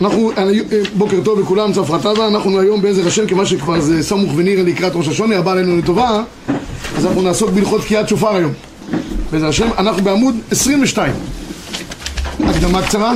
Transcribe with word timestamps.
אנחנו, 0.00 0.32
אה, 0.38 0.44
בוקר 0.96 1.20
טוב 1.24 1.40
לכולם, 1.40 1.72
צפרא 1.72 1.98
טבא, 1.98 2.26
אנחנו 2.26 2.60
היום 2.60 2.82
בעזר 2.82 3.06
השם, 3.06 3.26
כיוון 3.26 3.46
שכבר 3.46 3.80
זה 3.80 4.02
סמוך 4.02 4.32
ונראה 4.36 4.62
לקראת 4.62 4.92
ראש 4.94 5.08
השונה, 5.08 5.36
הבא 5.36 5.52
עלינו 5.52 5.76
לטובה, 5.76 6.22
אז 6.96 7.06
אנחנו 7.06 7.22
נעסוק 7.22 7.50
בהלכות 7.50 7.80
תקיעת 7.80 8.08
שופר 8.08 8.36
היום. 8.36 8.52
בעזר 9.32 9.46
השם, 9.46 9.68
אנחנו 9.78 10.02
בעמוד 10.02 10.34
22. 10.50 11.12
הקדמה 12.40 12.82
קצרה? 12.82 13.14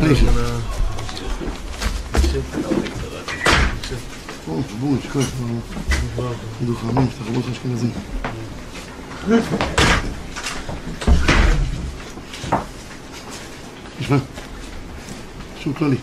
אני 0.00 0.14
משהו 15.58 15.74
כללי. 15.74 15.96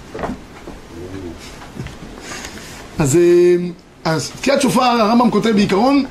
אז, 2.99 3.15
אה, 3.15 3.55
אז 4.03 4.31
תקיעת 4.41 4.61
שופר, 4.61 4.81
הרמב"ם 4.81 5.31
כותב 5.31 5.49
בעיקרון, 5.49 6.05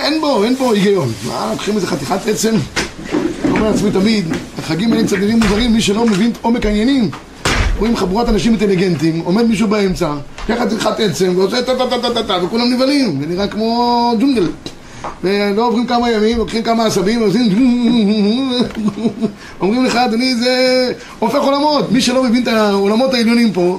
אין 0.00 0.20
בו, 0.20 0.44
אין 0.44 0.56
בו 0.56 0.72
היגיון. 0.72 1.08
מה, 1.26 1.48
לוקחים 1.52 1.76
איזה 1.76 1.86
חתיכת 1.86 2.26
עצם? 2.26 2.54
אני 3.44 3.50
אומר 3.50 3.70
לעצמי 3.70 3.90
תמיד, 3.90 4.24
החגים 4.58 4.92
האלה 4.92 5.06
קצת 5.06 5.16
נראים 5.16 5.40
מוזרים, 5.40 5.72
מי 5.72 5.80
שלא 5.80 6.06
מבין 6.06 6.30
את 6.30 6.36
עומק 6.42 6.66
העניינים. 6.66 7.10
רואים 7.78 7.96
חבורת 7.96 8.28
אנשים 8.28 8.52
אינטליגנטים, 8.52 9.20
עומד 9.20 9.44
מישהו 9.44 9.68
באמצע, 9.68 10.14
לקח 10.44 10.62
חתיכת 10.62 11.00
עצם 11.00 11.32
ועושה 11.36 11.62
טה 11.62 11.76
טה 11.78 12.00
טה 12.00 12.14
טה 12.14 12.22
טה 12.22 12.44
וכולם 12.44 12.72
נבהלים, 12.72 13.20
זה 13.20 13.26
נראה 13.26 13.48
כמו 13.48 14.12
ג'ונגל. 14.20 14.48
ולא 15.24 15.66
עוברים 15.66 15.86
כמה 15.86 16.10
ימים, 16.10 16.38
לוקחים 16.38 16.62
כמה 16.62 16.86
עשבים 16.86 17.22
ועושים 17.22 17.42
אומרים 19.60 19.84
לך 19.84 19.96
אדוני 19.96 20.34
זה 20.34 20.92
הופך 21.18 21.38
עולמות, 21.38 21.92
מי 21.92 22.00
שלא 22.00 22.22
מבין 22.22 22.42
את 22.42 22.48
העולמות 22.48 23.14
העליונים 23.14 23.52
פה 23.52 23.78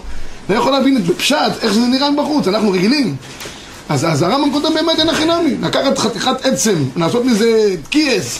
לא 0.49 0.55
יכול 0.55 0.71
להבין 0.71 1.03
בפשט 1.03 1.51
איך 1.61 1.73
זה 1.73 1.79
נראה 1.79 2.11
מבחוץ, 2.11 2.47
אנחנו 2.47 2.71
רגילים. 2.71 3.15
אז, 3.89 4.05
אז 4.05 4.21
הרמב"ם 4.21 4.51
כותב 4.51 4.73
באמת 4.73 4.99
אין 4.99 5.09
הכי 5.09 5.25
נמי, 5.25 5.55
לקחת 5.61 5.97
חתיכת 5.97 6.45
עצם, 6.45 6.75
לעשות 6.95 7.25
מזה 7.25 7.75
תקיעס 7.83 8.39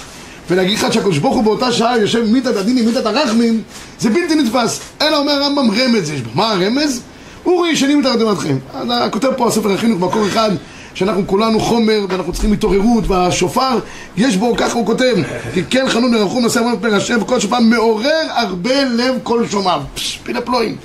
ולהגיד 0.50 0.78
לך 0.78 0.94
שהקדוש 0.94 1.18
ברוך 1.18 1.36
הוא 1.36 1.44
באותה 1.44 1.72
שעה 1.72 1.98
יושב 1.98 2.24
מיתת 2.24 2.56
הדינים, 2.56 2.86
מיתת 2.86 3.06
הרחמים 3.06 3.62
זה 4.00 4.10
בלתי 4.10 4.36
נתפס, 4.36 4.80
אלא 5.02 5.18
אומר 5.18 5.32
הרמב"ם 5.32 5.72
רמז 5.72 6.10
יש 6.10 6.22
בו, 6.22 6.30
מה 6.34 6.52
הרמז? 6.52 7.02
אורי 7.46 7.70
ישנים 7.70 8.00
מתחת 8.00 8.20
למתכם. 8.20 8.58
כותב 9.12 9.30
פה 9.38 9.48
הספר 9.48 9.74
החינוך 9.74 10.00
מקור 10.00 10.28
אחד 10.28 10.52
שאנחנו 10.98 11.28
כולנו 11.28 11.60
חומר 11.60 12.06
ואנחנו 12.10 12.34
צריכים 12.34 12.54
התעוררות 12.54 13.08
והשופר 13.08 13.80
יש 14.18 14.38
בו, 14.38 14.56
ככה 14.56 14.74
הוא 14.74 14.86
כותב 14.86 15.16
כי 15.54 15.64
כן 15.70 15.86
חנון 15.90 16.14
לרחום 16.14 16.44
נושא 16.44 16.60
המון 16.60 16.76
פני 16.82 16.96
השם 16.96 17.18
וכל 17.22 17.40
שופר 17.40 17.60
מעורר 17.60 18.28
הרבה 18.30 18.84
לב 18.84 19.16
כל 19.24 19.48
שומעיו. 19.48 19.82
פילה 20.24 20.42
פלואים 20.42 20.76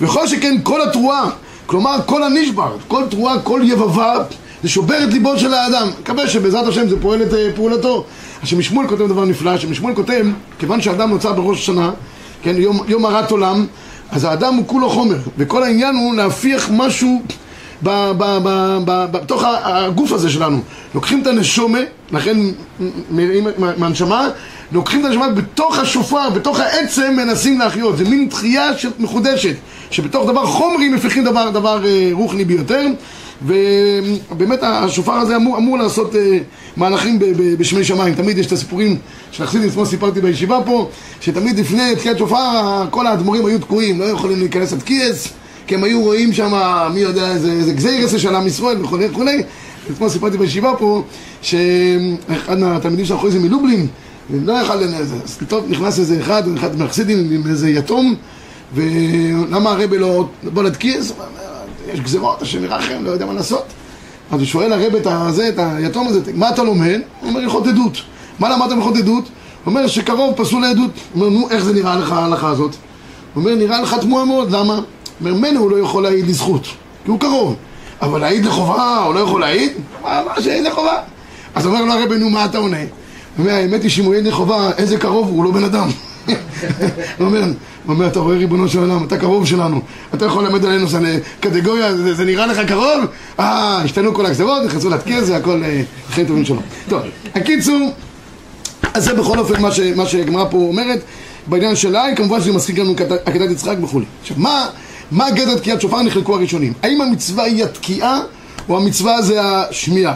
וכל 0.00 0.26
שכן 0.26 0.56
כל 0.62 0.82
התרועה 0.82 1.30
כלומר 1.66 1.96
כל 2.06 2.22
הנשבר, 2.22 2.76
כל 2.88 3.02
תרועה, 3.10 3.40
כל 3.40 3.60
יבבה 3.64 4.24
זה 4.62 4.68
שובר 4.68 5.04
את 5.04 5.12
ליבו 5.12 5.38
של 5.38 5.54
האדם. 5.54 5.88
מקווה 6.00 6.28
שבעזרת 6.28 6.66
השם 6.66 6.88
זה 6.88 7.00
פועל 7.00 7.22
את 7.22 7.34
אה, 7.34 7.48
פעולתו. 7.54 8.04
השם 8.42 8.58
משמואל 8.58 8.88
כותב 8.88 9.06
דבר 9.06 9.24
נפלא, 9.24 9.50
השם 9.50 9.70
משמואל 9.70 9.94
כותב 9.94 10.26
כיוון 10.58 10.80
שהאדם 10.80 11.10
נוצר 11.10 11.32
בראש 11.32 11.58
השנה 11.58 11.90
כן, 12.42 12.56
יום, 12.56 12.80
יום 12.88 13.06
הרת 13.06 13.30
עולם 13.30 13.66
אז 14.10 14.24
האדם 14.24 14.54
הוא 14.54 14.64
כולו 14.66 14.90
חומר 14.90 15.18
וכל 15.38 15.62
העניין 15.62 15.96
הוא 15.96 16.14
להפיח 16.14 16.70
משהו 16.72 17.22
בתוך 17.82 19.42
הגוף 19.46 20.12
הזה 20.12 20.30
שלנו. 20.30 20.60
לוקחים 20.94 21.22
את 21.22 21.26
הנשומה, 21.26 21.78
לכן 22.12 22.36
מהנשמה, 23.76 24.28
לוקחים 24.72 25.00
את 25.00 25.04
הנשמה 25.04 25.28
בתוך 25.28 25.78
השופר, 25.78 26.30
בתוך 26.30 26.60
העצם 26.60 27.14
מנסים 27.16 27.58
להחיות. 27.58 27.96
זה 27.96 28.04
מין 28.04 28.28
תחייה 28.30 28.70
מחודשת, 28.98 29.54
שבתוך 29.90 30.26
דבר 30.30 30.46
חומרי 30.46 30.88
מפיחים 30.88 31.24
דבר, 31.24 31.50
דבר 31.50 31.86
אה, 31.86 32.08
רוחני 32.12 32.44
ביותר. 32.44 32.86
ובאמת 33.42 34.58
השופר 34.62 35.12
הזה 35.12 35.36
אמור, 35.36 35.58
אמור 35.58 35.78
לעשות 35.78 36.12
uh, 36.12 36.16
מהלכים 36.76 37.18
בשמי 37.58 37.84
שמיים. 37.84 38.14
תמיד 38.14 38.38
יש 38.38 38.46
את 38.46 38.52
הסיפורים 38.52 38.98
של 39.32 39.42
החסידים, 39.42 39.68
אתמול 39.68 39.86
סיפרתי 39.86 40.20
בישיבה 40.20 40.58
פה, 40.66 40.90
שתמיד 41.20 41.58
לפני 41.58 41.96
תקיעת 41.96 42.18
שופר 42.18 42.86
כל 42.90 43.06
האדמו"רים 43.06 43.46
היו 43.46 43.58
תקועים, 43.58 44.00
לא 44.00 44.04
יכולים 44.04 44.38
להיכנס 44.38 44.72
עד 44.72 44.82
קייס. 44.82 45.28
כי 45.66 45.74
הם 45.74 45.84
היו 45.84 46.02
רואים 46.02 46.32
שם, 46.32 46.52
מי 46.94 47.00
יודע, 47.00 47.30
איזה, 47.30 47.52
איזה 47.52 47.72
גזירס 47.72 48.16
של 48.16 48.34
עם 48.34 48.46
ישראל 48.46 48.84
וכולי 48.84 49.06
וכולי. 49.06 49.42
אתמול 49.90 50.08
סיפרתי 50.08 50.38
בישיבה 50.38 50.72
פה, 50.78 51.02
שאחד 51.42 52.58
מהתלמידים 52.58 53.04
שלנו 53.04 53.20
חוזרים 53.20 53.42
מלובלין, 53.42 53.86
לא 54.30 54.52
יכל 54.52 54.74
לנהל 54.74 55.02
אז 55.02 55.36
פתאום 55.38 55.64
נכנס 55.68 55.98
איזה 55.98 56.20
אחד, 56.20 56.42
אחד 56.56 56.78
מהחסידים 56.78 57.30
עם 57.32 57.46
איזה 57.46 57.70
יתום, 57.70 58.14
ולמה 58.74 59.70
הרבי 59.70 59.98
לא 59.98 60.28
בוא 60.42 60.62
נדקיס? 60.62 61.12
יש 61.92 62.00
גזירות, 62.00 62.42
השם 62.42 62.64
ירחם, 62.64 63.04
לא 63.04 63.10
יודע 63.10 63.26
מה 63.26 63.32
לעשות. 63.32 63.64
אז 64.30 64.40
הוא 64.40 64.46
שואל 64.46 64.72
הרבי 64.72 64.98
את 64.98 65.06
הזה, 65.10 65.48
את 65.48 65.58
היתום 65.58 66.08
הזה, 66.08 66.20
מה 66.34 66.48
אתה 66.48 66.62
לומד? 66.62 67.00
הוא 67.20 67.28
אומר, 67.28 67.40
הלכות 67.40 67.66
עדות. 67.66 68.02
מה 68.38 68.48
למדת 68.48 68.68
בהלכות 68.68 68.96
עדות? 68.96 69.24
הוא 69.24 69.30
אומר 69.66 69.86
שקרוב 69.86 70.34
פסול 70.36 70.62
לעדות. 70.62 70.90
הוא 71.12 71.22
אומר, 71.22 71.38
נו, 71.38 71.50
איך 71.50 71.64
זה 71.64 71.72
נראה 71.72 71.96
לך 71.96 72.12
ההלכה 72.12 72.48
הזאת? 72.50 72.70
הוא 73.34 73.44
אומר, 73.44 73.54
נראה 73.54 73.80
לך 73.80 73.96
תמוהה 74.00 74.24
מאוד, 74.24 74.50
למה? 74.50 74.80
ממנו 75.20 75.60
הוא 75.60 75.70
לא 75.70 75.76
יכול 75.76 76.02
להעיד 76.02 76.28
לזכות, 76.28 76.64
כי 77.04 77.10
הוא 77.10 77.20
קרוב. 77.20 77.56
אבל 78.02 78.20
להעיד 78.20 78.44
לחובה, 78.44 79.02
הוא 79.06 79.14
לא 79.14 79.20
יכול 79.20 79.40
להעיד? 79.40 79.72
מה, 80.02 80.22
מה 80.26 80.42
שהעיד 80.42 80.64
לחובה? 80.64 80.96
אז 81.54 81.66
אומר 81.66 81.84
לו 81.84 81.92
הרבי, 81.92 82.18
נו, 82.18 82.30
מה 82.30 82.44
אתה 82.44 82.58
עונה? 82.58 82.80
הוא 82.80 82.86
אומר, 83.38 83.52
האמת 83.52 83.82
היא 83.82 83.90
שאם 83.90 84.04
הוא 84.04 84.14
העיד 84.14 84.26
לחובה, 84.26 84.70
איזה 84.78 84.96
קרוב 84.96 85.28
הוא, 85.28 85.44
לא 85.44 85.50
בן 85.50 85.64
אדם. 85.64 85.88
הוא 87.18 87.26
אומר, 87.26 87.40
הוא 87.40 87.94
אומר, 87.94 88.06
אתה 88.06 88.20
רואה 88.20 88.36
ריבונו 88.36 88.68
של 88.68 88.78
עולם, 88.78 89.04
אתה 89.04 89.18
קרוב 89.18 89.46
שלנו, 89.46 89.80
אתה 90.14 90.24
יכול 90.24 90.44
ללמד 90.44 90.64
עלינו 90.64 90.86
קטגוריה, 91.40 91.96
זה, 91.96 92.14
זה 92.14 92.24
נראה 92.24 92.46
לך 92.46 92.60
קרוב? 92.68 93.04
אה, 93.40 93.82
השתנו 93.84 94.14
כל 94.14 94.26
הגזרות, 94.26 94.62
נכנסו 94.64 94.90
להתקיע, 94.90 95.24
זה 95.24 95.36
הכל 95.36 95.62
אה, 95.64 95.82
חיים 96.10 96.26
טובים 96.26 96.44
שלו. 96.44 96.60
טוב, 96.88 97.02
הקיצור, 97.34 97.92
אז 98.94 99.04
זה 99.04 99.14
בכל 99.14 99.38
אופן 99.38 99.62
מה 99.96 100.06
שהגמרא 100.06 100.44
פה 100.50 100.56
אומרת 100.56 101.00
בעניין 101.46 101.76
של 101.76 101.96
כמובן 102.16 102.40
שזה 102.40 102.52
מזכיר 102.52 102.84
לנו 102.84 102.94
עקדת 103.24 103.50
יצחק 103.50 103.76
וכולי. 103.82 104.06
עכשיו, 104.22 104.36
מה... 104.40 104.68
מה 105.10 105.30
גדר 105.30 105.58
תקיעת 105.58 105.80
שופר 105.80 106.02
נחלקו 106.02 106.34
הראשונים? 106.34 106.72
האם 106.82 107.00
המצווה 107.00 107.44
היא 107.44 107.64
התקיעה 107.64 108.20
או 108.68 108.76
המצווה 108.76 109.22
זה 109.22 109.40
השמיעה? 109.42 110.14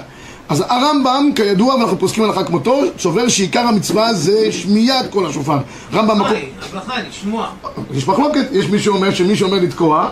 אז 0.49 0.65
הרמב"ם, 0.69 1.31
כידוע, 1.35 1.75
ואנחנו 1.75 1.99
פוסקים 1.99 2.25
הלכה 2.25 2.45
כמותו, 2.45 2.81
סובר 2.99 3.29
שעיקר 3.29 3.61
המצווה 3.61 4.15
זה 4.15 4.53
שמיעת 4.53 5.11
כל 5.11 5.27
השופר. 5.27 5.59
רמב"ם... 5.95 6.19
מקום... 6.19 6.37
השלכה, 6.63 6.95
לשמוע. 7.09 7.49
יש 7.95 8.09
מחלוקת, 8.09 8.49
יש 8.53 8.67
מי 8.67 8.79
שאומר 8.79 9.15
שמי 9.15 9.37
שאומר 9.37 9.57
לתקוע, 9.57 10.09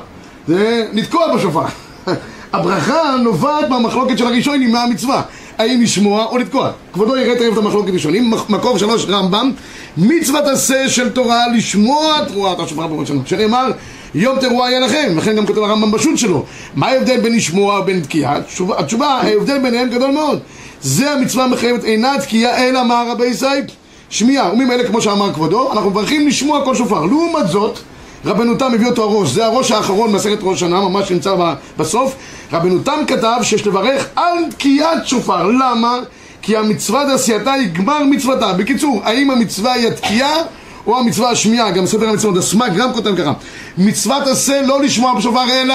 זה 0.49 0.87
לתקוע 0.93 1.37
בשופר. 1.37 1.65
הברכה 2.53 3.17
נובעת 3.23 3.69
מהמחלוקת 3.69 4.19
של 4.19 4.27
הראשונים 4.27 4.73
מהמצווה. 4.73 5.23
האם 5.59 5.83
לשמוע 5.83 6.25
או 6.25 6.39
לתקוע. 6.39 6.71
כבודו 6.93 7.17
יראה 7.17 7.35
תכף 7.35 7.53
את 7.53 7.59
המחלוקת 7.59 7.93
ראשונים. 7.93 8.33
מקור 8.49 8.79
שלוש 8.79 9.07
רמב"ם, 9.09 9.53
מצוות 9.97 10.45
עשה 10.45 10.89
של 10.89 11.11
תורה 11.11 11.45
לשמוע 11.57 12.25
תרועת 12.29 12.61
השופר 12.61 12.87
בראש 12.87 13.03
השנה. 13.03 13.23
שנאמר 13.27 13.71
יום 14.15 14.39
תרועה 14.39 14.71
יהיה 14.71 14.81
לכם, 14.81 15.15
לכן 15.17 15.37
גם 15.37 15.47
כותב 15.47 15.59
הרמב"ם 15.59 15.91
בשו"ת 15.91 16.19
שלו. 16.19 16.45
מה 16.75 16.87
ההבדל 16.87 17.21
בין 17.21 17.37
לשמוע 17.37 17.81
ובין 17.81 18.01
תקיעה? 18.01 18.37
התשובה, 18.79 19.07
ההבדל 19.07 19.59
ביניהם 19.59 19.91
גדול 19.91 20.11
מאוד. 20.11 20.39
זה 20.83 21.11
המצווה 21.11 21.45
המחייבת 21.45 21.85
אינה 21.85 22.15
תקיעה 22.21 22.69
אלא 22.69 22.85
מה 22.85 23.05
רבי 23.11 23.35
סייפ? 23.35 23.65
שמיעה. 24.11 24.53
וממילא 24.53 24.85
כמו 24.87 25.01
שאמר 25.01 25.33
כבודו, 25.33 25.73
אנחנו 25.73 25.91
מברכים 25.91 26.29
לשמוע 26.29 26.65
קול 26.65 26.75
שופר. 26.75 27.05
לעומת 27.05 27.49
זאת, 27.49 27.79
רבנו 28.25 28.58
תם 28.58 28.75
הביא 28.75 28.87
אותו 28.87 29.03
הרא"ש, 29.03 29.29
זה 29.29 29.45
הרא"ש 29.45 29.71
האחרון 29.71 30.13
במסכת 30.13 30.39
ראש 30.43 30.61
שנה, 30.61 30.81
ממש 30.81 31.11
נמצא 31.11 31.35
בסוף. 31.79 32.15
רבנותם 32.53 33.01
כתב 33.07 33.39
שיש 33.43 33.67
לברך 33.67 34.07
על 34.17 34.35
תקיעת 34.51 35.07
שופר. 35.07 35.47
למה? 35.47 35.99
כי 36.43 36.57
המצווה 36.57 37.05
דעשייתה 37.05 37.53
היא 37.53 37.69
גמר 37.69 38.03
מצוותה. 38.05 38.53
בקיצור, 38.53 39.01
האם 39.05 39.31
המצווה 39.31 39.73
היא 39.73 39.89
התקיעה 39.89 40.37
או 40.87 40.99
המצווה 40.99 41.31
השמיעה, 41.31 41.71
גם 41.71 41.87
ספר 41.87 42.09
המצוות, 42.09 42.37
הסמ"ק 42.37 42.73
גם 42.77 42.93
כותב 42.93 43.17
ככה 43.17 43.33
מצוות 43.79 44.27
עשה 44.27 44.63
לא 44.63 44.83
לשמוע 44.83 45.15
בשופר 45.15 45.51
אלא 45.51 45.75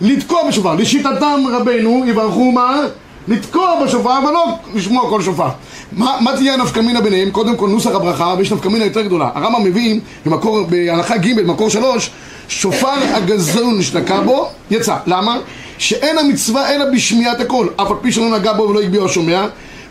לתקוע 0.00 0.48
בשופר 0.48 0.74
לשיטתם 0.74 1.40
רבנו 1.52 2.04
יברכו 2.06 2.52
מה? 2.52 2.80
לתקוע 3.28 3.84
בשופר 3.84 4.18
אבל 4.18 4.32
לא 4.32 4.44
לשמוע 4.74 5.10
כל 5.10 5.22
שופר 5.22 5.48
מה, 5.92 6.16
מה 6.20 6.36
תהיה 6.36 6.54
הנפקמינה 6.54 7.00
ביניהם? 7.00 7.30
קודם 7.30 7.56
כל 7.56 7.68
נוסח 7.68 7.90
הברכה 7.90 8.34
ויש 8.38 8.52
נפקמינה 8.52 8.84
יותר 8.84 9.02
גדולה 9.02 9.30
הרמב"ם 9.34 9.64
מביא 9.64 10.00
במקור, 10.26 10.62
בהלכה 10.62 11.16
ג' 11.16 11.42
מקור 11.46 11.68
שלוש 11.68 12.10
שופר 12.48 13.14
הגזון 13.14 13.82
שנקע 13.82 14.20
בו 14.20 14.48
יצא 14.70 14.96
למה? 15.06 15.38
שאין 15.78 16.18
המצווה 16.18 16.74
אלא 16.74 16.84
בשמיעת 16.94 17.40
הקול 17.40 17.68
אף 17.76 17.90
על 17.90 17.96
פי 18.02 18.12
שלא 18.12 18.38
נגע 18.38 18.52
בו 18.52 18.62
ולא 18.62 18.80
הגביע 18.80 19.04
השומע 19.04 19.46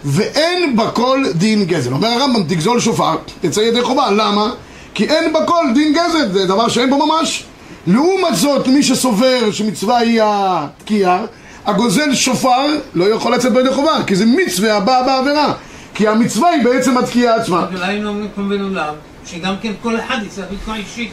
ואין 0.05 0.75
בכל 0.75 1.23
דין 1.33 1.65
גזל. 1.65 1.93
אומר 1.93 2.07
הרמב"ם, 2.07 2.43
תגזול 2.43 2.79
שופר, 2.79 3.15
תצא 3.41 3.59
ידי 3.59 3.81
חובה. 3.81 4.11
למה? 4.11 4.51
כי 4.93 5.05
אין 5.05 5.33
בכל 5.33 5.65
דין 5.73 5.93
גזל, 5.93 6.31
זה 6.31 6.45
דבר 6.45 6.67
שאין 6.67 6.89
בו 6.89 7.05
ממש. 7.05 7.43
לעומת 7.87 8.35
זאת, 8.35 8.67
מי 8.67 8.83
שסובר 8.83 9.51
שמצווה 9.51 9.97
היא 9.97 10.21
התקיעה, 10.23 11.25
הגוזל 11.67 12.13
שופר 12.13 12.65
לא 12.93 13.05
יכול 13.05 13.33
לצאת 13.33 13.53
בידי 13.53 13.73
חובה, 13.73 14.03
כי 14.07 14.15
זה 14.15 14.25
מצווה 14.25 14.77
הבאה 14.77 15.03
בעבירה. 15.03 15.53
כי 15.93 16.07
המצווה 16.07 16.49
היא 16.49 16.63
בעצם 16.63 16.97
התקיעה 16.97 17.35
עצמה. 17.35 17.65
אולי 17.73 18.01
לא 18.01 18.13
מקום 18.13 18.49
בין 18.49 18.61
עולם, 18.63 18.93
שגם 19.25 19.53
כן 19.61 19.71
כל 19.81 19.99
אחד 19.99 20.17
יצטרך 20.25 20.45
לתקוע 20.51 20.75
אישית. 20.75 21.11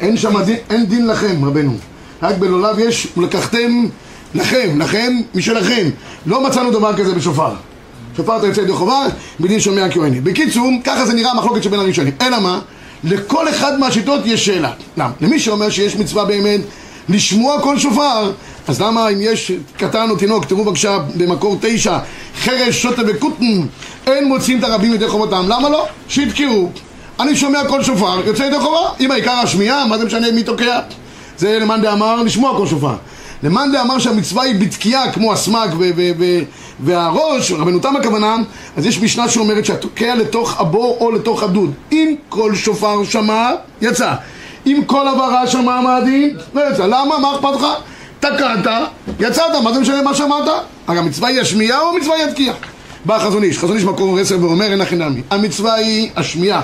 אין 0.00 0.16
שם 0.16 0.42
דין, 0.42 0.56
אין 0.70 0.86
דין 0.86 1.06
לכם, 1.06 1.44
רבנו. 1.44 1.76
רק 2.22 2.36
בלולב 2.38 2.78
יש, 2.78 3.06
לקחתם 3.16 3.86
לכם, 4.34 4.80
לכם 4.80 5.12
משלכם. 5.34 5.90
לא 6.26 6.44
מצאנו 6.44 6.70
דבר 6.70 6.96
כזה 6.96 7.14
בשופר. 7.14 7.52
שופר 8.16 8.36
אתה 8.36 8.46
יוצא 8.46 8.60
ידי 8.60 8.72
חובה, 8.72 9.06
בדין 9.40 9.60
שומע 9.60 9.90
כהני. 9.90 10.20
בקיצור, 10.20 10.70
ככה 10.84 11.06
זה 11.06 11.14
נראה 11.14 11.30
המחלוקת 11.30 11.62
שבין 11.62 11.80
הראשונים. 11.80 12.12
אלא 12.20 12.40
מה? 12.40 12.60
לכל 13.04 13.48
אחד 13.48 13.78
מהשיטות 13.78 14.20
יש 14.24 14.46
שאלה. 14.46 14.72
למה? 14.96 15.10
למי 15.20 15.38
שאומר 15.38 15.70
שיש 15.70 15.96
מצווה 15.96 16.24
באמת 16.24 16.60
לשמוע 17.08 17.60
כל 17.60 17.78
שופר, 17.78 18.32
אז 18.68 18.80
למה 18.80 19.08
אם 19.08 19.18
יש 19.20 19.52
קטן 19.76 20.10
או 20.10 20.16
תינוק, 20.16 20.44
תראו 20.44 20.64
בבקשה 20.64 20.98
במקור 21.14 21.56
תשע, 21.60 21.98
חרש, 22.42 22.82
שוטה 22.82 23.02
וקוטן, 23.06 23.60
אין 24.06 24.28
מוציאים 24.28 24.58
את 24.58 24.64
הרבים 24.64 24.94
ידי 24.94 25.08
חובותם, 25.08 25.44
למה 25.48 25.68
לא? 25.68 25.86
שיתקעו. 26.08 26.70
אני 27.20 27.36
שומע 27.36 27.64
כל 27.68 27.82
שופר, 27.82 28.20
יוצא 28.26 28.42
ידי 28.42 28.60
חובה. 28.60 28.88
אם 29.00 29.10
העיקר 29.10 29.32
השמיעה, 29.32 29.86
מה 29.86 29.98
זה 29.98 30.04
משנה 30.04 30.32
מי 30.32 30.42
תוקע? 30.42 30.80
זה 31.38 31.58
למאן 31.58 31.80
דאמר 31.82 32.22
לשמוע 32.22 32.56
כל 32.56 32.66
שופר. 32.66 32.94
למאן 33.42 33.72
דאמר 33.72 33.98
שהמצווה 33.98 34.42
היא 34.42 34.54
בתקיעה 34.54 35.12
כמו 35.12 35.32
הסמ"ק 35.32 35.70
והראש, 36.80 37.52
רבנו 37.52 37.78
תם 37.78 37.96
הכוונה, 37.96 38.36
אז 38.76 38.86
יש 38.86 39.00
משנה 39.00 39.28
שאומרת 39.28 39.64
שהתוקע 39.64 40.14
לתוך 40.14 40.60
הבור 40.60 40.96
או 41.00 41.10
לתוך 41.12 41.42
הדוד. 41.42 41.72
אם 41.92 42.14
כל 42.28 42.54
שופר 42.54 43.04
שמע, 43.04 43.50
יצא. 43.82 44.14
אם 44.70 44.84
כל 44.86 45.08
הבהרה 45.08 45.46
שמע 45.46 45.80
מה 45.80 45.96
הדין, 45.96 46.36
לא 46.54 46.62
יצא. 46.70 46.86
למה? 46.86 47.18
מה 47.18 47.34
אכפת 47.34 47.54
לך? 47.56 47.66
תקעת, 48.20 48.66
יצאת, 49.20 49.62
מה 49.64 49.72
זה 49.72 49.80
משנה 49.80 50.02
מה 50.02 50.14
שמעת? 50.14 50.48
הרי 50.86 50.98
המצווה 50.98 51.28
היא 51.28 51.40
השמיעה 51.40 51.80
או 51.80 51.90
המצווה 51.94 52.16
היא 52.16 52.24
התקיעה? 52.24 52.54
בא 53.04 53.18
חזון 53.18 53.42
איש, 53.42 53.58
חזון 53.58 53.76
איש 53.76 53.84
מקור 53.84 54.18
עשר 54.18 54.36
ואומר 54.40 54.64
אין 54.64 54.80
הכי 54.80 54.96
נמי. 54.96 55.22
המצווה 55.30 55.74
היא 55.74 56.10
השמיעה. 56.16 56.62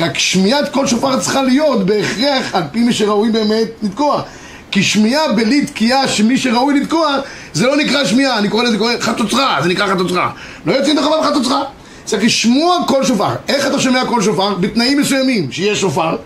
רק 0.00 0.18
שמיעת 0.18 0.72
כל 0.72 0.86
שופר 0.86 1.20
צריכה 1.20 1.42
להיות 1.42 1.86
בהכרח 1.86 2.54
על 2.54 2.62
פי 2.72 2.80
מי 2.80 2.92
שראוי 2.92 3.30
באמת 3.30 3.68
לתקוע. 3.82 4.22
כי 4.70 4.82
שמיעה 4.82 5.32
בלי 5.32 5.66
תקיעה 5.66 6.08
שמי 6.08 6.38
שראוי 6.38 6.80
לתקוע 6.80 7.16
זה 7.52 7.66
לא 7.66 7.76
נקרא 7.76 8.04
שמיעה, 8.04 8.38
אני 8.38 8.48
קורא 8.48 8.64
לזה 8.64 8.78
קורא 8.78 8.92
חתוצרה, 9.00 9.58
זה 9.62 9.68
נקרא 9.68 9.86
חתוצרה. 9.86 10.30
לא 10.66 10.72
יוצאים 10.72 10.98
את 10.98 11.02
החובה 11.02 11.20
בחתוצרה. 11.20 11.62
צריך 12.04 12.24
לשמוע 12.24 12.76
כל 12.86 13.04
שופר. 13.04 13.34
איך 13.48 13.66
אתה 13.66 13.80
שומע 13.80 14.04
כל 14.04 14.22
שופר? 14.22 14.54
בתנאים 14.54 15.00
מסוימים, 15.00 15.52
שיש 15.52 15.80
שופר 15.80 16.16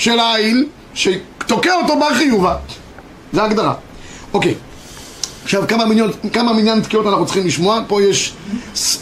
של 0.00 0.18
העיל 0.18 0.66
שתוקע 0.94 1.74
אותו 1.74 1.98
בר 1.98 2.14
חיובה. 2.14 2.56
זה 3.32 3.42
ההגדרה. 3.42 3.74
אוקיי. 4.34 4.54
עכשיו 5.44 5.62
כמה 5.68 5.84
מניין, 5.84 6.10
כמה 6.32 6.52
מניין 6.52 6.80
תקיעות 6.80 7.06
אנחנו 7.06 7.24
צריכים 7.24 7.46
לשמוע, 7.46 7.80
פה 7.86 8.02
יש 8.02 8.32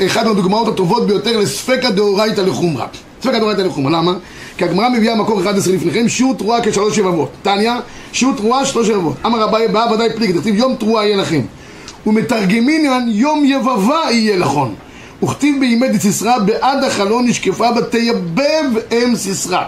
אחת 0.07 0.27
מהדוגמאות 0.27 0.69
הטובות 0.69 1.07
ביותר 1.07 1.39
לספקא 1.39 1.91
דאורייתא 1.91 2.41
לחומרא. 2.41 2.87
ספקא 3.23 3.39
דאורייתא 3.39 3.61
לחומרא, 3.61 3.91
למה? 3.91 4.13
כי 4.57 4.65
הגמרא 4.65 4.89
מביאה 4.89 5.17
מקור 5.17 5.41
11 5.41 5.75
לפניכם, 5.75 6.09
שיעור 6.09 6.35
תרועה 6.35 6.61
כשלוש 6.63 6.99
יבבות. 6.99 7.31
תניא, 7.43 7.73
שיעור 8.13 8.35
תרועה 8.37 8.67
שלוש 8.67 8.89
יבבות. 8.89 9.17
אמר 9.27 9.41
רבי 9.41 9.69
בא 9.73 9.87
ודאי 9.93 10.09
פליג, 10.17 10.37
תכתיב 10.37 10.55
יום 10.55 10.75
תרועה 10.75 11.07
יהיה 11.07 11.17
לכם. 11.17 11.41
ומתרגמינן 12.07 13.07
יום 13.09 13.45
יבבה 13.45 14.01
יהיה 14.11 14.37
לכון. 14.37 14.75
וכתיב 15.23 15.61
בימי 15.61 15.89
דציסרא 15.89 16.39
בעד 16.39 16.85
החלון 16.85 17.27
נשקפה 17.27 17.73
בה 17.73 17.83
תייבב 17.83 18.65
אם 18.93 19.17
סיסרא. 19.17 19.63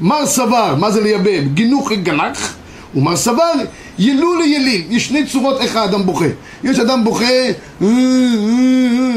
מר 0.00 0.26
סבר, 0.26 0.74
מה 0.78 0.90
זה 0.90 1.00
לייבב? 1.00 1.42
גנוחי 1.54 1.92
גנח. 1.92 2.54
ומר 2.94 3.16
סבר, 3.16 3.52
ילולי 3.98 4.42
יליל. 4.42 4.82
יש 4.90 5.06
שני 5.08 5.26
צורות 5.26 5.60
איך 5.60 5.76
האדם 5.76 6.06
בוכה. 6.06 6.24
יש 6.64 6.78
אדם 6.78 7.04
בוכה, 7.04 7.24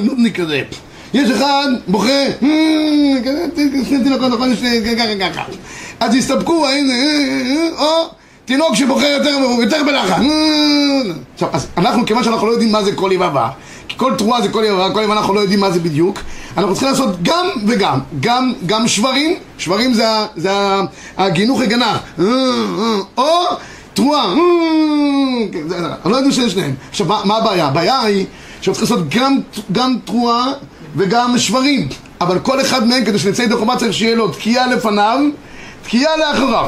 נודניק 0.03 0.39
כזה. 0.39 0.61
יש 1.13 1.29
אחד 1.31 1.67
בוכה, 1.87 2.25
שני 3.89 4.03
תינוקות 4.03 4.31
נכון, 4.31 4.55
ככה 4.55 5.31
ככה. 5.33 5.43
אז 5.99 6.15
הסתפקו, 6.15 6.65
או 7.77 8.09
תינוק 8.45 8.75
שבוכה 8.75 9.07
יותר 9.61 9.83
בלחץ. 9.85 10.21
עכשיו, 11.33 11.49
אנחנו, 11.77 12.05
כיוון 12.05 12.23
שאנחנו 12.23 12.47
לא 12.47 12.51
יודעים 12.51 12.71
מה 12.71 12.83
זה 12.83 12.91
כל 12.91 13.09
יבבה, 13.13 13.49
כי 13.87 13.97
כל 13.97 14.13
תרועה 14.17 14.41
זה 14.41 14.49
כל 14.49 14.63
יבבה, 14.67 14.93
כל 14.93 15.01
יבבה 15.03 15.13
אנחנו 15.13 15.33
לא 15.33 15.39
יודעים 15.39 15.59
מה 15.59 15.71
זה 15.71 15.79
בדיוק, 15.79 16.19
אנחנו 16.57 16.71
צריכים 16.71 16.89
לעשות 16.89 17.23
גם 17.23 17.47
וגם, 17.67 17.99
גם, 18.19 18.53
גם 18.65 18.87
שברים, 18.87 19.35
שברים 19.57 19.93
זה, 19.93 20.07
זה 20.35 20.51
הגינוך 21.17 21.61
הגנה, 21.61 21.97
או 23.17 23.43
תרועה, 23.93 24.33
אני 26.05 26.11
לא 26.11 26.15
יודעים 26.15 26.31
שיש 26.31 26.53
שניהם. 26.53 26.73
עכשיו, 26.89 27.07
מה 27.07 27.37
הבעיה? 27.37 27.67
הבעיה 27.67 28.01
היא 28.01 28.25
שאנחנו 28.61 28.85
צריכים 28.85 28.97
לעשות 28.97 29.09
גם, 29.09 29.39
גם 29.71 29.95
תרועה 30.05 30.53
וגם 30.95 31.37
שברים, 31.37 31.87
אבל 32.21 32.39
כל 32.39 32.61
אחד 32.61 32.87
מהם 32.87 33.05
כדי 33.05 33.19
שנצא 33.19 33.41
ידי 33.41 33.55
חובה 33.55 33.75
צריך 33.75 33.93
שיהיה 33.93 34.15
לו 34.15 34.27
תקיעה 34.27 34.67
לפניו, 34.67 35.19
תקיעה 35.83 36.17
לאחריו. 36.17 36.67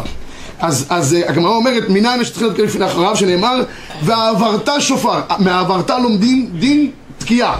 אז, 0.59 0.85
אז 0.89 1.15
הגמרא 1.27 1.51
אומרת, 1.51 1.83
מניין 1.89 2.21
יש 2.21 2.27
שצריך 2.27 2.41
להיות 2.41 2.59
לפני 2.59 2.85
אחריו, 2.85 3.15
שנאמר, 3.15 3.63
ועברת 4.03 4.69
שופר. 4.79 5.21
מהעברת 5.39 5.89
לומדים 5.89 6.49
דין 6.59 6.91
תקיעה. 7.17 7.59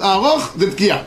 הארוך 0.00 0.48
זה 0.56 0.70
תקיעה. 0.70 0.98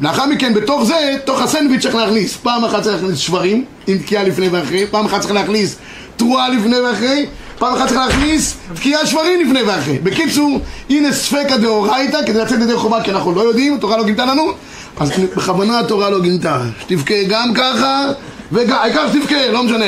לאחר 0.00 0.26
מכן, 0.26 0.54
בתוך 0.54 0.84
זה, 0.84 1.16
תוך 1.24 1.40
הסנדוויץ' 1.40 1.82
צריך 1.82 1.94
להכניס. 1.94 2.36
פעם 2.36 2.64
אחת 2.64 2.82
צריך 2.82 3.02
להכניס 3.02 3.18
שברים, 3.18 3.64
עם 3.86 3.98
תקיעה 3.98 4.22
לפני 4.22 4.48
ואחרי, 4.48 4.86
פעם 4.90 5.06
אחת 5.06 5.20
צריך 5.20 5.32
להכניס 5.32 5.76
תרועה 6.16 6.48
לפני 6.48 6.80
ואחרי, 6.80 7.26
פעם 7.58 7.74
אחת 7.74 7.88
צריך 7.88 8.00
להכניס 8.00 8.56
תקיעה 8.74 9.06
שברים 9.06 9.46
לפני 9.46 9.62
ואחרי. 9.62 9.98
בקיצור, 9.98 10.60
הנה 10.90 11.12
ספקא 11.12 11.56
דאורייתא, 11.56 12.18
כדי 12.26 12.38
לצאת 12.38 12.60
ידי 12.60 12.76
חובה, 12.76 13.02
כי 13.02 13.10
אנחנו 13.10 13.32
לא 13.32 13.40
יודעים, 13.40 13.74
התורה 13.74 13.96
לא 13.96 14.04
גינתה 14.04 14.24
לנו, 14.24 14.52
אז 15.00 15.10
בכוונה 15.36 15.78
התורה 15.78 16.10
לא 16.10 16.20
גינתה. 16.20 16.60
שתבכה 16.80 17.14
גם 17.28 17.54
ככה, 17.54 18.04
והעיקר 18.52 19.12
שתבכה, 19.12 19.48
לא 19.52 19.62
משנה. 19.62 19.84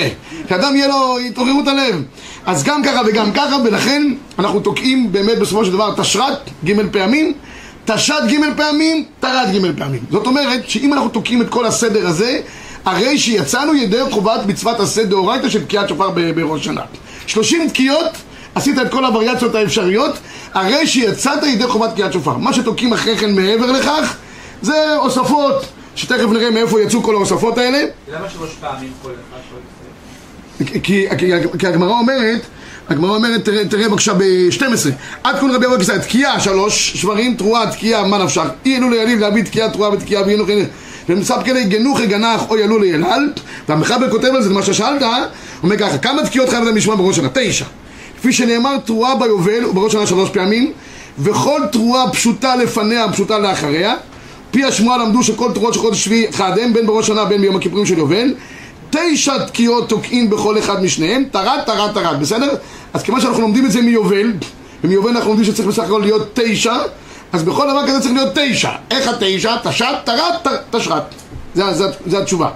שאדם 0.48 0.76
יהיה 0.76 0.88
לו 0.88 1.18
התעוררות 1.18 1.68
הלב. 1.68 2.02
אז 2.46 2.64
גם 2.64 2.82
ככה 2.82 3.00
וגם 3.06 3.32
ככה, 3.32 3.56
ולכן 3.64 4.02
אנחנו 4.38 4.60
תוקעים 4.60 5.12
באמת 5.12 5.38
בסופו 5.38 5.64
של 5.64 5.72
דבר 5.72 5.94
תשרת 5.96 6.50
ג' 6.64 6.72
פעמים, 6.92 7.32
תשת 7.94 8.14
ג' 8.28 8.56
פעמים, 8.56 9.04
תרת 9.20 9.48
ג' 9.54 9.78
פעמים. 9.78 10.00
זאת 10.10 10.26
אומרת 10.26 10.68
שאם 10.68 10.92
אנחנו 10.92 11.08
תוקעים 11.08 11.42
את 11.42 11.48
כל 11.48 11.66
הסדר 11.66 12.06
הזה, 12.06 12.40
הרי 12.84 13.18
שיצאנו 13.18 13.74
ידי 13.74 14.00
חובת 14.10 14.46
מצוות 14.46 14.80
עשה 14.80 15.04
דאורייתא 15.04 15.48
של 15.48 15.64
תקיעת 15.64 15.88
שופר 15.88 16.10
בראש 16.10 16.64
שנה. 16.64 16.80
שלושים 17.26 17.68
תקיעות, 17.68 18.10
עשית 18.54 18.78
את 18.78 18.90
כל 18.90 19.04
הווריאציות 19.04 19.54
האפשריות, 19.54 20.18
הרי 20.54 20.86
שיצאת 20.86 21.42
ידי 21.42 21.66
חובת 21.66 21.90
תקיעת 21.90 22.12
שופר. 22.12 22.36
מה 22.36 22.52
שתוקעים 22.52 22.92
אחרי 22.92 23.16
כן 23.18 23.34
מעבר 23.34 23.72
לכך, 23.72 24.16
זה 24.62 24.96
הוספות, 24.96 25.64
שתכף 25.96 26.28
נראה 26.30 26.50
מאיפה 26.50 26.80
יצאו 26.80 27.02
כל 27.02 27.14
ההוספות 27.14 27.58
האלה. 27.58 27.78
למה 28.12 28.30
שלוש 28.30 28.50
פעמים 28.60 28.92
כל 29.02 29.10
אחד 29.10 29.38
כי, 30.66 31.06
כי, 31.18 31.30
כי 31.58 31.66
הגמרא 31.66 31.90
אומרת, 31.90 32.40
הגמרא 32.90 33.16
אומרת, 33.16 33.44
תראה, 33.44 33.68
תראה 33.68 33.88
בבקשה 33.88 34.14
ב-12 34.14 34.90
עד 35.24 35.40
כול 35.40 35.54
רבי 35.54 35.66
אבו 35.66 35.78
כיסא, 35.78 35.98
תקיעה 35.98 36.40
שלוש, 36.40 36.92
שברים, 36.96 37.34
תרועה, 37.34 37.72
תקיעה, 37.72 38.04
מה 38.04 38.24
נפשך? 38.24 38.46
אי 38.66 38.76
אלו 38.76 38.90
ליליב 38.90 39.18
להביא 39.18 39.44
תקיעה, 39.44 39.70
תרועה 39.70 39.92
ותקיעה 39.92 40.22
ואי 40.26 40.36
נוכל 40.36 40.52
ומסף 41.08 41.36
כאלה 41.44 41.62
גנוחי 41.62 42.06
גנח 42.06 42.50
או 42.50 42.58
ילול 42.58 42.84
ילהל 42.84 43.32
והמחבר 43.68 44.10
כותב 44.10 44.26
על 44.34 44.42
זה, 44.42 44.50
מה 44.50 44.62
ששאלת, 44.62 45.02
אומר 45.62 45.76
ככה, 45.76 45.98
כמה 45.98 46.22
תקיעות 46.26 46.48
חייבת 46.48 46.74
לשמוע 46.74 46.96
בראש 46.96 47.16
שנה? 47.16 47.28
תשע. 47.34 47.64
כפי 48.18 48.32
שנאמר, 48.32 48.78
תרועה 48.84 49.16
ביובל 49.16 49.64
ובראש 49.64 49.92
שנה 49.92 50.06
שלוש 50.06 50.30
פעמים 50.30 50.72
וכל 51.18 51.60
תרועה 51.72 52.10
פשוטה 52.10 52.56
לפניה, 52.56 53.12
פשוטה 53.12 53.38
לאחריה. 53.38 53.94
פי 54.50 54.64
השמועה 54.64 54.98
למדו 54.98 55.22
שכל 55.22 55.50
תרועות 55.54 55.74
של 55.74 55.80
חודש 55.80 56.04
שביעי 56.04 56.28
אחד 56.30 56.58
הם 56.58 56.72
בין 56.72 56.86
בראש 56.86 57.06
שנה 57.06 57.24
בין 57.24 57.40
ביום 57.40 57.56
הכיפורים 57.56 57.86
של 57.86 57.98
יובל 57.98 58.34
תשע 58.90 59.46
תקיעות 59.46 59.88
תוקעים 59.88 60.30
בכל 60.30 60.58
אחד 60.58 60.82
משניהם, 60.82 61.24
טרת, 61.32 61.66
טרת, 61.66 61.94
טרת, 61.94 62.18
בסדר? 62.18 62.54
אז 62.92 63.02
כיוון 63.02 63.20
שאנחנו 63.20 63.42
לומדים 63.42 63.66
את 63.66 63.72
זה 63.72 63.82
מיובל, 63.82 64.32
ומיובל 64.84 65.10
אנחנו 65.10 65.28
לומדים 65.28 65.44
שצריך 65.44 65.68
בסך 65.68 65.82
הכל 65.82 66.00
להיות 66.00 66.28
תשע, 66.34 66.74
אז 67.32 67.42
בכל 67.42 67.66
דבר 67.70 67.86
כזה 67.86 68.00
צריך 68.00 68.14
להיות 68.14 68.32
תשע. 68.34 68.70
איך 68.90 69.08
התשע? 69.08 69.56
תשת, 69.62 69.94
טרת, 70.04 70.46
תשרת. 70.70 71.02
זה, 71.54 71.72
זה, 71.72 71.84
זה 72.06 72.18
התשובה. 72.18 72.48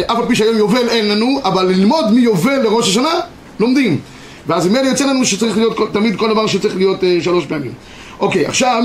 אף 0.00 0.18
על 0.18 0.26
פי 0.28 0.36
שהיום 0.36 0.56
יובל 0.56 0.88
אין 0.88 1.08
לנו, 1.08 1.40
אבל 1.44 1.66
ללמוד 1.66 2.10
מיובל 2.12 2.56
לראש 2.62 2.88
השנה, 2.88 3.20
לומדים. 3.60 4.00
ואז 4.46 4.66
ממילא 4.66 4.86
יוצא 4.86 5.06
לנו 5.06 5.24
שצריך 5.24 5.56
להיות 5.56 5.78
תמיד 5.92 6.16
כל 6.16 6.30
דבר 6.30 6.46
שצריך 6.46 6.76
להיות 6.76 7.04
אה, 7.04 7.18
שלוש 7.20 7.46
פעמים. 7.46 7.72
אוקיי, 8.20 8.46
עכשיו, 8.46 8.82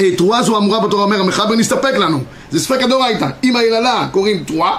אה, 0.00 0.16
תרועה 0.16 0.42
זו 0.42 0.58
אמורה 0.58 0.80
בתורה 0.80 1.02
אומר 1.02 1.20
המחבר 1.20 1.54
נסתפק 1.54 1.94
לנו. 1.94 2.18
זה 2.50 2.60
ספק 2.60 2.82
הדאורייתא. 2.82 3.26
אם 3.44 3.56
היללה 3.56 4.08
קוראים 4.12 4.44
תרועה, 4.44 4.78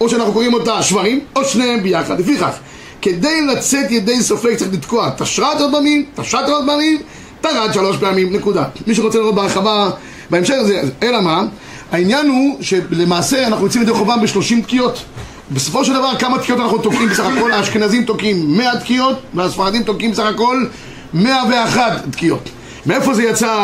או 0.00 0.08
שאנחנו 0.08 0.32
קוראים 0.32 0.54
אותה 0.54 0.82
שברים, 0.82 1.20
או 1.36 1.44
שניהם 1.44 1.82
ביחד. 1.82 2.20
לפיכך, 2.20 2.56
כדי 3.02 3.46
לצאת 3.46 3.90
ידי 3.90 4.22
ספק 4.22 4.54
צריך 4.56 4.72
לתקוע 4.72 5.10
תשרת 5.18 5.60
עוד 5.60 5.72
פעמים, 5.72 6.04
תשרת 6.14 6.48
עוד 6.48 6.64
פעמים, 6.66 6.98
תרד 7.40 7.70
שלוש 7.74 7.96
פעמים, 7.96 8.32
נקודה. 8.32 8.64
מי 8.86 8.94
שרוצה 8.94 9.18
לראות 9.18 9.34
בהרחבה 9.34 9.90
בהמשך 10.30 10.54
הזה, 10.58 10.82
אלא 11.02 11.20
מה? 11.20 11.42
העניין 11.92 12.28
הוא 12.28 12.56
שלמעשה 12.60 13.46
אנחנו 13.46 13.64
יוצאים 13.64 13.82
ידי 13.82 13.92
חובה 13.92 14.16
בשלושים 14.16 14.62
תקיעות. 14.62 15.02
בסופו 15.50 15.84
של 15.84 15.92
דבר 15.92 16.10
כמה 16.18 16.38
תקיעות 16.38 16.60
אנחנו 16.60 16.78
תוקעים 16.78 17.08
בסך 17.08 17.24
הכל? 17.24 17.52
האשכנזים 17.52 18.04
תוקעים 18.04 18.56
מאה 18.56 18.80
תקיעות 18.80 19.16
והספרדים 19.34 19.82
תוקעים 19.82 20.10
בסך 20.10 20.22
הכל 20.22 20.64
מאה 21.14 21.42
ואחת 21.50 21.92
תקיעות. 22.10 22.48
מאיפה 22.86 23.14
זה 23.14 23.22
יצא 23.22 23.56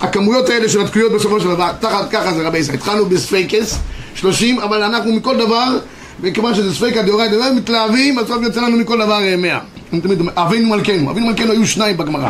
הכמויות 0.00 0.48
האלה 0.48 0.68
של 0.68 0.80
התקיעות 0.80 1.12
בסופו 1.12 1.40
של 1.40 1.48
דבר? 1.48 1.70
תחת 1.80 2.10
ככה 2.10 2.34
זה 2.34 2.46
רבי 2.46 2.58
ישראל. 2.58 2.76
התחלנו 2.76 3.06
בספייקס 3.06 3.78
שלושים, 4.14 4.60
אבל 4.60 4.82
אנחנו 4.82 5.12
מכל 5.12 5.36
דבר 5.36 5.78
מכיוון 6.22 6.54
שזה 6.54 6.74
ספקא 6.74 7.02
דאורייתא, 7.02 7.52
מתלהבים, 7.56 8.16
בסוף 8.16 8.42
יוצא 8.42 8.60
לנו 8.60 8.76
מכל 8.76 8.98
דבר 8.98 9.22
אה, 9.22 9.36
מאה. 9.36 9.58
אני 9.92 10.00
תמיד 10.00 10.20
אומר, 10.20 10.32
אבינו 10.36 10.68
מלכנו, 10.68 11.10
אבינו 11.10 11.26
מלכנו 11.26 11.52
היו 11.52 11.66
שניים 11.66 11.96
בגמרא. 11.96 12.28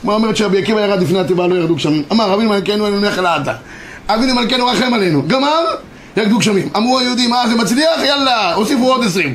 הגמרא 0.00 0.14
אומרת 0.14 0.36
שרבי 0.36 0.62
עקיבא 0.62 0.80
ירד 0.80 1.02
לפני 1.02 1.18
התיבה, 1.18 1.46
לא 1.46 1.54
ירדו 1.54 1.74
גשמים. 1.74 2.02
אמר, 2.12 2.34
אבינו 2.34 2.50
מלכנו 2.50 2.86
אין 2.86 3.00
נחל 3.00 3.26
עתה. 3.26 3.52
אבינו 4.08 4.34
מלכנו 4.34 4.66
רחם 4.66 4.94
עלינו. 4.94 5.22
גמר, 5.26 5.64
ירדו 6.16 6.38
גשמים. 6.38 6.68
אמרו 6.76 6.98
היהודים, 6.98 7.30
מה 7.30 7.48
זה 7.48 7.54
מצליח? 7.54 8.02
יאללה, 8.04 8.54
הוסיפו 8.54 8.92
עוד 8.92 9.04
עשרים. 9.04 9.34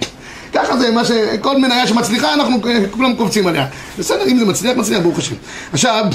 ככה 0.54 0.78
זה 0.78 0.92
מה 0.92 1.06
ש... 1.06 1.12
כל 1.42 1.58
מניה 1.58 1.88
שמצליחה, 1.88 2.34
אנחנו 2.34 2.62
כולם 2.92 3.16
קופצים 3.16 3.48
עליה. 3.48 3.66
בסדר, 4.00 4.28
אם 4.28 4.38
זה 4.38 4.46
מצליח, 4.46 4.78
מצליח, 4.78 5.00
ברוך 5.00 5.18
השם. 5.18 5.36
עכשיו, 5.74 6.06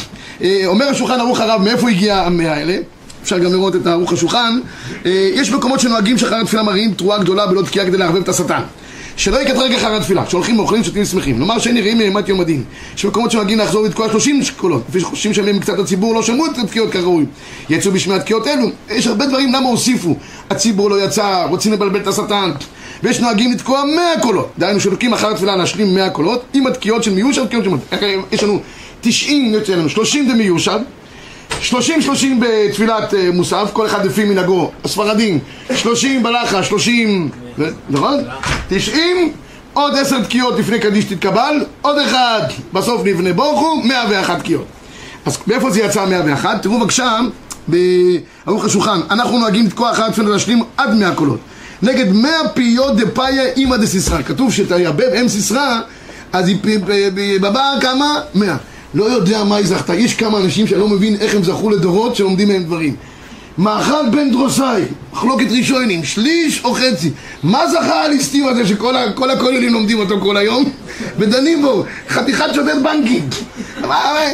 אה, 0.43 0.63
אומר 0.67 0.89
השולחן 0.89 1.21
ערוך 1.21 1.41
הרב, 1.41 1.63
מאיפה 1.63 1.91
הגיע 1.91 2.17
המאה 2.17 2.55
האלה? 2.55 2.77
אפשר 3.25 3.39
גם 3.39 3.53
לראות 3.53 3.77
את 3.77 3.87
ערוך 3.87 4.13
השולחן. 4.13 4.59
אה, 5.07 5.31
יש 5.35 5.53
מקומות 5.53 5.81
שנוהגים 5.81 6.19
שאחר 6.19 6.37
התפילה 6.37 6.63
מראים 6.63 6.95
תרועה 6.95 7.19
גדולה 7.19 7.47
בלא 7.47 7.63
תקיעה 7.63 7.87
כדי 7.87 7.97
לערבב 7.97 8.23
את 8.23 8.29
השטן. 8.29 8.63
שלא 9.17 9.43
יקטרג 9.43 9.73
אחר 9.73 9.97
התפילה, 9.97 10.25
שהולכים 10.29 10.59
ואוכלים, 10.59 10.85
שותים 10.85 11.05
שמחים. 11.05 11.39
נאמר 11.39 11.59
שאין 11.59 11.75
נראים 11.75 11.99
מאימת 11.99 12.29
יום 12.29 12.41
הדין. 12.41 12.65
יש 12.97 13.05
מקומות 13.05 13.31
שנוהגים 13.31 13.59
לחזור 13.59 13.85
לתקוע 13.85 14.11
30 14.11 14.41
קולות, 14.57 14.83
לפי 14.89 15.01
שחושבים 15.01 15.35
שהם 15.35 15.59
קצת 15.59 15.79
הציבור 15.79 16.15
לא 16.15 16.23
שמעו 16.23 16.47
את 16.47 16.59
התקיעות 16.59 16.91
כראוי. 16.91 17.27
יצאו 17.71 17.93
בשמי 17.93 18.15
התקיעות 18.15 18.47
אלו. 18.47 18.69
יש 18.91 19.07
הרבה 19.07 19.27
דברים 19.27 19.53
למה 19.53 19.69
הוסיפו. 19.69 20.17
הציבור 20.51 20.91
לא 20.91 21.05
יצא, 21.05 21.47
רוצים 21.51 21.73
לבלבל 21.73 22.01
את 22.01 22.07
השטן. 22.07 22.51
ויש 23.03 23.21
נוהגים 23.21 23.53
לתקוע 23.53 23.85
100 23.85 24.05
קולות. 24.23 24.53
דהיינו 24.59 24.81
שלוקחים 24.81 25.13
אחר 25.13 25.31
התפילה 25.31 25.57
להשלים 25.57 25.95
100 25.95 26.11
קולות, 26.11 26.45
עם 26.55 26.67
התקיעות 26.67 27.05
של 27.05 27.15
מיושב. 27.15 27.45
יש 28.33 28.43
לנו 28.43 28.61
90 29.01 29.55
יוצא 29.55 29.73
לנו, 29.73 29.89
30 29.89 30.29
זה 30.29 30.35
מיושב. 30.35 30.79
30 31.61 32.03
30 32.03 32.41
בתפילת 32.41 33.15
אה, 33.15 33.31
מוסף, 33.33 33.71
כל 33.73 33.87
אחד 33.87 34.07
לפי 34.07 34.25
מנהגו, 34.25 34.71
הספרדים, 34.85 35.39
30 35.77 36.23
בלחה, 36.23 36.63
30, 36.63 37.31
נכון? 37.91 38.15
90, 38.69 39.33
עוד 39.73 39.95
10 39.95 40.23
תקיעות 40.23 40.59
לפני 40.59 40.79
קדיש 40.79 41.05
תתקבל, 41.05 41.65
עוד 41.83 41.99
אחד 41.99 42.41
בסוף 42.73 43.03
נבנה 43.05 43.33
בורכו, 43.33 43.77
101 43.85 44.39
תקיעות. 44.39 44.67
אז 45.27 45.39
מאיפה 45.47 45.71
זה 45.71 45.81
יצא 45.81 46.07
101? 46.07 46.63
תראו 46.63 46.81
בבקשה, 46.81 47.19
בערוך 47.69 48.65
השולחן, 48.65 49.01
אנחנו 49.11 49.39
נוהגים 49.39 49.67
לתקוע 49.67 49.91
אחת 49.91 50.13
תפילה 50.13 50.29
להשלים 50.29 50.63
עד 50.77 50.95
100 50.95 51.15
קולות. 51.15 51.41
נגד 51.83 52.13
100 52.13 52.31
פיות 52.55 52.97
דפאיה 52.97 53.45
אימא 53.57 53.77
דסיסרא, 53.77 54.23
כתוב 54.23 54.53
שתייבב 54.53 55.13
אם 55.21 55.29
סיסרא, 55.29 55.81
אז 56.33 56.51
בבא 57.41 57.75
כמה? 57.81 58.21
100. 58.35 58.57
לא 58.95 59.05
יודע 59.05 59.45
מה 59.45 59.57
היא 59.57 59.67
זכתה. 59.67 59.95
יש 59.95 60.15
כמה 60.15 60.39
אנשים 60.39 60.67
שאני 60.67 60.81
לא 60.81 60.89
מבין 60.89 61.17
איך 61.21 61.35
הם 61.35 61.45
זכו 61.45 61.71
לדורות 61.71 62.17
שלומדים 62.17 62.49
מהם 62.49 62.65
דברים. 62.65 62.97
מאכל 63.59 64.09
בן 64.11 64.31
דרוסאי, 64.31 64.83
מחלוקת 65.13 65.47
ראשונים, 65.51 66.05
שליש 66.05 66.65
או 66.65 66.75
חצי. 66.75 67.11
מה 67.43 67.69
זכה 67.69 68.05
הליסטים 68.05 68.47
הזה 68.49 68.67
שכל 68.67 69.31
הכוללים 69.31 69.73
לומדים 69.73 69.99
אותו 69.99 70.21
כל 70.21 70.37
היום 70.37 70.65
ודנים 71.19 71.63
בו? 71.63 71.85
חתיכת 72.09 72.55
שופט 72.55 72.77
בנקים. 72.83 73.29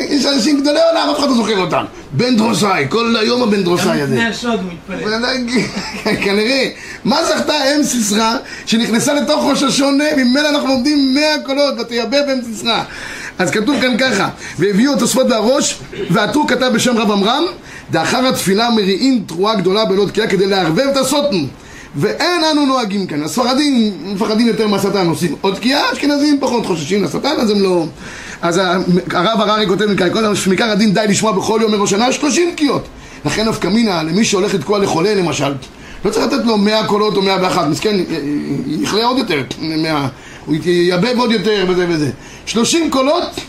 יש 0.09 0.27
אנשים 0.27 0.61
גדולי 0.61 0.81
עולם, 0.91 1.09
אף 1.11 1.19
אחד 1.19 1.29
לא 1.29 1.35
זוכר 1.35 1.59
אותם. 1.59 1.85
בן 2.13 2.37
דרוסאי, 2.37 2.85
כל 2.89 3.17
היום 3.21 3.43
הבן 3.43 3.63
דרוסאי 3.63 4.01
הזה. 4.03 4.17
גם 4.17 4.21
לפני 4.21 4.27
השוד 4.29 4.61
מתפלל. 4.65 5.37
כנראה. 6.25 6.69
מה 7.05 7.25
זכתה 7.25 7.55
אם 7.77 7.83
סיסרא 7.83 8.37
שנכנסה 8.67 9.15
לתוך 9.15 9.45
ראש 9.45 9.63
השונה, 9.63 10.05
ממילא 10.17 10.49
אנחנו 10.49 10.69
לומדים 10.69 11.15
מאה 11.15 11.35
קולות, 11.47 11.75
ותייבב 11.81 12.23
אם 12.33 12.41
סיסרא. 12.45 12.83
אז 13.39 13.51
כתוב 13.51 13.81
כאן 13.81 13.97
ככה, 13.99 14.29
והביאו 14.59 14.99
תוספות 14.99 15.29
בראש, 15.29 15.79
ועטרו 16.11 16.47
כתב 16.47 16.71
בשם 16.75 16.99
רב 16.99 17.11
עמרם, 17.11 17.45
לאחר 17.95 18.27
התפילה 18.27 18.71
מריעים 18.71 19.25
תרועה 19.27 19.55
גדולה 19.55 19.85
בלא 19.85 20.07
תקיעה 20.07 20.27
כדי 20.27 20.47
לערבב 20.47 20.87
את 20.93 20.97
הסוטן. 20.97 21.45
ואין 21.97 22.45
אנו 22.53 22.67
נוהגים 22.67 23.07
כאן. 23.07 23.23
הספרדים 23.23 23.93
מפחדים 24.05 24.47
יותר 24.47 24.69
מהשטן, 24.69 25.07
עושים 25.07 25.35
עוד 25.41 25.55
תקיעה, 25.55 25.93
אשכנזים 25.93 26.39
פחות 26.41 26.67
חוששים 26.67 27.05
לשטן, 27.05 27.35
אז 27.39 27.51
הם 27.51 27.63
לא... 27.63 27.87
אז 28.43 28.61
הרב 29.13 29.41
הררי 29.41 29.69
כותב 29.69 29.87
מכאן, 29.87 30.13
כל 30.13 30.35
שמעיקר 30.35 30.71
הדין 30.71 30.95
די 30.95 31.05
לשמוע 31.09 31.33
בכל 31.33 31.59
יום 31.63 31.73
מראש 31.73 31.91
שנה 31.91 32.13
30 32.13 32.51
תקיעות. 32.51 32.85
לכן 33.25 33.49
נפקא 33.49 33.69
מינה, 33.69 34.03
למי 34.03 34.25
שהולך 34.25 34.55
לתקוע 34.55 34.79
לחולה 34.79 35.15
למשל, 35.15 35.53
לא 36.05 36.11
צריך 36.11 36.27
לתת 36.27 36.45
לו 36.45 36.59
100 36.59 36.87
קולות 36.87 37.17
או 37.17 37.23
101, 37.23 37.67
מסכן, 37.67 37.97
יכלה 38.67 39.05
עוד 39.05 39.19
יותר, 39.19 39.43
100, 39.61 40.09
הוא 40.47 40.55
ייבב 40.65 41.19
עוד 41.19 41.33
יותר 41.33 41.65
וזה 41.69 41.87
וזה. 41.89 42.11
30 42.47 42.91
קולות, 42.91 43.41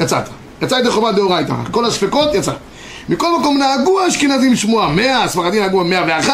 יצאת. 0.00 0.24
יצא 0.62 0.74
ידי 0.74 0.90
חובה 0.90 1.12
דאורייתא. 1.12 1.54
כל 1.70 1.84
הספקות, 1.84 2.34
יצא. 2.34 2.52
מכל 3.08 3.38
מקום 3.40 3.58
נהגו 3.58 4.00
האשכנזים 4.00 4.52
לשמוע 4.52 4.92
100, 4.92 5.22
הספרדים 5.22 5.62
נהגו 5.62 5.84
101, 5.84 6.32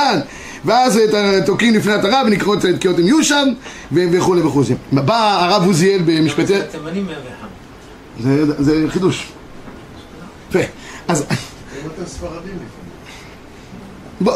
ואז 0.65 1.01
תוקעים 1.47 1.75
לפני 1.75 1.93
התרה 1.93 2.23
ונקראות 2.27 2.59
תקיעות 2.61 2.99
עם 2.99 3.07
יושן 3.07 3.49
וכולי 3.93 4.43
וכולי. 4.43 4.67
בא 4.93 5.45
הרב 5.45 5.67
עוזיאל 5.67 6.03
במשפטי... 6.05 6.55
תימנים 6.71 7.07
101. 7.07 7.49
זה, 8.59 8.85
חידוש. 8.89 9.29
יפה. 10.51 10.59
אז... 11.09 11.25
בוא... 14.21 14.33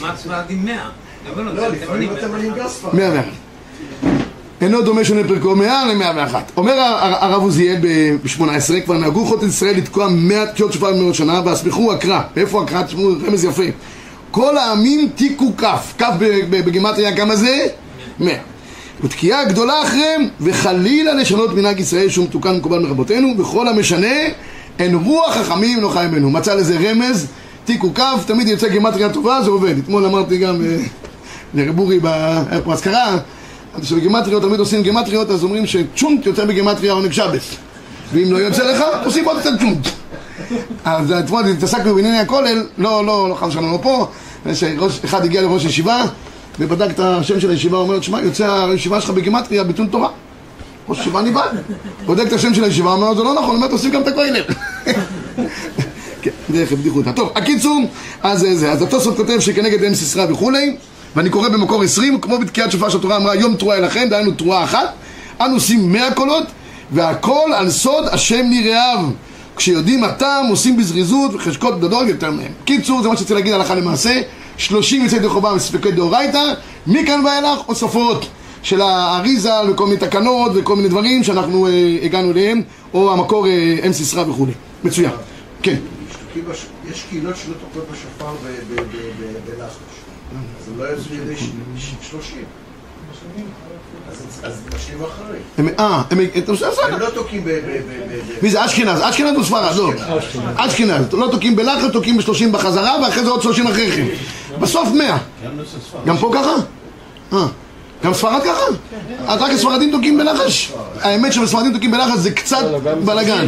מה 0.00 0.16
ספרדים 0.16 0.64
100? 0.64 0.88
אבל 1.34 1.42
לא, 1.42 1.54
לא, 1.54 1.68
לפעמים 1.68 2.08
אתם 2.12 2.28
101. 2.28 2.30
עולים 2.30 2.52
גם 2.54 2.68
ספרדים. 2.68 3.00
מאה 3.00 3.12
ואחת. 3.12 4.27
אינו 4.60 4.82
דומה 4.82 5.04
שונה 5.04 5.28
פרקו 5.28 5.56
מאה 5.56 5.86
למאה 5.86 6.12
ואחת. 6.16 6.52
אומר 6.56 6.72
הר- 6.72 7.24
הרב 7.24 7.42
עוזיאל 7.42 7.76
ב-18, 7.80 8.40
כבר 8.84 8.98
נהגו 8.98 9.26
חוט 9.26 9.42
ישראל 9.42 9.76
לתקוע 9.76 10.08
מאה 10.10 10.46
תקיעות 10.46 10.72
שופר 10.72 10.92
במאות 10.94 11.14
שנה, 11.14 11.42
והסמיכו 11.44 11.92
הקרא. 11.92 12.20
מאיפה 12.36 12.62
הקרא? 12.62 12.82
תשמעו, 12.82 13.10
רמז 13.26 13.44
יפה. 13.44 13.62
כל 14.30 14.56
העמים 14.56 15.08
תיקו 15.14 15.52
כף. 15.56 15.94
כף 15.98 16.10
בגימטריה 16.50 17.16
כמה 17.16 17.36
זה? 17.36 17.66
מאה. 18.20 18.36
ותקיעה 19.04 19.44
גדולה 19.44 19.82
אחריהם, 19.82 20.28
וחלילה 20.40 21.14
לשנות 21.14 21.54
מנהג 21.54 21.80
ישראל 21.80 22.08
שהוא 22.08 22.24
מתוקן 22.24 22.48
ומקובל 22.54 22.78
מרבותינו, 22.78 23.34
וכל 23.38 23.68
המשנה, 23.68 24.16
אין 24.78 24.94
רוח 24.94 25.34
חכמים 25.36 25.80
לא 25.80 25.88
חיים 25.88 26.10
בנו. 26.10 26.30
מצא 26.30 26.54
לזה 26.54 26.78
רמז, 26.90 27.26
תיקו 27.64 27.94
כף, 27.94 28.24
תמיד 28.26 28.48
יוצא 28.48 28.68
גימטריה 28.68 29.08
טובה, 29.08 29.42
זה 29.44 29.50
עובד. 29.50 29.78
אתמול 29.78 30.04
אמרתי 30.04 30.38
גם 30.38 30.62
אה, 30.64 30.76
לרב 31.54 31.78
אורי 31.78 31.98
באזכרה, 33.74 33.88
שבגימטריות 33.88 34.42
תמיד 34.42 34.60
עושים 34.60 34.82
גימטריות, 34.82 35.30
אז 35.30 35.44
אומרים 35.44 35.66
שצ'ונט 35.66 36.26
יוצא 36.26 36.44
בגימטריה 36.44 36.92
עונג 36.92 37.12
שבס. 37.12 37.56
ואם 38.12 38.32
לא 38.32 38.38
יוצא 38.38 38.64
לך, 38.64 38.84
עושים 39.04 39.24
עוד 39.24 39.40
קצת 39.40 39.50
צ'ונט. 39.58 39.88
אז 40.84 41.12
אתמול 41.12 41.44
התעסקנו 41.44 41.94
בענייני 41.94 42.18
הכולל, 42.18 42.66
לא, 42.78 43.06
לא, 43.06 43.28
לא 43.28 43.34
חס 43.34 43.48
ושלום 43.48 43.72
לא 43.72 43.78
פה, 43.82 44.06
שראש, 44.54 45.00
אחד 45.04 45.24
הגיע 45.24 45.42
לראש 45.42 45.64
ישיבה 45.64 46.04
ובדק 46.58 46.90
את 46.90 47.00
השם 47.00 47.40
של 47.40 47.50
הישיבה, 47.50 47.78
אומר, 47.78 47.98
תשמע, 47.98 48.20
יוצא 48.20 48.64
הישיבה 48.70 49.00
שלך 49.00 49.10
בגימטריה, 49.10 49.64
ביטול 49.64 49.86
תורה. 49.86 50.08
ראש 50.88 50.98
ישיבה 50.98 51.22
נבהל. 51.22 51.48
בודק 52.06 52.26
את 52.26 52.32
השם 52.32 52.54
של 52.54 52.64
הישיבה, 52.64 52.92
אומר, 52.92 53.14
זה 53.14 53.22
לא 53.22 53.34
נכון, 53.34 53.56
אומר, 53.56 53.68
תוסיף 53.68 53.92
גם 53.92 54.02
את 54.02 54.08
הכולל. 54.08 54.42
כן, 56.22 56.30
דרך 56.50 56.72
בדיחותא. 56.72 57.12
טוב, 57.12 57.32
הקיצור, 57.34 57.84
אז 58.22 58.46
זה. 58.52 58.72
אז 58.72 58.82
התוספות 58.82 59.16
כותב 59.16 59.40
שכנגד 59.40 59.84
אם 59.84 59.94
סיסרא 59.94 60.32
וכולי, 60.32 60.76
ואני 61.16 61.30
קורא 61.30 61.48
במקור 61.48 61.82
20, 61.82 62.20
כמו 62.20 62.38
בתקיעת 62.38 62.72
שופר 62.72 62.88
שהתורה 62.88 63.16
אמרה, 63.16 63.34
יום 63.34 63.56
תרועה 63.56 63.78
אליכם, 63.78 64.06
דהיינו 64.10 64.30
תרועה 64.30 64.64
אחת, 64.64 64.92
אנו 65.40 65.54
עושים 65.54 65.92
100 65.92 66.14
קולות, 66.14 66.44
והכל 66.92 67.50
על 67.54 67.70
סוד 67.70 68.04
השם 68.12 68.46
נראיו. 68.50 68.98
כשיודעים 69.56 70.04
הטעם, 70.04 70.46
עושים 70.46 70.76
בזריזות 70.76 71.34
וחשקות 71.34 71.80
גדול 71.80 72.08
יותר 72.08 72.30
מהם. 72.30 72.52
קיצור, 72.64 73.02
זה 73.02 73.08
מה 73.08 73.16
שרציתי 73.16 73.34
להגיד 73.34 73.52
הלכה 73.52 73.74
למעשה, 73.74 74.20
30 74.56 75.04
יצאי 75.04 75.18
ידי 75.18 75.28
חובה 75.28 75.54
מספקי 75.54 75.90
דאורייתא, 75.90 76.42
מכאן 76.86 77.24
ואילך 77.24 77.60
הוספות 77.66 78.26
של 78.62 78.80
האריזה 78.80 79.52
וכל 79.70 79.84
מיני 79.84 79.96
תקנות 79.96 80.52
וכל 80.54 80.76
מיני 80.76 80.88
דברים 80.88 81.24
שאנחנו 81.24 81.66
אה, 81.66 81.72
הגענו 82.02 82.30
אליהם, 82.30 82.62
או 82.94 83.12
המקור 83.12 83.46
אה, 83.46 83.76
אם 83.86 83.92
סיסרא 83.92 84.24
וכולי. 84.28 84.52
מצוין. 84.84 85.10
כן. 85.62 85.76
יש 86.90 87.04
קהילות 87.10 87.36
שלא 87.36 87.54
תוקעות 87.54 87.86
בשופר 87.92 88.32
בלחש. 89.46 89.72
אז 90.60 90.68
הם 90.68 90.78
לא 90.78 90.84
יוצאים 90.84 91.20
ידי 91.22 91.34
שלושים. 92.10 92.44
אז- 94.42 94.60
משלים 94.76 94.98
אחרי. 95.04 95.36
הם- 95.58 95.68
אה, 95.78 96.02
הם... 96.10 96.18
אתה 96.38 96.52
עושה 96.52 96.70
בסדר. 96.70 96.94
הם 96.94 97.00
לא 97.00 97.10
תוקעים 97.10 97.44
ב... 97.44 97.58
מי 98.42 98.50
זה 98.50 98.64
אשכנז? 98.64 99.00
אשכנז 99.02 99.36
או 99.38 99.44
ספרד? 99.44 99.76
לא. 99.76 99.92
אשכנז. 100.56 101.06
לא 101.12 101.28
תוקעים 101.32 101.56
בלחץ, 101.56 101.92
תוקעים 101.92 102.18
ב-30 102.18 102.48
בחזרה, 102.52 102.96
ואחרי 103.02 103.24
זה 103.24 103.30
עוד 103.30 103.42
30 103.42 103.66
אחרי 103.66 103.90
כן. 103.92 104.06
בסוף 104.60 104.88
100. 104.94 105.18
גם 106.06 106.16
פה 106.18 106.30
ככה? 106.34 106.54
אה. 107.32 107.46
גם 108.04 108.14
ספרד 108.14 108.42
ככה? 108.42 108.64
אז 109.26 109.40
רק 109.42 109.50
הספרדים 109.50 109.90
תוקעים 109.90 110.18
בלחש? 110.18 110.72
האמת 111.00 111.32
שבספרדים 111.32 111.72
תוקעים 111.72 111.90
בלחש 111.90 112.18
זה 112.18 112.30
קצת 112.30 112.64
בלאגן. 113.04 113.46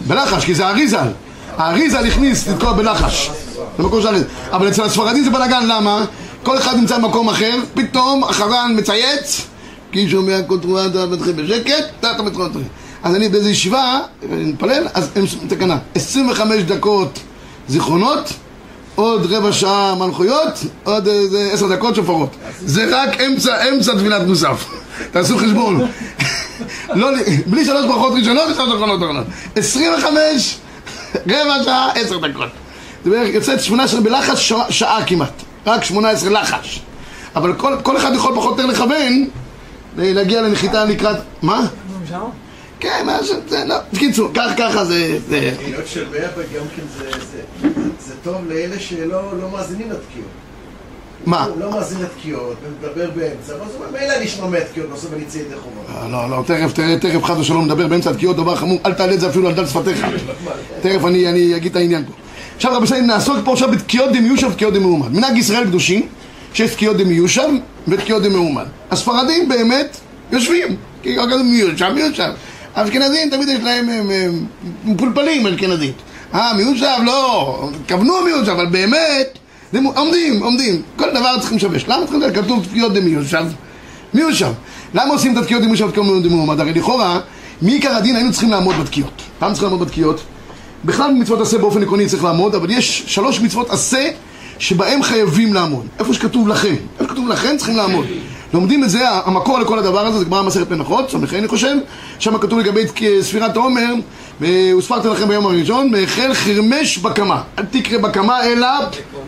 בלחש, 0.00 0.44
כי 0.44 0.54
זה 0.54 0.66
האריזל. 0.66 1.08
האריזל 1.56 2.06
הכניס 2.06 2.48
לתקוע 2.48 2.72
בלחש. 2.72 3.30
זה 3.76 3.82
מקום 3.82 4.00
של 4.02 4.06
האריזל. 4.06 4.26
אבל 4.52 4.68
אצל 4.68 4.82
הספרדים 4.82 5.24
זה 5.24 5.30
בלאגן, 5.30 5.66
למה? 5.66 6.04
כל 6.42 6.58
אחד 6.58 6.76
נמצא 6.76 6.98
במקום 6.98 7.28
אחר, 7.28 7.60
פתאום 7.74 8.24
החרן 8.24 8.74
מצייץ, 8.76 9.46
כי 9.92 10.10
שומע 10.10 10.42
כל 10.42 10.58
תרועה 10.58 10.86
אתה 10.86 11.06
מתחיל 11.06 11.32
בשקט, 11.32 11.84
אתה 12.00 12.22
מתחיל 12.22 12.44
מתחיל. 12.44 12.62
אז 13.02 13.14
אני 13.14 13.28
באיזו 13.28 13.48
ישיבה, 13.48 14.00
אני 14.32 14.44
מתפלל, 14.44 14.86
אז 14.94 15.08
הם 15.16 15.24
תקנה, 15.48 15.78
25 15.94 16.62
דקות 16.62 17.18
זיכרונות, 17.68 18.32
עוד 18.94 19.32
רבע 19.32 19.52
שעה 19.52 19.94
מלכויות, 19.94 20.52
עוד 20.84 21.08
עשר 21.52 21.68
דקות 21.68 21.94
שופרות. 21.94 22.36
זה 22.66 22.86
רק 22.90 23.20
אמצע, 23.20 23.68
אמצע 23.68 23.94
תפילת 23.94 24.22
מוסף. 24.26 24.64
תעשו 25.12 25.38
חשבון. 25.38 25.86
לא, 26.94 27.08
בלי 27.46 27.64
שלוש 27.64 27.86
ברכות 27.86 28.12
ראשונות 28.12 28.50
ושלוש 28.50 28.68
אחרונות 28.74 29.02
אחרונות. 29.02 29.26
25, 29.56 30.58
רבע 31.26 31.64
שעה, 31.64 31.92
עשר 31.94 32.18
דקות. 32.18 32.48
זה 33.04 33.10
בערך 33.10 33.34
יוצאת 33.34 33.60
18 33.60 34.00
בלחש 34.00 34.48
שעה, 34.48 34.72
שעה 34.72 35.04
כמעט. 35.06 35.42
רק 35.66 35.84
18 35.84 36.30
לחש. 36.30 36.82
אבל 37.36 37.52
כל, 37.54 37.76
כל 37.82 37.96
אחד 37.96 38.14
יכול 38.14 38.34
פחות 38.36 38.58
או 38.58 38.64
יותר 38.64 38.66
לכוון 38.66 39.28
להגיע 39.96 40.42
לנחיתה 40.42 40.84
לקראת... 40.84 41.16
מה? 41.42 41.66
כן, 42.80 43.02
מה 43.06 43.18
ש... 43.24 43.30
זה, 43.48 43.64
לא. 43.64 43.76
בקיצור, 43.92 44.30
כך 44.34 44.50
ככה 44.58 44.84
זה... 44.84 45.18
זה... 45.28 45.54
תקיעות 45.58 45.86
של 45.86 46.08
מאה 46.10 46.28
גם 46.36 46.64
כן 46.76 46.82
זה, 46.98 47.10
זה, 47.10 47.68
זה 48.00 48.14
טוב 48.24 48.36
לאלה 48.48 48.80
שלא 48.80 49.22
לא 49.40 49.50
מאזינים 49.50 49.90
לתקיעות. 49.90 50.28
מה? 51.26 51.44
הוא 51.44 51.60
לא 51.60 51.70
מאזין 51.70 51.98
לתקיעות 52.02 52.56
ומדבר 52.62 53.10
באמצע, 53.10 53.54
אבל 53.54 53.70
זה 53.70 53.76
אומר, 53.76 54.00
מילא 54.00 54.16
אני 54.16 54.24
אשמע 54.24 54.46
מהתקיעות, 54.46 54.90
אני 55.12 55.24
אצא 55.24 55.38
ידי 55.38 55.54
חובה. 55.56 56.08
לא, 56.08 56.30
לא, 56.30 56.42
תכף, 56.46 56.72
תכף 57.00 57.24
חד 57.24 57.38
ושלום 57.38 57.64
נדבר 57.64 57.86
באמצע 57.86 58.10
התקיעות, 58.10 58.36
דבר 58.36 58.56
חמור, 58.56 58.78
אל 58.86 58.92
תעלה 58.92 59.14
את 59.14 59.20
זה 59.20 59.28
אפילו 59.28 59.48
על 59.48 59.54
דל 59.54 59.66
שפתיך. 59.66 60.06
תכף 60.82 61.04
אני, 61.04 61.56
אגיד 61.56 61.70
את 61.70 61.76
העניין 61.76 62.04
פה. 62.04 62.12
עכשיו 62.56 62.72
רבי 62.74 62.84
ישראל, 62.84 63.00
נעסוק 63.00 63.36
פה 63.44 63.52
עכשיו 63.52 63.70
בתקיעות 63.70 64.12
דמיושב 64.12 64.46
ותקיעות 64.46 64.74
דמאומד. 64.74 65.12
מנהג 65.12 65.36
ישראל 65.36 65.64
קדושים, 65.64 66.06
שיש 66.54 66.74
תקיעות 66.74 66.96
דמיושב 66.96 67.48
ותקיעות 67.88 68.22
דמאומד. 68.22 68.64
הספרדים 68.90 69.48
באמת 69.48 69.96
יושבים, 70.32 70.76
כי 71.02 71.16
כזה 71.16 71.42
מיושב, 71.42 71.88
מיושב. 71.88 72.30
האשכנזים 72.74 73.30
תמיד 73.30 73.48
יש 73.48 73.60
להם, 73.62 73.88
הם, 73.88 74.10
הם 74.10 74.46
מפולפלים 74.84 75.46
אשכנזית. 75.46 75.94
אה, 76.34 76.54
מיושב 76.54 76.98
לא, 77.04 77.68
כוונו 77.88 78.24
מיושב, 78.24 78.50
אבל 78.50 78.66
באמת, 78.66 79.38
עומדים, 79.74 80.42
עומדים. 80.42 80.82
כל 80.96 81.10
דבר 81.10 81.38
צריכים 81.40 81.56
לשבש. 81.56 81.84
למה 81.88 82.02
צריכים 82.02 82.20
לדעת? 82.20 82.44
כתוב 82.44 82.64
תקיעות 82.64 82.94
דמיושב? 82.94 83.44
מיושב. 84.14 84.52
למה 84.94 85.12
עושים 85.12 85.32
את 85.32 85.42
התקיעות 85.42 85.62
דמיושב 85.62 85.84
ותקיעות 85.84 86.22
דמאומד? 86.22 86.60
הרי 86.60 86.72
לכאורה, 86.72 87.20
מעיקר 87.62 87.96
הדין 87.96 88.16
היינו 88.16 88.32
צריכים 88.32 88.50
לעמוד 88.50 88.74
בתקיעות. 88.76 89.22
למה 89.42 89.52
צריכים 89.52 89.68
לעמוד 89.70 89.88
בתקיעות? 89.88 90.22
בכלל 90.84 91.10
במצוות 91.10 91.40
עשה 91.40 91.58
באופן 91.58 91.82
עקרוני 91.82 92.06
צריך 92.06 92.24
לעמוד, 92.24 92.54
אבל 92.54 92.70
יש 92.70 93.02
שלוש 93.06 93.40
מצוות 93.40 93.70
עשה 93.70 94.10
שבהם 94.58 95.02
חייבים 95.02 95.54
לעמוד. 95.54 95.86
איפה 95.98 96.14
שכתוב 96.14 96.48
לכם. 96.48 96.74
איפה 97.00 97.04
שכתוב 97.04 97.28
לכם 97.28 97.56
צריכים 97.56 97.76
לעמוד. 97.76 98.06
לומדים 98.54 98.84
את 98.84 98.90
זה, 98.90 99.08
המקור 99.10 99.58
לכל 99.58 99.78
הדבר 99.78 100.06
הזה 100.06 100.18
זה 100.18 100.24
גמרא 100.24 100.42
מסכת 100.42 100.70
מנחות, 100.70 101.10
ס"ה 101.10 101.38
אני 101.38 101.48
חושב, 101.48 101.76
שם 102.18 102.38
כתוב 102.38 102.58
לגבי 102.58 102.80
ספירת 103.20 103.56
העומר, 103.56 103.94
וספרתי 104.40 105.08
לכם 105.08 105.28
ביום 105.28 105.46
הראשון, 105.46 105.90
והחל 105.94 106.34
חרמש 106.34 106.98
בקמה. 106.98 107.42
אל 107.58 107.64
תקרא 107.70 107.98
בקמה 107.98 108.44
אלא 108.44 108.68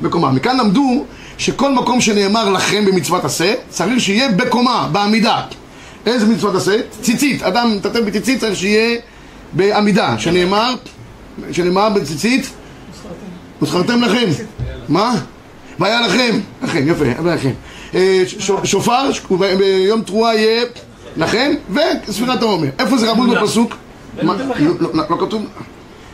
בקומה. 0.03 0.31
מכאן 0.33 0.57
למדו 0.57 1.05
שכל 1.39 1.73
מקום 1.73 2.01
שנאמר 2.01 2.51
לכם 2.51 2.85
במצוות 2.85 3.25
עשה, 3.25 3.55
צריך 3.69 4.01
שיהיה 4.01 4.29
בקומה, 4.29 4.89
בעמידה. 4.93 5.41
איזה 6.07 6.27
מצוות 6.27 6.55
עשה? 6.55 6.77
ציצית. 7.01 7.43
אדם 7.43 7.77
מטטל 7.77 8.03
בציצית 8.03 8.41
צריך 8.41 8.57
שיהיה 8.57 8.99
בעמידה, 9.53 10.19
שנאמר 10.19 10.75
שנאמר 11.53 11.89
בציצית? 11.89 12.51
וזכרתם 13.63 14.03
לכם. 14.03 14.31
מה? 14.89 15.15
והיה 15.79 16.01
לכם. 16.01 16.41
לכם, 16.63 16.89
יפה, 16.89 17.05
והיה 17.23 17.37
לכם. 17.37 17.51
אה, 17.95 18.23
שופר, 18.65 19.11
ביום 19.59 20.03
תרועה 20.03 20.35
יהיה 20.35 20.65
לכם, 21.17 21.55
וספירת 22.09 22.43
העומר. 22.43 22.69
איפה 22.79 22.99
זה 22.99 23.11
רמוז 23.11 23.31
בפסוק? 23.31 23.75
מה? 24.23 24.35
לא- 24.59 24.75
לא 24.93 25.05
לא 25.11 25.17
כתוב? 25.27 25.47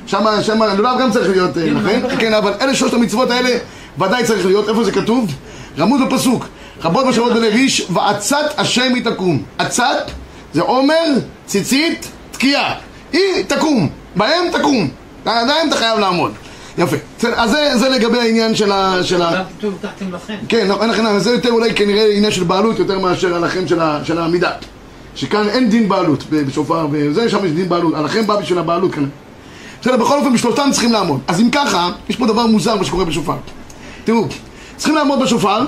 שמה, 0.06 0.42
שמה, 0.42 0.75
לולב 0.75 1.00
גם 1.00 1.12
צריך 1.12 1.28
להיות 1.30 1.58
אה, 1.58 1.66
לכם, 1.66 2.00
כן, 2.18 2.34
אבל 2.34 2.52
אלה 2.60 2.75
שלושת 2.75 2.94
המצוות 2.94 3.30
האלה 3.30 3.50
ודאי 3.99 4.25
צריך 4.25 4.46
להיות, 4.46 4.68
איפה 4.68 4.84
זה 4.84 4.92
כתוב? 4.92 5.30
רמוז 5.78 6.00
בפסוק, 6.02 6.46
רבות 6.85 7.07
בשבועות 7.07 7.33
בלב 7.33 7.52
איש, 7.52 7.87
ועצת 7.90 8.55
השם 8.57 8.94
היא 8.94 9.05
תקום. 9.05 9.42
עצת 9.59 10.11
זה 10.52 10.62
עומר, 10.62 11.05
ציצית, 11.46 12.09
תקיעה. 12.31 12.74
היא 13.12 13.22
תקום, 13.46 13.88
בהם 14.16 14.44
תקום. 14.52 14.88
עדיין 15.24 15.68
אתה 15.68 15.76
חייב 15.76 15.98
לעמוד. 15.98 16.33
יפה. 16.81 16.97
בסדר, 17.19 17.35
אז 17.37 17.51
זה, 17.51 17.79
זה 17.79 17.88
לגבי 17.88 18.19
העניין 18.19 18.55
של 18.55 18.73
ה... 18.73 19.03
של 19.03 19.23
ה... 19.23 19.45
כתוב 19.59 19.75
הבטחתם 19.75 20.14
לכם? 20.14 20.35
כן, 20.49 20.66
לא, 20.69 20.83
אין 20.83 20.90
לכם, 20.90 21.19
זה 21.19 21.31
יותר 21.31 21.51
אולי 21.51 21.75
כנראה 21.75 22.12
עניין 22.12 22.33
של 22.33 22.45
בעלות 22.45 22.79
יותר 22.79 22.99
מאשר 22.99 23.35
עליכם 23.35 23.69
של, 24.05 24.19
העמידה. 24.19 24.51
שכאן 25.14 25.49
אין 25.49 25.71
דין 25.71 25.88
בעלות 25.88 26.25
בשופר 26.31 26.87
וזה, 26.90 27.29
שם 27.29 27.45
יש 27.45 27.53
דין 27.53 27.69
בעלות. 27.69 27.95
עליכם 27.95 28.27
בא 28.27 28.40
בשביל 28.40 28.59
הבעלות 28.59 28.95
כנראה. 28.95 29.11
בסדר, 29.81 29.97
בכל 29.97 30.19
אופן 30.19 30.33
בשלושתם 30.33 30.69
צריכים 30.73 30.93
לעמוד. 30.93 31.21
אז 31.29 31.40
אם 31.40 31.51
ככה, 31.51 31.90
יש 32.09 32.16
פה 32.16 32.27
דבר 32.27 32.47
מוזר 32.47 32.77
מה 32.77 32.85
שקורה 32.85 33.05
בשופר. 33.05 33.37
תראו, 34.05 34.27
צריכים 34.77 34.95
לעמוד 34.95 35.23
בשופר, 35.23 35.64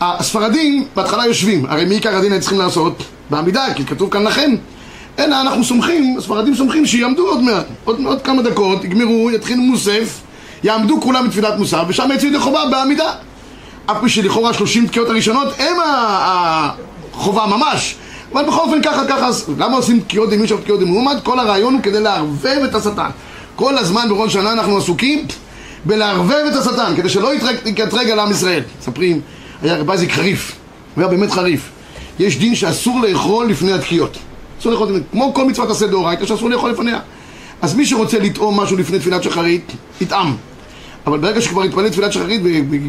הספרדים 0.00 0.84
בהתחלה 0.96 1.26
יושבים, 1.26 1.66
הרי 1.68 1.84
מעיקר 1.84 2.16
הדין 2.16 2.32
הם 2.32 2.40
צריכים 2.40 2.58
לעשות 2.58 3.02
בעמידה, 3.30 3.66
כי 3.74 3.84
כתוב 3.84 4.10
כאן 4.10 4.22
לכם. 4.22 4.54
אלא 5.18 5.40
אנחנו 5.40 5.64
סומכים, 5.64 6.16
הספרדים 6.18 6.54
סומכים 6.54 6.86
שיעמדו 6.86 7.28
עוד 7.28 7.42
מעט, 7.42 7.66
עוד, 7.84 8.00
עוד 8.04 8.22
כמה 8.22 8.42
דקות, 8.42 8.84
יגמרו, 8.84 9.30
יתחילו 9.30 9.62
מוסף, 9.62 10.20
יעמדו 10.64 11.00
כולם 11.00 11.26
בתפילת 11.28 11.58
מוסף, 11.58 11.82
ושם 11.88 12.08
יצאו 12.14 12.28
ידי 12.28 12.38
חובה 12.38 12.60
בעמידה. 12.70 13.12
אף 13.86 13.96
פי 14.00 14.08
שלכאורה 14.08 14.54
30 14.54 14.86
תקיעות 14.86 15.08
הראשונות 15.08 15.48
הם 15.58 15.76
החובה 17.12 17.46
ממש. 17.46 17.96
אבל 18.32 18.44
בכל 18.44 18.60
אופן 18.60 18.82
ככה 18.82 19.04
ככה, 19.08 19.28
למה 19.58 19.76
עושים 19.76 20.00
תקיעות 20.00 20.30
דמי 20.30 20.48
שוב 20.48 20.60
תקיעות 20.60 20.80
דמאומד? 20.80 21.16
כל 21.22 21.38
הרעיון 21.38 21.74
הוא 21.74 21.82
כדי 21.82 22.00
לערבב 22.00 22.60
את 22.64 22.74
השטן. 22.74 23.10
כל 23.56 23.78
הזמן 23.78 24.08
בראש 24.08 24.32
שנה 24.32 24.52
אנחנו 24.52 24.78
עסוקים 24.78 25.26
בלערבב 25.84 26.44
את 26.52 26.56
השטן, 26.56 26.92
כדי 26.96 27.08
שלא 27.08 27.30
יקטרג 27.64 28.10
על 28.10 28.18
עם 28.18 28.30
ישראל. 28.30 28.62
מספרים, 28.80 29.20
היה 29.62 29.76
רב 29.76 29.90
אייזיק 29.90 30.12
חריף, 30.12 30.52
הוא 30.94 31.02
היה 31.02 31.10
באמת 31.10 31.30
חריף. 31.30 31.70
יש 32.18 32.38
דין 32.38 32.54
שאסור 32.54 33.00
לאכול 33.00 33.46
לפני 33.46 33.72
התקיעות. 33.72 34.18
אסור 34.60 34.72
לאכול, 34.72 35.00
כמו 35.12 35.34
כל 35.34 35.44
מצוות 35.44 35.70
עשה 35.70 35.86
דאורייתא 35.86 36.26
שאסור 36.26 36.50
לאכול 36.50 36.70
לפניה. 36.70 36.98
אז 37.62 37.74
מי 37.74 37.86
שרוצה 37.86 38.18
לטעום 38.18 38.60
משהו 38.60 38.76
לפני 38.76 38.98
תפילת 38.98 39.22
שחרית, 39.22 39.72
יטעם. 40.00 40.36
אבל 41.06 41.18
ברגע 41.18 41.40
שכבר 41.40 41.62
התפלל 41.62 41.88
תפילת 41.88 42.12
שחרית, 42.12 42.40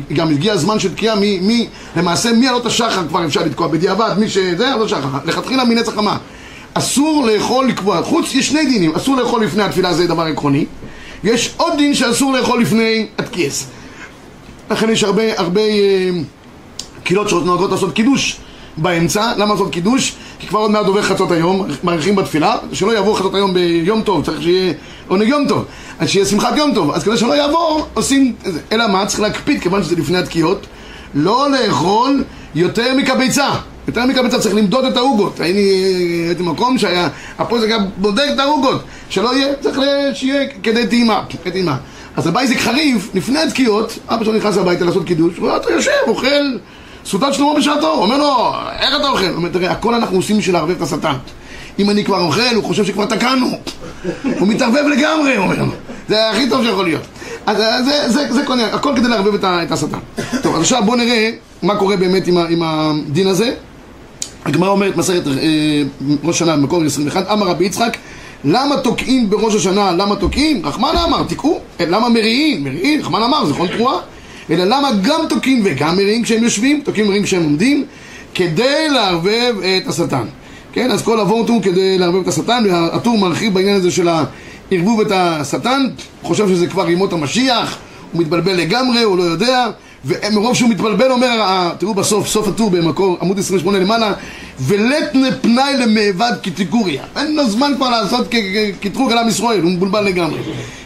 וגם 0.10 0.32
הגיע 0.32 0.54
הזמן 0.54 0.80
של 0.80 0.94
תקיעה, 0.94 1.16
מי, 1.16 1.40
מי, 1.40 1.68
למעשה 1.96 2.34
מעלות 2.34 2.66
השחר 2.66 3.08
כבר 3.08 3.26
אפשר 3.26 3.42
לתקוע 3.42 3.68
בדיעבד, 3.68 4.16
מי 4.18 4.30
שזה, 4.30 4.74
עלות 4.74 4.86
השחר, 4.86 5.08
לכתחילה 5.26 5.64
מנץ 5.66 5.88
החמה. 5.88 6.18
אסור 6.74 7.26
לאכול 7.26 7.68
לקבוע, 7.68 8.04
חוץ, 8.04 8.36
יש 8.36 8.48
שני 8.48 8.66
דינים, 8.66 8.96
אסור 8.96 9.16
לאכול 9.16 9.44
לפני 9.44 9.64
התפילה, 9.64 9.94
זה 9.94 10.08
דבר 10.08 10.24
עקרוני, 10.24 10.66
יש 11.24 11.54
עוד 11.58 11.74
דין 11.78 11.96
שאסור 11.96 12.34
לאכול 12.34 12.62
לפני 12.62 13.06
התקיעס. 13.20 13.68
לכן 14.72 14.90
יש 14.90 15.04
הרבה, 15.04 15.24
הרבה 15.38 15.62
אה, 15.62 16.10
קהילות 17.04 17.30
שנוהגות 17.30 17.72
לעשות 17.72 17.94
קידוש 17.94 18.40
באמצע, 18.78 19.34
למה 19.38 19.54
לעשות 19.54 19.72
קידוש? 19.72 20.16
כי 20.40 20.48
כבר 20.48 20.60
עוד 20.60 20.72
מעט 20.72 20.86
עובר 20.86 21.02
חצות 21.02 21.32
היום, 21.32 21.68
מאריכים 21.84 22.16
בתפילה, 22.16 22.58
שלא 22.74 22.92
יעבור 22.92 23.18
חצות 23.18 23.36
היום 23.36 23.54
ביום 23.54 24.02
טוב, 24.02 24.26
צריך 24.26 24.42
שיהיה 24.42 24.74
עונג 25.08 25.28
יום 25.28 25.48
טוב, 25.48 25.66
אז 26.00 26.10
שיהיה 26.10 26.26
שמחת 26.26 26.58
יום 26.58 26.74
טוב, 26.74 26.92
אז 26.92 27.04
כדי 27.04 27.18
שלא 27.18 27.34
יעבור, 27.34 27.88
עושים. 27.94 28.34
אלא 28.72 28.88
מה? 28.88 29.06
צריך 29.06 29.20
להקפיד, 29.20 29.62
כיוון 29.62 29.84
שזה 29.84 29.96
לפני 29.96 30.18
התקיעות, 30.18 30.66
לא 31.14 31.48
לאכול 31.52 32.24
יותר 32.56 32.96
מכביצה. 32.98 33.50
יותר 33.88 34.06
מכביצה 34.06 34.40
צריך 34.40 34.56
למדוד 34.56 34.86
את 34.86 34.98
העוגות. 34.98 35.40
הייתי, 35.40 35.60
הייתי 36.28 36.44
במקום 36.44 36.78
שהיה, 36.78 37.10
זה 37.60 37.68
גם 37.68 37.86
בודק 37.98 38.26
את 38.34 38.40
העוגות, 38.40 38.82
שלא 39.10 39.36
יהיה, 39.36 39.54
צריך 39.62 39.80
שיהיה 40.14 40.48
כדי 40.64 40.88
טעימה, 40.88 41.24
כדי 41.30 41.52
טעימה. 41.52 41.78
אז 42.16 42.28
רבי 42.28 42.40
איזיק 42.40 42.60
חריף, 42.60 43.10
לפני 43.14 43.40
התקיעות, 43.40 44.00
אבא 44.08 44.24
שלו 44.24 44.34
נכנס 44.34 44.58
הביתה 44.58 44.86
לעשות 44.86 45.06
קידוש, 45.06 45.38
הוא 45.38 45.46
רואה 45.46 45.58
אותו 45.58 45.70
יושב, 45.70 45.92
אוכל 46.08 46.58
סעודת 47.06 47.34
שלמה 47.34 47.54
בשעתו, 47.58 47.92
אומר 47.92 48.18
לו, 48.18 48.54
איך 48.80 48.96
אתה 49.00 49.10
אוכל? 49.10 49.26
הוא 49.26 49.36
אומר, 49.36 49.50
תראה, 49.50 49.72
הכל 49.72 49.94
אנחנו 49.94 50.18
עושים 50.18 50.38
בשביל 50.38 50.56
לערבב 50.56 50.76
את 50.76 50.82
השטן. 50.82 51.14
אם 51.80 51.90
אני 51.90 52.04
כבר 52.04 52.22
אוכל, 52.22 52.56
הוא 52.56 52.64
חושב 52.64 52.86
שכבר 52.86 53.06
תקענו. 53.06 53.48
הוא 54.40 54.48
מתערבב 54.48 54.84
לגמרי, 54.92 55.36
הוא 55.36 55.46
אומר. 55.46 55.56
זה 56.10 56.30
הכי 56.30 56.50
טוב 56.50 56.64
שיכול 56.64 56.86
להיות. 56.86 57.02
אז 57.46 57.62
אה, 57.62 57.84
זה, 57.84 58.10
זה, 58.10 58.34
זה 58.34 58.46
כל, 58.46 58.60
הכל 58.60 58.94
כדי 58.96 59.08
לערבב 59.08 59.34
את, 59.34 59.44
את 59.44 59.72
השטן. 59.72 59.98
טוב, 60.44 60.56
אז 60.56 60.62
עכשיו 60.62 60.84
בואו 60.86 60.98
נראה 60.98 61.32
מה 61.64 61.76
קורה 61.76 61.98
באמת 61.98 62.28
עם, 62.28 62.38
עם 62.38 62.62
הדין 62.64 63.28
הזה. 63.28 63.54
הגמרא 64.46 64.70
אומרת 64.70 64.98
מסכת 64.98 65.28
אה, 65.28 65.34
ראש 66.24 66.36
השנה 66.36 66.58
במקור 66.58 66.84
21, 66.84 67.28
אמר 67.32 67.48
רבי 67.48 67.66
יצחק, 67.66 67.98
למה 68.44 68.78
תוקעים 68.78 69.30
בראש 69.30 69.56
השנה, 69.56 69.92
למה 69.92 70.16
תוקעים? 70.16 70.66
רחמן 70.66 70.94
אמר, 71.08 71.24
תקעו. 71.24 71.60
אה, 71.80 71.86
למה 71.86 72.10
מריעים? 72.10 72.64
מריעים, 72.64 73.00
רחמן 73.00 73.22
אמר, 73.22 73.46
זכרון 73.46 73.68
תרועה. 73.68 73.98
אלא 74.50 74.64
למה 74.64 74.90
גם 75.04 75.20
תוקעים 75.30 75.62
וגם 75.66 75.96
מריעים 75.96 76.24
כשהם 76.24 76.44
יושבים, 76.44 76.82
תוקעים 76.84 77.06
ומריעים 77.06 77.24
כשהם 77.26 77.44
עומדים, 77.44 77.86
כדי 78.36 78.90
לערבב 78.90 79.56
את 79.62 79.88
השטן. 79.88 80.26
כן, 80.74 80.92
אז 80.92 81.02
כל 81.02 81.20
אבות 81.20 81.50
הוא 81.50 81.62
כדי 81.64 81.98
לערבב 81.98 82.22
את 82.22 82.28
השטן, 82.28 82.64
והטור 82.70 83.18
מרחיב 83.18 83.54
בעניין 83.54 83.76
הזה 83.76 83.92
של 83.92 84.08
הערבוב 84.72 85.02
את 85.02 85.12
השטן, 85.12 85.86
חושב 86.24 86.48
שזה 86.50 86.68
כבר 86.68 86.90
ימות 86.90 87.14
המשיח, 87.14 87.78
הוא 88.12 88.22
מתבלבל 88.22 88.54
לגמרי, 88.54 89.02
הוא 89.04 89.18
לא 89.18 89.24
יודע, 89.24 89.66
ומרוב 90.06 90.56
שהוא 90.56 90.70
מתבלבל 90.70 91.12
אומר, 91.12 91.42
ה- 91.42 91.70
תראו 91.78 91.94
בסוף, 91.94 92.28
סוף 92.28 92.48
הטור 92.48 92.70
במקור, 92.70 93.18
עמוד 93.22 93.40
28 93.40 93.80
למעלה, 93.80 94.14
ולתנה 94.60 95.28
פנאי 95.42 95.74
למאבד 95.78 96.32
קטגוריה. 96.44 97.04
אין 97.18 97.36
לו 97.36 97.50
זמן 97.50 97.72
כבר 97.78 97.90
לעשות 97.90 98.28
קטרוג 98.82 99.12
על 99.12 99.18
עם 99.18 99.28
ישראל, 99.28 99.62
הוא 99.62 99.72
מבולבל 99.72 100.04
לגמרי. 100.04 100.40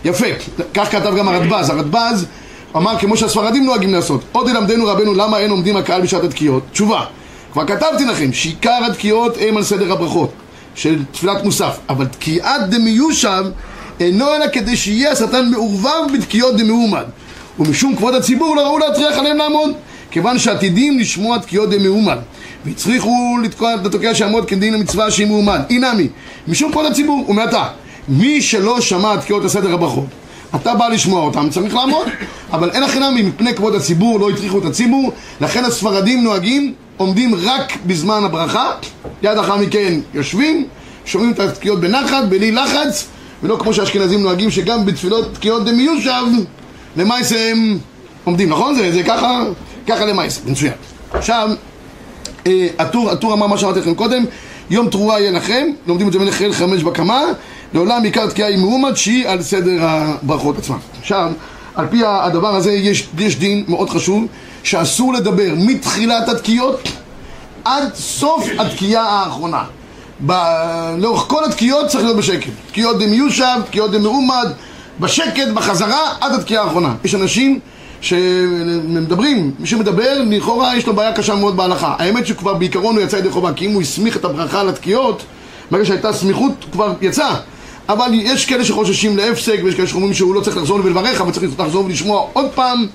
יפה, 0.06 0.26
כך 0.74 0.92
כתב 0.92 1.14
גם 1.18 1.28
הרדב"ז, 1.28 1.70
הרדב"ז 1.70 2.26
אמר 2.76 3.00
כמו 3.00 3.18
שהספרדים 3.18 3.66
נוהגים 3.66 3.94
לעשות. 3.94 4.22
עוד 4.32 4.50
ילמדנו 4.50 4.86
רבנו 4.86 5.14
למה 5.14 5.38
אין 5.38 5.52
עומדים 5.52 5.78
הקהל 5.78 6.02
בשעת 6.02 6.24
התקיעות. 6.24 6.64
תשובה, 6.72 7.06
כבר 7.54 7.68
כתבתי 7.68 8.06
לכם 8.06 8.34
שעיקר 8.34 8.80
התקיעות 8.92 9.38
הם 9.40 9.58
על 9.58 9.64
סדר 9.64 9.92
הברכות 9.92 10.32
של 10.76 11.04
תפילת 11.12 11.44
מוסף, 11.44 11.78
אבל 11.90 12.06
תקיעת 12.06 12.70
דמיושב 12.70 13.44
אינו 14.00 14.36
אלא 14.36 14.46
כדי 14.54 14.78
שיהיה 14.78 15.12
השטן 15.12 15.50
מעורבב 15.52 16.14
בתקיעות 16.14 16.58
דמאומד. 16.58 17.04
ומשום 17.60 17.96
כבוד 17.96 18.16
הציבור 18.16 18.56
לא 18.56 18.62
ראו 18.62 18.80
להטריח 18.80 19.18
עליהם 19.18 19.38
לעמוד, 19.38 19.72
כיוון 20.12 20.40
שעתידים 20.40 21.00
לשמוע 21.00 21.38
תקיעות 21.38 21.70
דמאומד. 21.70 22.18
והצריכו 22.66 23.38
לתקוע 23.44 23.76
את 23.76 23.86
התוקע 23.86 24.16
שיעמוד 24.16 24.46
כדין 24.46 24.74
המצווה 24.74 25.12
שהיא 25.12 25.28
מאומד. 25.28 25.60
אינמי, 25.70 26.08
משום 26.48 26.72
כבוד 26.72 26.86
הציבור, 26.86 27.30
ומעתה, 27.30 27.64
מי 28.10 28.42
שלא 28.42 28.82
שמע 28.82 29.18
תקיעות 29.18 29.46
הסדר 29.46 29.74
הברכות 29.74 30.06
אתה 30.56 30.74
בא 30.76 30.88
לשמוע 30.88 31.22
אותם, 31.22 31.50
צריך 31.50 31.76
לעמוד, 31.76 32.08
אבל 32.52 32.70
אין 32.72 32.84
הכי 32.84 33.00
נמי, 33.00 33.22
מפני 33.22 33.56
כבוד 33.56 33.76
הציבור, 33.76 34.20
לא 34.20 34.30
הטריחו 34.30 34.60
את 34.60 34.66
הציבור, 34.66 35.12
לכן 35.42 35.66
הספרדים 35.66 36.24
נוהגים, 36.24 36.74
עומדים 36.98 37.36
רק 37.36 37.74
בזמן 37.86 38.24
הברכה, 38.24 38.72
יד 39.24 39.38
אחר 39.38 39.58
מכן 39.58 40.00
יושבים, 40.14 40.68
שומעים 41.06 41.32
את 41.32 41.40
התקיעות 41.40 41.80
בנחת, 41.80 42.24
בלי 42.30 42.52
לחץ, 42.52 43.08
ולא 43.44 43.58
כמו 43.60 43.74
שהאשכנזים 43.74 44.24
נוהגים, 44.24 44.52
שגם 44.52 44.86
בתפילות 44.86 45.34
תקיעות 45.34 45.66
דמיושב, 45.66 46.24
למעשה 46.98 47.52
הם 47.52 47.78
עומדים, 48.24 48.50
נכון? 48.50 48.76
זה, 48.76 48.92
זה 48.92 49.04
ככה, 49.04 49.44
ככה 49.88 50.06
למעשה, 50.06 50.42
מצוין. 50.46 50.74
עכשיו, 51.14 51.50
אה, 52.48 52.68
הטור, 52.80 53.12
הטור 53.12 53.34
אמר 53.34 53.48
מה 53.48 53.58
שאמרתי 53.58 53.80
לכם 53.80 53.96
קודם, 53.96 54.26
יום 54.70 54.90
תרועה 54.90 55.20
יהיה 55.20 55.32
לכם, 55.32 55.68
לומדים 55.88 56.08
את 56.08 56.14
זה 56.14 56.20
מלך 56.20 56.44
חמש 56.52 56.84
בקמה, 56.84 57.22
לעולם 57.74 58.04
עיקר 58.04 58.30
תקיעה 58.30 58.50
היא 58.50 58.58
מאומת 58.58 58.98
שהיא 58.98 59.28
על 59.28 59.42
סדר 59.42 59.78
הברכות 59.82 60.58
עצמן. 60.58 60.78
עכשיו, 61.00 61.32
על 61.76 61.88
פי 61.88 62.02
הדבר 62.06 62.56
הזה 62.56 62.72
יש, 62.72 63.08
יש 63.18 63.40
דין 63.40 63.64
מאוד 63.68 63.90
חשוב, 63.90 64.26
שאסור 64.64 65.14
לדבר 65.14 65.54
מתחילת 65.58 66.30
התקיעות 66.30 66.90
עד 67.66 67.96
סוף 67.96 68.48
התקיעה 68.60 69.10
האחרונה. 69.10 69.64
ב... 70.26 70.34
לאורך 70.98 71.22
כל 71.22 71.44
התקיעות 71.46 71.88
צריך 71.88 72.04
להיות 72.04 72.18
בשקט. 72.18 72.52
תקיעות 72.68 73.00
דמיושב, 73.00 73.62
תקיעות 73.66 73.92
דמאומד, 73.92 74.48
בשקט, 75.00 75.48
בחזרה, 75.54 76.14
עד 76.22 76.34
התקיעה 76.34 76.64
האחרונה. 76.64 76.96
יש 77.04 77.16
אנשים 77.16 77.60
שמדברים, 78.02 79.52
מי 79.60 79.68
שמדבר, 79.68 80.22
לכאורה 80.26 80.78
יש 80.78 80.88
לו 80.88 80.94
בעיה 80.94 81.14
קשה 81.14 81.36
מאוד 81.36 81.58
בהלכה. 81.58 81.96
האמת 82.00 82.28
שכבר 82.28 82.54
בעיקרון 82.54 82.96
הוא 82.96 83.04
יצא 83.04 83.18
ידי 83.18 83.30
חובה, 83.30 83.54
כי 83.54 83.66
אם 83.66 83.72
הוא 83.74 83.82
הסמיך 83.82 84.18
את 84.18 84.26
הברכה 84.26 84.64
לתקיעות, 84.64 85.24
ברגע 85.72 85.86
שהייתה 85.86 86.14
סמיכות, 86.14 86.66
כבר 86.72 86.94
יצא. 87.02 87.30
אבל 87.90 88.10
יש 88.14 88.46
כאלה 88.46 88.66
שחוששים 88.66 89.18
להפסק, 89.18 89.60
ויש 89.64 89.76
כאלה 89.76 89.88
שאומרים 89.88 90.14
שהוא 90.14 90.36
לא 90.36 90.42
צריך 90.42 90.58
לחזור 90.58 90.80
ולברך, 90.84 91.22
אבל 91.22 91.32
צריך 91.32 91.60
לחזור 91.60 91.86
ולשמוע 91.86 92.28
עוד 92.34 92.46
פעם. 92.56 92.88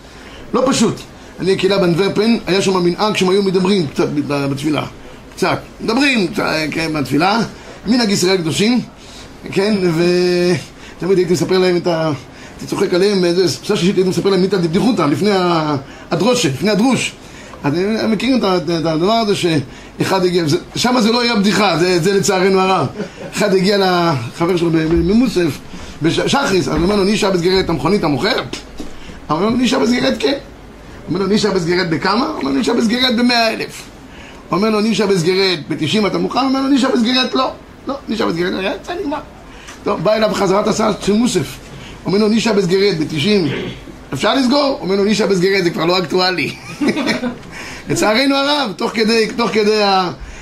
לא 0.54 0.62
פשוט. 0.66 0.94
אני 1.40 1.56
קהילה 1.56 1.78
בנברפן, 1.78 2.36
היה 2.46 2.62
שם 2.62 2.84
מנהג 2.84 3.16
שהם 3.16 3.28
היו 3.28 3.42
מדברים 3.42 3.86
קצת 3.86 4.08
בתפילה. 4.28 4.86
קצת. 5.36 5.58
מדברים, 5.80 6.26
כן, 6.70 6.92
בתפילה. 6.92 7.40
מנהג 7.86 8.10
ישראל 8.10 8.36
קדושים, 8.36 8.80
כן, 9.52 9.74
ותמיד 9.76 11.18
הייתי 11.18 11.32
מספר 11.32 11.58
להם 11.58 11.76
את 11.76 11.86
ה... 11.86 12.12
הייתי 12.50 12.66
צוחק 12.66 12.94
עליהם, 12.94 13.20
באיזה 13.20 13.48
ספסה 13.48 13.76
שישית 13.76 13.96
הייתי 13.96 14.10
מספר 14.10 14.30
להם 14.30 14.44
את 14.44 14.54
הבדיחותא, 14.54 15.02
לפני 15.02 15.30
הדרושה, 16.10 16.48
לפני 16.48 16.70
הדרוש. 16.70 17.12
אז 17.64 17.74
הם 17.74 18.10
מכירים 18.10 18.38
את 18.38 18.68
הדבר 18.68 19.12
הזה 19.12 19.34
שאחד 19.98 20.24
הגיע, 20.24 20.44
שם 20.76 20.94
זה 21.00 21.12
לא 21.12 21.20
היה 21.20 21.36
בדיחה, 21.36 21.78
זה, 21.78 22.00
זה 22.00 22.12
לצערנו 22.12 22.60
הרב. 22.60 22.86
אחד 23.32 23.54
הגיע 23.54 23.78
לחבר 23.78 24.56
שלו 24.56 24.70
ממוסף, 24.90 25.58
בשחריס, 26.02 26.68
אז 26.68 26.74
הוא 26.74 26.82
אומר 26.82 26.96
לו, 26.96 27.04
נישה 27.04 27.30
בסגרת 27.30 27.68
המכונית? 27.68 28.04
הוא 28.04 28.18
אומר 29.30 29.48
לו, 29.48 29.56
נישה 29.56 29.78
בסגרת 29.78 30.14
כן. 30.18 30.38
אומר 31.08 31.20
לו, 31.20 31.26
נישה 31.26 31.50
בסגרת 31.50 31.90
בכמה? 31.90 32.26
אומר 32.28 32.42
לו, 32.42 32.50
נישה 32.50 32.74
בסגרת 32.74 33.16
במאה 33.16 33.52
אלף. 33.52 33.82
אומר 34.50 34.70
לו, 34.70 34.80
נישה 34.80 35.06
בסגרת 35.06 35.58
בתשעים 35.68 36.06
אתה 36.06 36.18
מוכן? 36.18 36.38
אומר 36.38 36.60
לו, 36.60 36.68
נישה 36.68 36.88
בסגרת 36.88 37.34
לא. 37.34 37.50
לא, 37.86 37.94
נישה 38.08 38.26
בסגרת, 38.26 38.52
יצא 38.80 38.92
נגמר. 39.00 39.18
טוב, 39.84 40.00
בא 40.04 40.14
אליו 40.14 40.30
בחזרת 40.30 40.66
הסעה 40.66 40.92
של 41.00 41.12
מוסף. 41.12 41.56
אומר 42.06 42.18
לו, 42.18 42.28
נישה 42.28 42.52
בסגרת 42.52 42.98
בתשעים 42.98 43.48
אפשר 44.12 44.34
לסגור? 44.34 44.78
אומר 44.80 44.96
לו, 44.96 45.04
נישה 45.04 45.26
בסגרת 45.26 45.64
זה 45.64 45.70
כבר 45.70 45.84
לא 45.84 45.98
אקטואלי. 45.98 46.54
לצערנו 47.88 48.36
הרב, 48.36 48.72
תוך 48.76 48.90
כדי, 48.94 49.28
תוך 49.36 49.50
כדי 49.50 49.82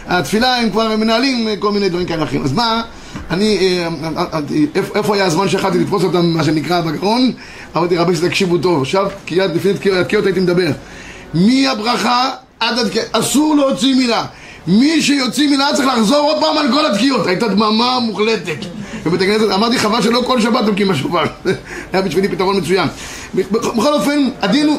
התפילה 0.06 0.56
הם 0.56 0.70
כבר 0.70 0.96
מנהלים 0.96 1.48
כל 1.58 1.72
מיני 1.72 1.88
דברים 1.88 2.06
כאלה 2.06 2.22
אחרים. 2.24 2.44
אז 2.44 2.52
מה, 2.52 2.82
אני, 3.30 3.58
אה, 3.58 3.88
אה, 4.16 4.24
אה, 4.32 4.40
איפה 4.94 5.14
היה 5.14 5.24
הזמן 5.24 5.48
שיכלתי 5.48 5.78
לתפוס 5.78 6.04
אותם, 6.04 6.26
מה 6.26 6.44
שנקרא, 6.44 6.80
בגרון? 6.80 7.32
אמרתי, 7.76 7.96
רבי 7.96 8.12
תקשיבו 8.28 8.58
טוב, 8.58 8.80
עכשיו, 8.82 9.06
לפני 9.30 9.72
התקיעות 10.00 10.26
הייתי 10.26 10.40
מדבר. 10.40 10.70
מהברכה 11.34 12.30
עד 12.60 12.78
התקיעות, 12.78 13.08
אסור 13.12 13.56
להוציא 13.56 13.94
מילה. 13.94 14.24
מי 14.66 15.02
שיוציא 15.02 15.50
מילה 15.50 15.68
צריך 15.74 15.88
לחזור 15.88 16.18
עוד 16.18 16.36
פעם 16.40 16.58
על 16.58 16.72
כל 16.72 16.86
התקיעות. 16.86 17.26
הייתה 17.26 17.48
דממה 17.48 17.98
מוחלטת. 18.00 18.58
בבית 19.06 19.20
הכנסת, 19.20 19.50
אמרתי 19.54 19.78
חבל 19.78 20.02
שלא 20.02 20.22
כל 20.26 20.40
שבת 20.40 20.66
תוקעים 20.66 20.90
השופר. 20.90 21.24
היה 21.92 22.02
בשבילי 22.02 22.28
פתרון 22.28 22.56
מצוין. 22.56 22.88
בכל 23.34 23.92
אופן, 23.92 24.28
הדין 24.42 24.66
הוא... 24.66 24.78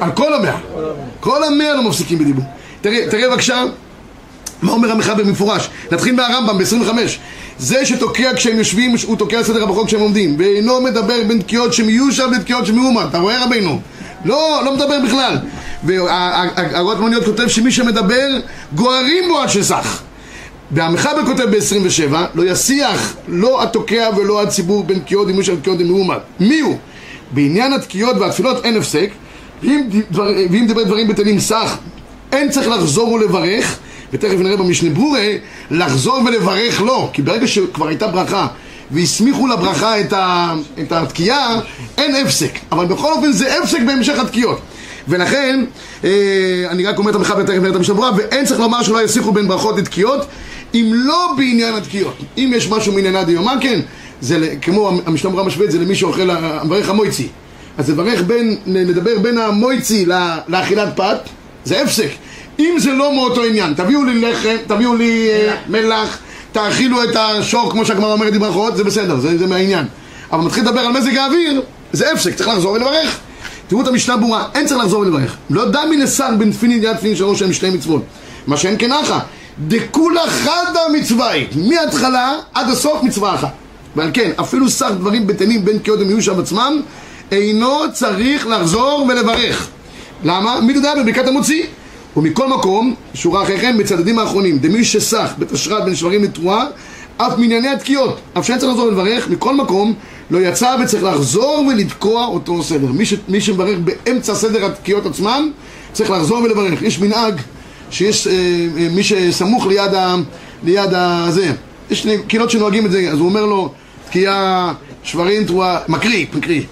על 0.00 0.12
כל 0.12 0.34
המאה. 0.34 0.56
כל 1.20 1.44
המאה 1.44 1.74
לא 1.74 1.82
מפסיקים 1.82 2.18
בדיבור. 2.18 2.44
תראה 2.80 3.28
בבקשה 3.30 3.64
מה 4.62 4.72
אומר 4.72 4.92
המחבר 4.92 5.24
במפורש. 5.24 5.70
נתחיל 5.92 6.14
מהרמב"ם 6.14 6.58
ב-25. 6.58 6.90
זה 7.58 7.86
שתוקע 7.86 8.34
כשהם 8.36 8.58
יושבים, 8.58 8.94
הוא 9.06 9.16
תוקע 9.16 9.42
סדר 9.42 9.62
הבחוק 9.62 9.86
כשהם 9.86 10.00
עומדים. 10.00 10.34
ואינו 10.38 10.80
מדבר 10.80 11.24
בין 11.28 11.40
תקיעות 11.40 11.72
שמיושב 11.72 12.28
לתקיעות 12.36 12.66
שמיומד. 12.66 13.06
אתה 13.08 13.18
רואה 13.18 13.44
רבינו? 13.44 13.80
לא, 14.24 14.62
לא 14.64 14.74
מדבר 14.74 15.00
בכלל. 15.04 15.38
והגרות 15.84 17.00
מוניות 17.00 17.24
כותב 17.24 17.48
שמי 17.48 17.72
שמדבר 17.72 18.28
גוערים 18.74 19.24
בו 19.28 19.38
עד 19.38 19.48
שסח. 19.48 20.02
והמחבר 20.70 21.26
כותב 21.26 21.44
ב-27, 21.44 22.14
לא 22.34 22.50
יסיח 22.50 23.16
לא 23.28 23.62
התוקע 23.62 24.08
ולא 24.16 24.42
הציבור 24.42 24.84
בין 24.84 24.98
תקיעות 24.98 25.26
דימוי 25.26 25.44
של 25.44 25.60
תקיעות 25.60 25.78
דמאומד. 25.78 26.18
מי 26.40 26.60
הוא? 26.60 26.78
בעניין 27.30 27.72
התקיעות 27.72 28.16
והתפילות 28.16 28.64
אין 28.64 28.76
הפסק, 28.76 29.10
ואם, 29.62 29.82
דבר, 30.10 30.30
ואם 30.50 30.66
דבר 30.66 30.82
דברים 30.82 31.08
בטלים 31.08 31.40
סח, 31.40 31.78
אין 32.32 32.50
צריך 32.50 32.68
לחזור 32.68 33.12
ולברך, 33.12 33.78
ותכף 34.12 34.38
נראה 34.38 34.56
במשנה 34.56 34.90
ברורי, 34.90 35.38
לחזור 35.70 36.22
ולברך 36.26 36.82
לא, 36.82 37.10
כי 37.12 37.22
ברגע 37.22 37.46
שכבר 37.46 37.88
הייתה 37.88 38.06
ברכה 38.08 38.46
והסמיכו 38.90 39.46
לברכה 39.46 40.00
את, 40.00 40.12
ה, 40.12 40.54
את 40.80 40.92
התקיעה, 40.92 41.60
אין 41.98 42.14
הפסק. 42.14 42.58
אבל 42.72 42.86
בכל 42.86 43.12
אופן 43.12 43.32
זה 43.32 43.58
הפסק 43.58 43.78
בהמשך 43.86 44.18
התקיעות. 44.18 44.60
ולכן, 45.08 45.64
אה, 46.04 46.10
אני 46.70 46.86
רק 46.86 46.98
אומר 46.98 47.10
את 47.10 47.14
המחבר 47.14 47.42
תכף 47.42 47.54
נראה 47.54 47.70
את 47.70 47.76
המשנה 47.76 47.94
ברורה, 47.94 48.10
ואין 48.16 48.44
צריך 48.44 48.60
לומר 48.60 48.82
שלא 48.82 49.02
יסיכו 49.02 49.32
בין 49.32 49.48
ברכות 49.48 49.78
לתקיעות, 49.78 50.26
אם 50.76 50.90
לא 50.94 51.32
בעניין 51.36 51.74
התקיעות. 51.74 52.16
אם 52.38 52.52
יש 52.56 52.70
משהו 52.70 52.92
מעניינה 52.92 53.24
דיומא, 53.24 53.52
כן, 53.60 53.80
זה 54.20 54.54
כמו 54.62 54.90
המשנה 55.06 55.30
ברורה 55.30 55.46
משווה 55.46 55.66
את 55.66 55.70
זה 55.70 55.78
למי 55.78 55.94
שאוכל, 55.94 56.28
מברך 56.64 56.88
המויצי. 56.88 57.28
אז 57.78 57.90
לברך 57.90 58.22
בין, 58.22 58.56
לדבר 58.66 59.18
בין 59.18 59.38
המויצי 59.38 60.06
לאכילת 60.48 60.88
פת, 60.96 61.18
זה 61.64 61.82
הפסק. 61.82 62.08
אם 62.58 62.74
זה 62.78 62.92
לא 62.92 63.14
מאותו 63.14 63.44
עניין, 63.44 63.74
תביאו 63.74 64.04
לי 64.04 64.20
לחם, 64.20 64.56
תביאו 64.66 64.96
לי 64.96 65.28
אה, 65.30 65.56
מלח, 65.68 66.18
תאכילו 66.52 67.04
את 67.04 67.16
השור 67.16 67.70
כמו 67.70 67.84
שהגמרא 67.84 68.12
אומרת 68.12 68.34
עם 68.34 68.40
ברכות, 68.40 68.76
זה 68.76 68.84
בסדר, 68.84 69.18
זה, 69.18 69.38
זה 69.38 69.46
מהעניין. 69.46 69.84
אבל 70.32 70.44
מתחיל 70.44 70.62
לדבר 70.62 70.80
על 70.80 70.92
מזג 70.92 71.16
האוויר, 71.16 71.62
זה 71.92 72.12
הפסק, 72.12 72.34
צריך 72.34 72.48
לחזור 72.48 72.72
ולברך. 72.72 73.18
תראו 73.68 73.80
את 73.80 73.86
המשנה 73.86 74.16
ברורה, 74.16 74.48
אין 74.54 74.66
צריך 74.66 74.80
לחזור 74.80 75.00
ולברך. 75.00 75.36
לא 75.50 75.70
דמי 75.70 75.96
לשר 75.96 76.28
בין 76.38 76.52
תפילין 76.52 76.80
ליד 76.80 76.96
תפילין 76.96 77.16
שלוש 77.16 77.38
שהם 77.38 77.52
שתי 77.52 77.70
מצוות. 77.70 78.02
מה 78.46 78.56
שאין 78.56 78.76
כנחה. 78.78 79.18
דכולה 79.58 80.26
חדה 80.26 80.80
מצווה 80.92 81.30
היא, 81.30 81.46
מההתחלה 81.56 82.38
עד 82.54 82.70
הסוף 82.70 83.02
מצווה 83.02 83.34
אחת. 83.34 83.52
ועל 83.96 84.10
כן, 84.14 84.30
אפילו 84.40 84.68
שר 84.68 84.92
דברים 84.92 85.26
בטלים 85.26 85.64
בין 85.64 85.78
קהות 85.78 86.00
ומיושב 86.00 86.40
עצמם, 86.40 86.82
אינו 87.32 87.78
צריך 87.92 88.46
לחזור 88.46 89.06
ולברך. 89.08 89.68
למה? 90.24 90.60
מי 90.60 90.72
יודע 90.72 90.94
בברכת 90.94 91.26
המוציא. 91.26 91.64
ומכל 92.16 92.48
מקום, 92.48 92.94
שורה 93.14 93.42
אחרי 93.42 93.60
כן, 93.60 93.78
בצדדים 93.78 94.18
האחרונים, 94.18 94.58
דמי 94.58 94.84
שסח 94.84 95.32
בתשרת 95.38 95.84
בין 95.84 95.94
שברים 95.94 96.24
לתרועה, 96.24 96.66
אף 97.16 97.38
מענייני 97.38 97.68
התקיעות, 97.68 98.20
אף 98.38 98.46
שאין 98.46 98.58
צריך 98.58 98.70
לחזור 98.70 98.86
ולברך, 98.86 99.28
מכל 99.28 99.54
מקום, 99.54 99.94
לא 100.30 100.38
יצא 100.38 100.76
וצריך 100.82 101.02
לחזור 101.04 101.66
ולתקוע 101.68 102.26
אותו 102.26 102.62
סדר. 102.62 102.92
מי, 102.92 103.06
ש, 103.06 103.14
מי 103.28 103.40
שמברך 103.40 103.78
באמצע 103.78 104.34
סדר 104.34 104.66
התקיעות 104.66 105.06
עצמם, 105.06 105.50
צריך 105.92 106.10
לחזור 106.10 106.38
ולברך. 106.38 106.82
יש 106.82 106.98
מנהג 106.98 107.40
שיש 107.90 108.26
אה, 108.26 108.32
אה, 108.78 108.88
מי 108.90 109.02
שסמוך 109.02 109.66
ליד 109.66 109.94
ה... 109.94 110.14
ליד 110.64 110.94
ה... 110.94 111.26
זה. 111.30 111.52
יש 111.90 112.06
קהילות 112.28 112.50
שנוהגים 112.50 112.86
את 112.86 112.90
זה, 112.90 113.08
אז 113.12 113.18
הוא 113.18 113.28
אומר 113.28 113.46
לו, 113.46 113.72
תקיעה, 114.08 114.72
שברים, 115.02 115.44
תרועה, 115.44 115.78
מקריא, 115.88 116.26
מקריא. 116.34 116.62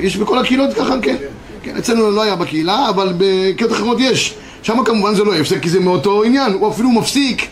יש 0.00 0.16
בכל 0.16 0.38
הקהילות 0.38 0.74
ככה, 0.74 0.94
כן. 1.02 1.16
כן, 1.62 1.76
אצלנו 1.76 2.10
לא 2.10 2.22
היה 2.22 2.36
בקהילה, 2.36 2.88
אבל 2.88 3.12
בקהילות 3.18 3.72
אחרות 3.72 3.96
יש. 4.00 4.34
שם 4.62 4.84
כמובן 4.84 5.14
זה 5.14 5.24
לא 5.24 5.34
הפסק, 5.34 5.62
כי 5.62 5.68
זה 5.68 5.80
מאותו 5.80 6.24
עניין, 6.24 6.52
הוא 6.52 6.70
אפילו 6.70 6.90
מפסיק. 6.90 7.46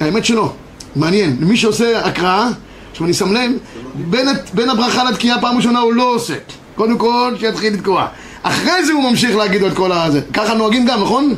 האמת 0.00 0.24
שלא. 0.24 0.52
מעניין, 0.96 1.36
מי 1.40 1.56
שעושה 1.56 2.00
הקראה, 2.06 2.48
עכשיו 2.90 3.06
אני 3.06 3.14
שם 3.14 3.32
לב, 3.32 3.50
בין, 3.94 4.28
בין 4.52 4.70
הברכה 4.70 5.04
לתקיעה 5.04 5.40
פעם 5.40 5.56
ראשונה 5.56 5.78
הוא 5.78 5.92
לא 5.92 6.14
עושה. 6.14 6.34
קודם 6.74 6.98
כל, 6.98 7.34
שיתחיל 7.40 7.74
לתקוע. 7.74 8.06
אחרי 8.46 8.84
זה 8.84 8.92
הוא 8.92 9.10
ממשיך 9.10 9.36
להגיד 9.36 9.60
לו 9.60 9.68
את 9.68 9.74
כל 9.74 9.92
הזה. 9.92 10.20
ככה 10.32 10.54
נוהגים 10.54 10.86
גם, 10.86 11.02
נכון? 11.02 11.34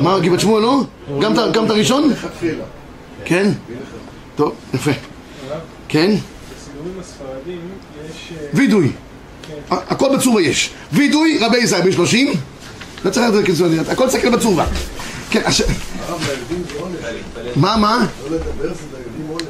מה, 0.00 0.18
גבעת 0.18 0.40
שמואל 0.40 0.62
לא? 0.62 0.80
גם 1.52 1.64
את 1.64 1.70
הראשון? 1.70 2.12
כן? 3.24 3.50
טוב, 4.36 4.52
יפה. 4.74 4.90
כן? 5.88 6.10
בסידורים 6.10 6.92
הספרדים 7.00 7.60
יש... 8.10 8.32
וידוי. 8.54 8.92
הכל 9.70 10.16
בצורבה 10.16 10.42
יש. 10.42 10.70
וידוי, 10.92 11.38
רבי 11.40 11.58
ישראל 11.58 11.90
ב-30. 11.90 12.36
לא 13.04 13.10
צריך 13.10 13.26
לדעת 13.28 13.44
כזה, 13.46 13.92
הכל 13.92 14.06
תסתכל 14.06 14.30
בצורבה. 14.30 14.64
כן, 15.30 15.40
עכשיו... 15.44 15.66
מה, 17.56 17.76
מה? 17.76 18.06
לא 18.30 18.36
לדבר 18.36 18.74
זה 18.74 18.82
לילדים 18.92 19.26
עונש. 19.28 19.42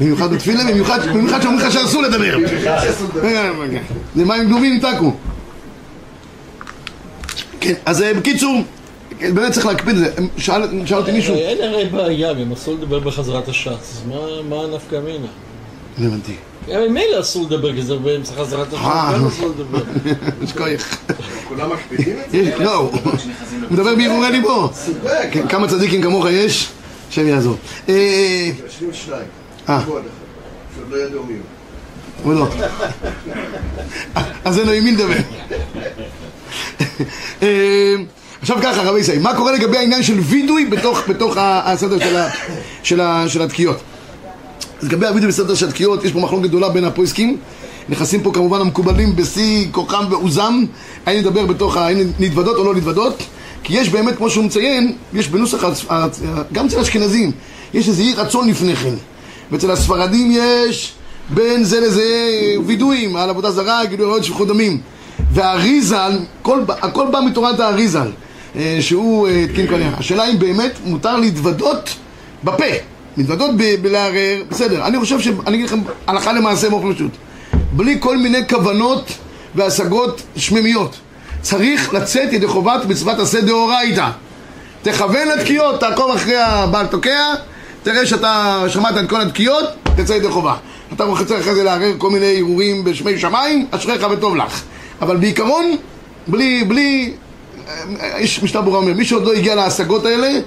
במיוחד 0.00 0.32
בתפילה, 0.32 0.64
במיוחד 0.64 1.42
שאומרים 1.42 1.56
לך 1.56 1.72
שאסור 1.72 2.02
לדבר. 2.02 2.36
זה 4.16 4.24
מים 4.24 4.44
גנובים 4.44 4.80
תקו. 4.80 5.12
כן, 7.66 7.74
אז 7.86 8.02
אה, 8.02 8.14
בקיצור, 8.14 8.62
באמת 9.20 9.52
צריך 9.52 9.66
להקפיד 9.66 9.88
את 9.88 9.96
זה. 9.96 10.10
שאל 10.38 10.86
שאל 10.86 10.98
אותי 10.98 11.12
מישהו... 11.12 11.34
אין 11.34 11.58
הרי 11.62 11.84
בעיה, 11.84 12.32
גם 12.34 12.52
אסור 12.52 12.74
לדבר 12.74 12.98
בחזרת 12.98 13.48
הש"ץ, 13.48 13.68
אז 13.72 14.02
מה- 14.08 14.42
מה 14.48 14.62
הנפקא 14.62 14.96
מינה? 15.04 15.26
לא 15.98 16.06
הבנתי. 16.06 16.34
גם 16.72 16.80
ממילא 16.88 17.20
אסור 17.20 17.46
לדבר, 17.46 17.72
כי 17.74 17.82
זה 17.82 17.96
באמצע 17.96 18.32
חזרת 18.34 18.66
הש"ץ, 18.72 18.82
אה. 18.84 19.12
גם 19.18 19.26
אסור 19.26 19.48
לדבר. 19.48 19.82
יש 20.44 20.52
כוח. 20.52 20.96
כולם 21.48 21.70
מקפידים 21.72 22.16
את 22.26 22.30
זה? 22.30 22.64
לא, 22.64 22.74
הוא 22.76 22.92
מדבר 23.70 23.94
בהרהורי 23.96 24.30
ליבו. 24.32 24.68
כן, 25.32 25.48
כמה 25.48 25.68
צדיקים 25.68 26.02
כמוך 26.02 26.26
יש? 26.30 26.68
השם 27.10 27.26
יעזור. 27.26 27.56
אה, 27.88 28.50
יושבים 28.64 28.90
שניים. 28.92 29.26
אה. 29.68 29.80
לא 30.90 30.96
ידעו 30.96 31.22
מי 31.24 31.32
הוא. 31.32 31.42
הוא 32.22 32.34
לא. 32.34 32.46
אז 34.44 34.58
אין 34.58 34.66
לו 34.66 34.72
עם 34.72 34.84
מי 34.84 34.92
לדבר. 34.92 35.14
אה, 37.42 37.94
עכשיו 38.40 38.58
ככה, 38.62 38.82
רבי 38.82 39.00
ישראל, 39.00 39.18
מה 39.18 39.36
קורה 39.36 39.52
לגבי 39.52 39.76
העניין 39.76 40.02
של 40.02 40.20
וידוי 40.20 40.64
בתוך, 40.64 41.02
בתוך 41.08 41.36
הסדר 41.40 41.98
של, 41.98 42.16
ה, 42.16 42.28
של, 42.82 43.00
ה, 43.00 43.28
של 43.28 43.42
התקיעות? 43.42 43.80
אז 44.82 44.88
לגבי 44.88 45.06
הווידוי 45.06 45.28
בסדר 45.28 45.54
של 45.54 45.68
התקיעות, 45.68 46.04
יש 46.04 46.12
פה 46.12 46.20
מחלוקת 46.20 46.48
גדולה 46.48 46.68
בין 46.68 46.84
הפויסקים. 46.84 47.36
נכנסים 47.88 48.22
פה 48.22 48.30
כמובן 48.34 48.60
המקובלים 48.60 49.16
בשיא 49.16 49.66
כוחם 49.72 50.04
ועוזם, 50.10 50.64
האם 51.06 51.18
נדבר 51.18 51.46
בתוך, 51.46 51.76
האם 51.76 51.98
נתוודות 52.18 52.56
או 52.56 52.64
לא 52.64 52.74
נתוודות, 52.74 53.22
כי 53.62 53.78
יש 53.78 53.88
באמת, 53.88 54.16
כמו 54.16 54.30
שהוא 54.30 54.44
מציין, 54.44 54.92
יש 55.14 55.28
בנוסח, 55.28 55.64
גם 56.52 56.66
אצל 56.66 56.78
האשכנזים, 56.78 57.32
יש 57.74 57.88
איזה 57.88 58.02
אי 58.02 58.14
רצון 58.14 58.48
לפני 58.48 58.76
כן. 58.76 58.94
ואצל 59.52 59.70
הספרדים 59.70 60.32
יש 60.34 60.92
בין 61.30 61.64
זה 61.64 61.80
לזה 61.80 62.04
וידויים, 62.66 63.16
על 63.16 63.30
עבודה 63.30 63.50
זרה, 63.50 63.84
גילוי 63.84 64.06
עריות 64.06 64.24
שפיכות 64.24 64.48
דמים. 64.48 64.80
והאריזל, 65.32 66.18
כל, 66.42 66.60
הכל 66.68 67.06
בא 67.10 67.20
מתורת 67.26 67.60
האריזל, 67.60 68.10
אה, 68.56 68.78
שהוא 68.80 69.28
אה, 69.28 69.44
התקין 69.44 69.66
כל. 69.66 69.74
השאלה 69.98 70.30
אם 70.30 70.38
באמת 70.38 70.72
מותר 70.84 71.16
להתוודות 71.16 71.90
בפה, 72.44 72.64
להתוודות 73.16 73.50
בלערער, 73.82 74.42
בסדר. 74.50 74.86
אני 74.86 74.98
חושב 74.98 75.20
שאני 75.20 75.56
אגיד 75.56 75.66
לכם 75.66 75.80
הלכה 76.06 76.32
למעשה 76.32 76.70
באופן 76.70 76.94
פשוט. 76.94 77.10
בלי 77.72 77.96
כל 78.00 78.16
מיני 78.16 78.48
כוונות 78.48 79.12
והשגות 79.54 80.22
שמימיות. 80.36 80.96
צריך 81.40 81.94
לצאת 81.94 82.32
ידי 82.32 82.46
חובת 82.46 82.84
מצוות 82.84 83.18
עשה 83.18 83.40
דאורייתא. 83.40 84.08
תכוון 84.82 85.28
לתקיעות, 85.28 85.80
תעקוב 85.80 86.10
אחרי 86.10 86.36
הבעל 86.36 86.86
תוקע, 86.86 87.34
תראה 87.82 88.06
שאתה 88.06 88.62
שמעת 88.68 88.96
את 88.96 89.08
כל 89.08 89.20
התקיעות, 89.20 89.64
תצא 89.96 90.12
ידי 90.12 90.28
חובה. 90.28 90.54
אתה 90.92 91.04
רוצה 91.04 91.40
אחרי 91.40 91.54
זה 91.54 91.64
לערער 91.64 91.92
כל 91.98 92.10
מיני 92.10 92.36
הרהורים 92.36 92.84
בשמי 92.84 93.18
שמיים, 93.18 93.66
אשריך 93.70 94.06
וטוב 94.10 94.36
לך. 94.36 94.62
אבל 95.02 95.16
בעיקרון, 95.16 95.76
בלי, 96.26 96.64
בלי, 96.64 97.12
אה, 97.68 98.20
יש 98.20 98.42
משנה 98.42 98.62
ברורה 98.62 98.78
אומר, 98.78 98.94
מי 98.94 99.04
שעוד 99.04 99.24
לא 99.24 99.32
הגיע 99.32 99.54
להשגות 99.54 100.04
האלה, 100.04 100.40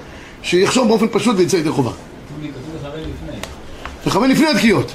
שיחשוב 0.44 0.88
באופן 0.88 1.06
פשוט 1.12 1.36
ויצא 1.38 1.58
ידי 1.58 1.70
חובה. 1.70 1.92
לכוון 4.06 4.30
לפני. 4.30 4.46
התקיעות. 4.46 4.92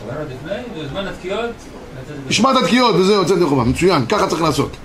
תשמע 2.28 2.52
את 2.52 2.56
התקיעות 2.56 2.94
וזהו, 2.94 3.14
יוצא 3.14 3.32
ידי 3.32 3.44
חובה. 3.44 3.64
מצוין, 3.64 4.06
ככה 4.06 4.26
צריך 4.26 4.42
לעשות. 4.42 4.76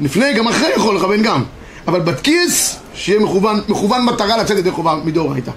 לפני, 0.00 0.34
גם 0.34 0.48
אחרי 0.48 0.68
יכול 0.76 0.96
לכוון 0.96 1.22
גם. 1.22 1.44
אבל 1.88 2.00
בתקיעס, 2.00 2.78
שיהיה 2.94 3.20
מכוון, 3.20 3.60
מכוון 3.68 4.04
מטרה 4.04 4.36
לצאת 4.36 4.58
ידי 4.58 4.70
חובה 4.70 4.96
מדאורייתא. 5.04 5.50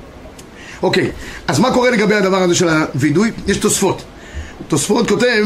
אוקיי, 0.84 1.12
אז 1.48 1.60
מה 1.60 1.74
קורה 1.74 1.90
לגבי 1.90 2.16
הדבר 2.16 2.38
הזה 2.38 2.56
של 2.56 2.70
הווידוי? 2.70 3.32
יש 3.48 3.58
תוספות. 3.58 4.02
תוספות 4.68 5.10
כותב, 5.10 5.46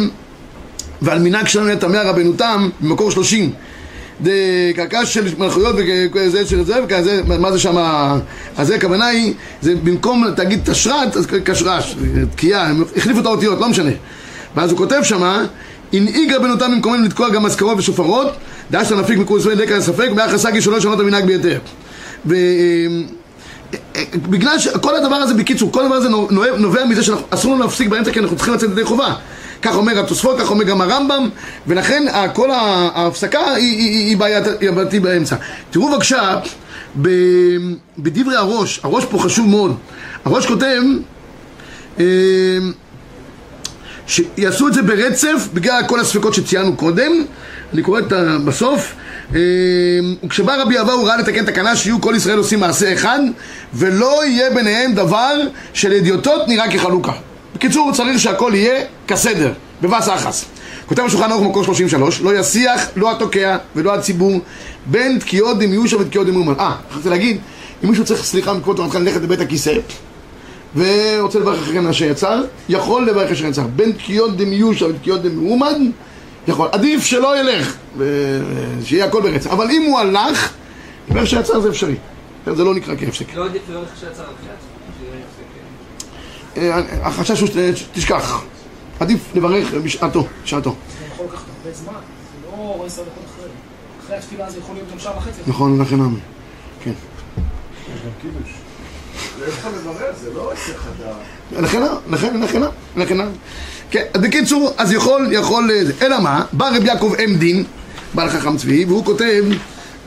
ועל 1.02 1.20
מנהג 1.20 1.48
שלנו 1.48 1.68
לטמא 1.68 1.98
רבנו 1.98 2.34
תם, 2.34 2.70
במקור 2.82 3.12
שלושים. 3.12 3.52
קרקע 4.76 5.06
של 5.06 5.28
מלכויות 5.38 5.76
וכזה 5.78 6.46
של 6.46 6.66
זה 6.66 6.84
וכזה, 6.84 7.22
מה 7.28 7.52
זה 7.52 7.60
שם, 7.60 7.78
אז 8.58 8.68
זה 8.68 8.76
הכוונה 8.76 9.08
היא, 9.08 9.34
זה 9.62 9.76
במקום 9.84 10.26
תגיד 10.36 10.60
תשרת, 10.66 11.18
אז 11.18 11.26
קשרש, 11.26 11.96
תקיעה, 12.32 12.72
החליפו 12.98 13.20
את 13.20 13.26
האותיות, 13.26 13.60
לא 13.60 13.70
משנה. 13.70 13.92
ואז 14.56 14.72
הוא 14.72 14.78
כותב 14.78 15.00
שמה, 15.04 15.46
הנהיג 15.94 16.34
רבנו 16.34 16.56
תם 16.56 16.72
במקומנו 16.72 17.06
לתקוע 17.06 17.30
גם 17.30 17.44
מזכרות 17.44 17.78
ושופרות, 17.78 18.28
דאשת 18.72 18.92
נפיק 18.92 19.18
מקורס 19.18 19.46
ואין 19.46 19.58
דקה 19.58 19.78
לספק, 19.78 20.10
ביחס 20.16 20.42
סגי 20.44 20.62
שלא 20.62 20.78
לשנות 20.78 21.00
המנהג 21.00 21.26
ביותר. 21.26 21.60
ו... 22.26 22.36
בגלל 24.16 24.60
שכל 24.60 24.96
הדבר 24.96 25.16
הזה, 25.16 25.34
בקיצור, 25.34 25.72
כל 25.72 25.84
הדבר 25.84 25.96
הזה 25.96 26.10
נובע 26.58 26.86
מזה 26.86 27.04
שאסור 27.04 27.54
לנו 27.54 27.64
להפסיק 27.64 27.88
באמצע 27.88 28.12
כי 28.12 28.20
אנחנו 28.20 28.36
צריכים 28.36 28.54
לצאת 28.54 28.70
ידי 28.70 28.84
חובה. 28.84 29.14
כך 29.62 29.76
אומר 29.76 30.00
התוספות, 30.00 30.40
כך 30.40 30.50
אומר 30.50 30.64
גם 30.64 30.82
הרמב"ם, 30.82 31.30
ולכן 31.68 32.04
ה- 32.12 32.30
כל 32.30 32.52
ההפסקה 32.52 33.40
היא, 33.40 33.78
היא, 33.78 33.90
היא, 33.90 34.08
היא 34.08 34.18
בעיית- 34.18 34.62
היא 34.62 34.72
בעייתית 34.72 35.02
באמצע. 35.02 35.36
תראו 35.72 35.92
בבקשה, 35.92 36.40
בדברי 37.98 38.36
הראש, 38.36 38.80
הראש 38.84 39.06
פה 39.06 39.20
חשוב 39.20 39.48
מאוד. 39.50 39.76
הראש 40.26 40.46
כותב 40.46 40.82
אה, 42.00 42.06
שיעשו 44.08 44.68
את 44.68 44.74
זה 44.74 44.82
ברצף 44.82 45.48
בגלל 45.54 45.82
כל 45.88 46.00
הספקות 46.00 46.34
שציינו 46.34 46.76
קודם. 46.76 47.12
אני 47.74 47.82
קורא 47.84 48.00
את 48.00 48.14
בסוף. 48.46 48.94
אה, 49.36 49.40
וכשבא 50.24 50.62
רבי 50.62 50.80
אבאו 50.80 50.94
הוא 50.94 51.08
ראה 51.08 51.18
לתקן 51.18 51.46
תקנה 51.46 51.76
שיהיו 51.76 52.02
כל 52.02 52.14
ישראל 52.18 52.38
עושים 52.38 52.60
מעשה 52.60 52.94
אחד 52.94 53.20
ולא 53.74 54.26
יהיה 54.26 54.50
ביניהם 54.50 54.94
דבר 54.94 55.34
של 55.74 55.94
אדיוטות 55.94 56.48
נראה 56.48 56.72
כחלוקה. 56.72 57.12
בקיצור, 57.62 57.92
צריך 57.94 58.20
שהכל 58.20 58.52
יהיה 58.56 58.84
כסדר, 59.08 59.54
בבס 59.82 60.10
אחס. 60.10 60.46
כותב 60.86 61.04
השולחן 61.04 61.32
ערוך 61.32 61.44
מקור 61.44 61.64
33, 61.64 62.22
לא 62.22 62.40
יסיח 62.40 62.90
לא 62.96 63.12
התוקע 63.12 63.58
ולא 63.76 63.94
הציבור 63.94 64.40
בין 64.86 65.20
תקיעות 65.20 65.60
דמיושה 65.60 65.98
ותקיעות 65.98 66.28
דמאומן. 66.28 66.54
אה, 66.60 66.76
רציתי 66.92 67.10
להגיד, 67.10 67.38
אם 67.84 67.90
מישהו 67.90 68.06
צריך 68.06 68.24
סליחה 68.24 68.54
מכבוד 68.54 68.76
תורתך 68.76 68.96
ללכת 68.96 69.22
לבית 69.22 69.40
הכיסא 69.40 69.74
ורוצה 70.76 71.40
לברך 71.40 71.60
אחרי 71.60 71.90
אשר 71.90 72.06
יצר, 72.06 72.44
יכול 72.70 73.08
לברך 73.08 73.32
אשר 73.32 73.46
יצר. 73.46 73.68
בין 73.76 73.92
תקיעות 73.92 74.38
דמיושה 74.38 74.86
ותקיעות 74.86 75.22
דמאומד, 75.22 75.76
יכול. 76.48 76.68
עדיף 76.72 77.04
שלא 77.04 77.40
ילך, 77.40 77.76
שיהיה 78.86 79.06
הכל 79.06 79.22
ברצף. 79.22 79.48
אבל 79.48 79.72
אם 79.72 79.82
הוא 79.82 80.00
הלך, 80.00 80.54
לברך 81.10 81.24
אשר 81.24 81.40
יצר 81.40 81.60
זה 81.60 81.70
אפשרי. 81.70 81.96
זה 82.56 82.64
לא 82.64 82.76
נקרא 82.76 82.96
כהפסק. 83.00 83.36
לא 83.36 83.46
עדיף 83.46 83.62
ללכת 83.70 83.80
על 83.80 83.86
חיית. 84.00 84.18
אה, 84.20 85.31
החשש 87.04 87.40
הוא 87.40 87.50
שתשכח. 87.76 88.44
עדיף 89.00 89.20
לברך 89.36 89.74
בשעתו, 89.74 90.28
בשעתו. 90.44 90.76
זה 91.00 91.06
יכול 91.14 91.26
לקחת 91.26 91.44
הרבה 91.58 91.78
זמן, 91.78 91.94
זה 91.94 92.48
לא 92.52 92.84
עשר 92.86 93.02
דקות 93.02 93.24
אחרי. 93.26 93.50
אחרי 94.06 94.16
התפילה 94.16 94.52
זה 94.52 94.60
יכול 94.60 94.76
להיות 94.76 94.92
גם 94.92 95.00
שעה 95.00 95.18
וחצי. 95.18 95.42
נכון, 95.48 95.82
לכן 95.82 95.96
אמר. 95.96 96.18
כן. 96.84 96.92
זה 99.40 99.46
יכול 99.48 99.72
לברר, 99.72 100.14
זה 100.22 100.34
לא. 100.34 100.52
לכן, 101.60 101.82
לכן, 102.10 102.42
לכן, 102.42 102.62
לכן, 102.96 103.18
כן, 103.92 104.04
אז 104.14 104.22
בקיצור, 104.22 104.72
אז 104.78 104.92
יכול, 104.94 105.28
יכול, 105.32 105.72
אה. 105.72 106.06
אלא 106.06 106.20
מה? 106.20 106.46
בא 106.54 106.70
רב 106.70 106.86
יעקב 106.86 107.14
אם 107.26 107.36
דין, 107.36 107.64
בעל 108.14 108.30
חכם 108.30 108.58
צבי, 108.58 108.86
והוא 108.86 109.06
כותב, 109.06 109.44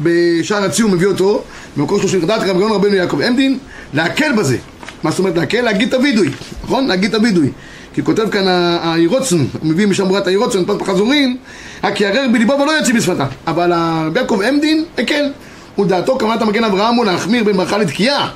בשער 0.01 0.65
הציור 0.65 0.91
מביא 0.91 1.07
אותו, 1.07 1.43
במקור 1.77 1.99
שלושים 1.99 2.23
לדעת 2.23 2.43
רב 2.43 2.59
גאון 2.59 2.73
רבנו 2.73 2.95
יעקב 2.95 3.21
אם 3.21 3.37
דין, 3.37 3.59
להקל 3.95 4.33
בזה. 4.39 4.59
מה 5.05 5.11
זאת 5.11 5.19
אומרת 5.19 5.37
להקל? 5.37 5.61
להגיד 5.61 5.89
את 5.89 5.95
הווידוי, 5.95 6.31
נכון? 6.65 6.87
להגיד 6.87 7.09
את 7.09 7.15
הווידוי. 7.15 7.51
כי 7.95 8.03
כותב 8.03 8.31
כאן 8.31 8.49
האירוצן, 8.49 9.45
מביא 9.63 9.87
משם 9.87 10.09
בורת 10.09 10.27
האירוצן, 10.27 10.67
בחזורין, 10.67 11.37
כי 11.95 12.05
ירר 12.05 12.27
בליבו 12.33 12.53
ולא 12.53 12.71
יוצא 12.71 12.93
בשפתה. 12.93 13.27
אבל 13.47 13.73
רבי 14.07 14.21
יעקב 14.21 14.41
אם 14.49 14.59
דין, 14.61 14.85
הקל. 14.99 15.25
ודעתו 15.79 16.19
כוונת 16.19 16.43
המגן 16.43 16.65
אברהם 16.65 16.95
הוא 16.95 17.05
להחמיר 17.05 17.45
בין 17.45 17.57
ברכה 17.57 17.79
לתקיעה. 17.79 18.31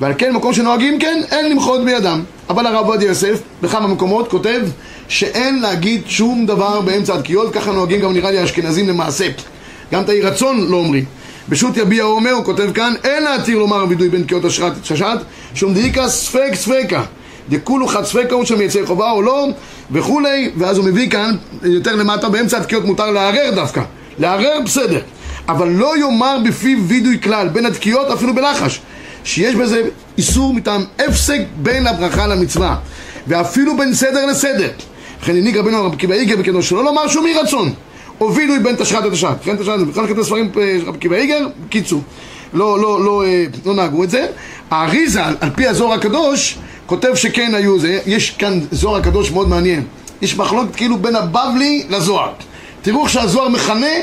ועל 0.00 0.12
כן 0.18 0.32
מקום 0.32 0.52
שנוהגים 0.52 0.98
כן, 0.98 1.20
אין 1.30 1.50
למחות 1.50 1.84
בידם. 1.84 2.22
אבל 2.50 2.66
הרב 2.66 2.86
עובדיה 2.86 3.08
יוסף, 3.08 3.40
בכמה 3.62 3.86
מקומות, 3.86 4.28
כותב 4.28 4.60
שאין 5.08 5.60
להגיד 5.60 6.02
שום 6.06 6.46
דבר 6.46 6.80
באמצע 6.80 7.14
התקיעות, 7.14 7.52
ככה 7.52 7.72
נוהגים 7.72 8.00
גם 8.00 8.12
נראה 8.12 8.30
לי 8.30 8.38
האשכנזים 8.38 8.88
למעשה. 8.88 9.26
גם 9.92 10.02
את 10.02 10.08
האי 10.08 10.20
רצון 10.20 10.66
לא 10.70 10.76
אומרים. 10.76 11.04
בשו"ת 11.48 11.76
יביע 11.76 12.04
אומר, 12.04 12.30
הוא 12.30 12.44
כותב 12.44 12.72
כאן, 12.74 12.94
אין 13.04 13.22
להתיר 13.22 13.58
לומר 13.58 13.84
וידוי 13.88 14.08
בין 14.08 14.22
תקיעות 14.22 14.44
השרת 14.44 14.72
ששת, 14.82 15.18
שום 15.54 15.74
דאיקה 15.74 16.08
ספק 16.08 16.50
ספקה. 16.54 17.02
דכולו 17.48 17.86
חצפי 17.86 18.26
קרו 18.28 18.46
של 18.46 18.56
מייצר 18.56 18.86
חובה 18.86 19.10
או 19.10 19.22
לא, 19.22 19.46
וכולי, 19.92 20.50
ואז 20.56 20.78
הוא 20.78 20.84
מביא 20.84 21.10
כאן, 21.10 21.36
יותר 21.62 21.96
למטה, 21.96 22.28
באמצע 22.28 22.58
התקיעות 22.58 22.84
מותר 22.84 23.10
לערער 23.10 23.50
דווקא. 23.54 23.82
לערער 24.18 24.60
בסדר. 24.64 25.00
אבל 25.48 25.68
לא 25.68 25.98
יאמר 25.98 26.36
בפיו 26.44 26.78
וידוי 26.84 27.20
כלל, 27.20 27.48
בין 27.48 27.66
התקיעות 27.66 28.10
אפילו 28.10 28.34
בלחש, 28.34 28.80
שיש 29.24 29.54
בזה 29.54 29.82
איסור 30.18 30.54
מטעם 30.54 30.84
הפסק 30.98 31.40
בין 31.56 31.86
הברכה 31.86 32.26
למצווה, 32.26 32.76
ואפילו 33.26 33.76
בין 33.76 33.94
סדר 33.94 34.26
לסדר. 34.26 34.70
לכן 35.22 35.36
הנהיג 35.36 35.56
רבנו 35.56 35.84
רבי 35.84 35.96
עקיבא 35.96 36.14
איגר 36.14 36.36
בקדו 36.36 36.62
שלא 36.62 36.84
לומר 36.84 37.08
שום 37.08 37.26
אי 37.26 37.34
וידוי 38.20 38.58
בין 38.58 38.76
תשחט 38.76 39.04
לתשחט. 39.04 39.36
כן, 39.42 39.56
תשחט, 39.56 39.78
בכלל 39.78 40.06
כתוב 40.06 40.24
ספרים 40.24 40.50
אה, 40.56 40.76
רבי 40.86 40.98
עקיבא 40.98 41.16
איגר, 41.16 41.46
קיצור. 41.68 42.02
לא, 42.54 42.80
לא, 42.80 43.04
לא, 43.04 43.24
אה, 43.24 43.44
לא 43.66 43.74
נהגו 43.74 44.04
את 44.04 44.10
זה. 44.10 44.26
האריזה, 44.70 45.24
על 45.24 45.50
פי 45.54 45.66
הזוהר 45.66 45.92
הקדוש, 45.92 46.58
כותב 46.86 47.14
שכן 47.14 47.54
היו 47.54 47.78
זה. 47.78 48.00
יש 48.06 48.30
כאן 48.30 48.60
זוהר 48.72 48.96
הקדוש 48.96 49.30
מאוד 49.30 49.48
מעניין. 49.48 49.82
יש 50.22 50.36
מחלוקת 50.36 50.76
כאילו 50.76 50.98
בין 50.98 51.16
הבבלי 51.16 51.84
לזוהר. 51.88 52.32
תראו 52.82 53.02
איך 53.02 53.12
שהזוהר 53.12 53.48
מכנה 53.48 53.96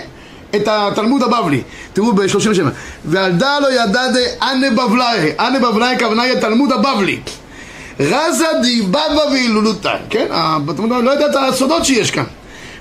את 0.55 0.67
התלמוד 0.67 1.23
הבבלי. 1.23 1.61
תראו 1.93 2.13
ב-37. 2.13 2.61
ועל 3.05 3.31
דא 3.31 3.59
לא 3.61 3.83
ידע 3.83 4.01
דאנה 4.07 4.69
בבלי. 4.71 5.31
אנה 5.39 5.59
בבלי 5.59 5.85
הכוונה 5.85 6.21
היא 6.21 6.33
התלמוד 6.33 6.71
הבבלי. 6.71 7.19
רזה 7.99 8.45
דיבבה 8.61 9.01
והילולותא. 9.31 9.95
כן? 10.09 10.27
התלמוד 10.31 10.91
הבבלי 10.91 11.05
לא 11.05 11.11
ידע 11.11 11.25
את 11.25 11.35
הסודות 11.53 11.85
שיש 11.85 12.11
כאן. 12.11 12.23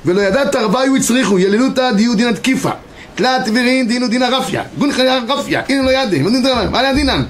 ולא 0.04 0.20
ידע 0.20 0.44
תרוויו 0.44 0.96
הצריכו, 0.96 1.38
ילילותא 1.38 1.92
דיו 1.92 2.14
דינא 2.14 2.32
תקיפה. 2.32 2.70
תלת 3.14 3.48
ורין 3.48 3.88
דינו 3.88 4.08
דינא 4.08 4.24
רפיה. 4.24 4.62
גון 4.78 4.92
חיה 4.92 5.18
רפיה. 5.28 5.62
הנה 5.68 5.82
לא 5.82 5.90
ידע. 5.90 6.18
מה 6.22 6.30
דינא 6.30 6.70
מה 6.70 6.92
דינן? 6.92 7.22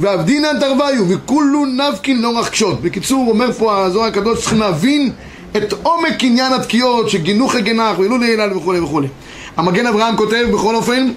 ואבדינן 0.00 0.60
תרוויו, 0.60 1.08
וכולו 1.08 1.66
נפקין 1.66 2.22
לא 2.22 2.38
רחקשות. 2.38 2.82
בקיצור, 2.82 3.30
אומר 3.30 3.52
פה 3.52 3.84
הזוהר 3.84 4.06
הקדוש, 4.06 4.40
צריכים 4.40 4.60
להבין 4.60 5.10
את 5.56 5.74
עומק 5.82 6.24
עניין 6.24 6.52
התקיעות, 6.52 7.10
שגינוך 7.10 7.54
הגנח, 7.54 7.98
והילול 7.98 8.20
להילל 8.20 8.56
וכולי 8.56 8.80
וכולי. 8.80 9.08
המגן 9.56 9.86
אברהם 9.86 10.16
כותב 10.16 10.46
בכל 10.52 10.74
אופן 10.74 11.12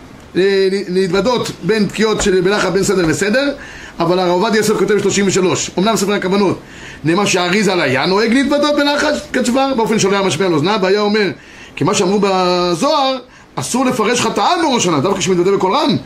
להתוודות 0.89 1.51
בין 1.63 1.85
תקיעות 1.85 2.21
של 2.21 2.41
בלחץ 2.41 2.69
בין 2.69 2.83
סדר 2.83 3.05
לסדר, 3.05 3.53
אבל 3.99 4.19
הרב 4.19 4.31
עובדיה 4.31 4.57
יוסף 4.57 4.73
כותב 4.77 5.01
33, 5.01 5.71
אמנם 5.79 5.95
ספר 5.95 6.13
הכוונות, 6.13 6.59
נאמר 7.03 7.25
שהאריזה 7.25 7.83
היה 7.83 8.05
נוהג 8.05 8.33
להתוודות 8.33 8.75
בלחץ 8.75 9.13
כתשובה 9.33 9.71
באופן 9.75 9.99
שלא 9.99 10.11
היה 10.11 10.21
משפיע 10.21 10.47
על 10.47 10.53
אוזניו, 10.53 10.79
והיה 10.81 11.01
אומר, 11.01 11.29
כי 11.75 11.83
מה 11.83 11.93
שאמרו 11.93 12.19
בזוהר, 12.21 13.17
אסור 13.55 13.85
לפרש 13.85 14.21
חטאה 14.21 14.49
בראש 14.61 14.81
השנה, 14.81 14.99
דווקא 14.99 15.19
כשמתוודה 15.19 15.51
בקול 15.51 15.75
רם, 15.75 15.97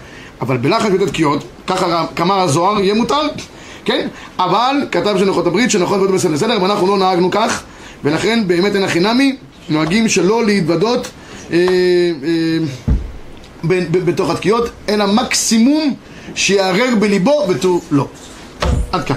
אבל 0.41 0.57
בלחץ 0.57 0.89
ותקיעות, 0.99 1.43
ככה 1.67 2.05
כמה 2.15 2.41
הזוהר, 2.41 2.79
יהיה 2.79 2.93
מותר, 2.93 3.21
כן? 3.85 4.07
אבל 4.39 4.75
כתב 4.91 5.15
שנוחות 5.19 5.47
הברית 5.47 5.71
שנכון 5.71 5.99
להתוודות 5.99 6.15
בסדר 6.15 6.33
לסדר, 6.33 6.61
ואנחנו 6.61 6.87
לא 6.87 6.97
נהגנו 6.97 7.31
כך, 7.31 7.63
ולכן 8.03 8.47
באמת 8.47 8.75
אין 8.75 8.83
הכי 8.83 8.99
נמי, 8.99 9.35
נוהגים 9.69 10.09
שלא 10.09 10.45
להתוודות 10.45 11.07
אה, 11.51 11.57
אה, 11.57 12.57
בתוך 13.91 14.30
התקיעות, 14.30 14.69
אלא 14.89 15.06
מקסימום 15.08 15.93
שיערער 16.36 16.95
בליבו 17.00 17.45
ותו 17.50 17.82
לא. 17.91 18.08
עד 18.91 19.04
כאן. 19.04 19.15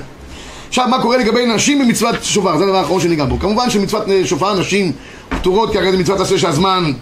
עכשיו, 0.69 0.89
מה 0.89 1.03
קורה 1.03 1.17
לגבי 1.17 1.47
נשים 1.47 1.79
במצוות 1.79 2.15
שופר? 2.23 2.59
זה 2.59 2.65
הדבר 2.65 2.77
האחרון 2.77 3.01
שניגע 3.01 3.25
בו. 3.25 3.39
כמובן 3.39 3.71
שמצוות 3.71 4.05
שופר 4.25 4.61
נשים 4.61 4.93
פטורות, 5.29 5.73
כי 5.73 5.79
הרי 5.79 5.93
זה 5.93 5.99
מצוות 5.99 6.21
עשה 6.21 6.39
שהזמן 6.39 6.93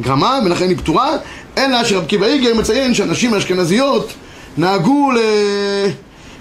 גרמה, 0.00 0.38
ולכן 0.44 0.68
היא 0.68 0.76
פטורה, 0.76 1.10
אלא 1.58 1.84
שרב 1.84 2.04
עקיבא 2.04 2.26
איגר 2.26 2.54
מציין 2.54 2.94
שהנשים 2.94 3.34
האשכנזיות 3.34 4.12
נהגו 4.56 5.10
ל... 5.10 5.18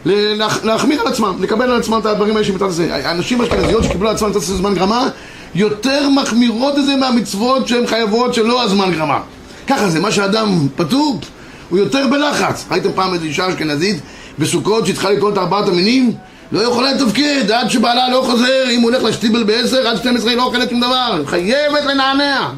ל... 0.05 0.43
להחמיר 0.63 1.01
על 1.01 1.07
עצמם, 1.07 1.35
לקבל 1.39 1.71
על 1.71 1.79
עצמם 1.79 1.99
את 1.99 2.05
הדברים 2.05 2.35
האלה 2.35 2.45
שמצוות 2.45 2.71
עשה. 2.71 3.09
הנשים 3.09 3.41
האשכנזיות 3.41 3.83
שקיבלו 3.83 4.09
על 4.09 4.15
עצמם 4.15 4.29
מצוות 4.29 4.43
עשה 4.43 4.53
זמן 4.53 4.75
גרמה, 4.75 5.09
יותר 5.55 6.09
מחמירות 6.09 6.77
את 6.77 6.85
זה 6.85 6.95
מהמצוות 6.95 7.67
שהן 7.67 7.87
חייבות 7.87 8.33
שלא 8.33 8.63
הזמן 8.63 8.91
גרמה. 8.91 9.19
ככה 9.67 9.89
זה, 9.89 9.99
מה 9.99 10.11
שאדם 10.11 10.67
פטור, 10.75 11.19
הוא 11.69 11.79
יותר 11.79 12.07
בלחץ. 12.11 12.65
ראיתם 12.71 12.89
פעם 12.95 13.13
איזו 13.13 13.25
אישה 13.25 13.49
אשכנזית 13.49 13.99
בסוכות 14.39 14.85
שהתחילה 14.85 15.11
לקרוא 15.11 15.31
את 15.31 15.37
ארבעת 15.37 15.67
המינים? 15.67 16.13
לא 16.51 16.59
יכולה 16.59 16.93
לתפקד, 16.93 17.51
עד 17.51 17.69
שבעלה 17.69 18.09
לא 18.09 18.21
חוזר, 18.25 18.69
אם 18.71 18.81
הוא 18.81 18.91
הולך 18.91 19.03
לשטיבל 19.03 19.43
בעשר, 19.43 19.87
עד 19.87 19.97
12 19.97 20.29
היא 20.29 20.37
לא 20.37 20.43
אוכלת 20.43 20.69
שום 20.69 20.79
דבר, 20.79 21.23
חייבת 21.25 21.85
לנענע. 21.85 22.49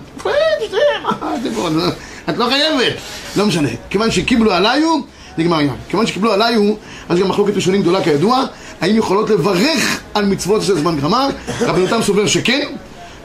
את 2.29 2.37
לא 2.37 2.45
חייבת. 2.45 2.93
לא 3.35 3.45
משנה, 3.45 3.69
כיוון 3.89 4.11
שקיבלו 4.11 4.51
עליו, 4.51 4.99
נגמר 5.37 5.57
העניין. 5.57 5.75
כיוון 5.89 6.07
שקיבלו 6.07 6.33
עליו, 6.33 6.61
אז 7.09 7.19
גם 7.19 7.27
מחלוקת 7.27 7.55
ראשונים 7.55 7.81
גדולה 7.81 8.03
כידוע, 8.03 8.43
האם 8.81 8.95
יכולות 8.95 9.29
לברך 9.29 9.99
על 10.13 10.25
מצוות 10.25 10.61
של 10.61 10.77
זמן 10.79 10.99
גרמה? 10.99 11.27
רבי 11.61 11.81
יותם 11.81 12.01
סובר 12.01 12.27
שכן, 12.27 12.67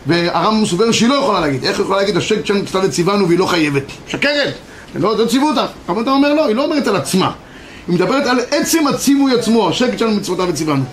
והרמב"ם 0.06 0.66
סובר 0.66 0.92
שהיא 0.92 1.08
לא 1.08 1.14
יכולה 1.14 1.40
להגיד. 1.40 1.64
איך 1.64 1.76
היא 1.76 1.84
יכולה 1.84 1.98
להגיד, 1.98 2.16
השקט 2.16 2.46
שלנו 2.46 2.64
קצת 2.64 2.90
ציוונו 2.90 3.26
והיא 3.28 3.38
לא 3.38 3.46
חייבת? 3.46 3.82
שקרת! 4.08 4.54
לא, 4.96 5.18
לא 5.18 5.26
ציוו 5.26 5.48
אותה. 5.48 5.66
רבי 5.88 5.98
יותם 5.98 6.10
אומר 6.10 6.34
לא, 6.34 6.46
היא 6.46 6.56
לא 6.56 6.64
אומרת 6.64 6.86
על 6.86 6.96
עצמה. 6.96 7.30
היא 7.88 7.94
מדברת 7.94 8.26
על 8.26 8.40
עצם 8.50 8.86
הציווי 8.86 9.34
עצמו, 9.34 9.68
השקט 9.68 9.98
שלנו 9.98 10.16
מצוותיו 10.16 10.46
וציוונו. 10.48 10.84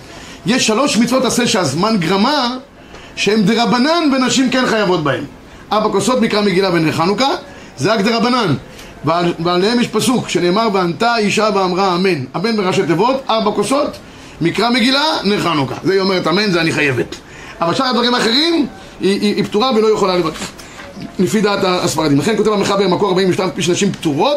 יש 0.46 0.66
שלוש 0.66 0.96
מצוות 0.96 1.24
עשה 1.24 1.46
שהזמן 1.46 1.96
גרמה, 1.98 2.56
שהן 3.16 3.42
דרבנן 3.42 4.10
ונשים 4.12 4.50
כן 4.50 4.66
חייבות 4.66 5.04
בהן. 5.04 5.24
ארבע 5.72 5.88
כוסות 5.92 6.20
מקרא 6.20 6.40
מגילה 6.40 6.70
ונר 6.72 6.92
חנוכה, 6.92 7.30
זה 7.76 7.92
רק 7.92 8.00
דרבנן. 8.00 8.54
ועל, 9.04 9.34
ועליהם 9.44 9.80
יש 9.80 9.88
פסוק 9.88 10.28
שנאמר 10.28 10.68
וענתה 10.72 11.16
אישה 11.16 11.48
ואמרה 11.54 11.94
אמן. 11.94 12.24
אמן 12.36 12.56
בראשי 12.56 12.82
תיבות, 12.86 13.22
ארבע 13.30 13.50
כוסות, 13.50 13.96
מקרא 14.40 14.70
מגילה, 14.70 15.04
נר 15.24 15.40
חנוכה. 15.40 15.74
זה 15.84 15.92
היא 15.92 16.00
אומרת 16.00 16.26
אמן, 16.26 16.50
זה 16.50 16.60
אני 16.60 16.72
חייבת. 16.72 17.16
אבל 17.60 17.74
שאר 17.74 17.86
הדברים 17.86 18.14
האחרים, 18.14 18.66
היא, 19.02 19.20
היא, 19.20 19.34
היא 19.36 19.44
פטורה 19.44 19.70
ולא 19.76 19.94
יכולה 19.94 20.16
לברך. 20.16 20.50
לפי 21.18 21.40
דעת 21.40 21.58
הספרדים. 21.64 22.18
לכן 22.18 22.36
כותב 22.36 22.50
המחבר 22.50 22.84
במקור 22.84 23.08
42 23.08 23.50
פי 23.50 23.62
שנשים 23.62 23.92
פטורות, 23.92 24.36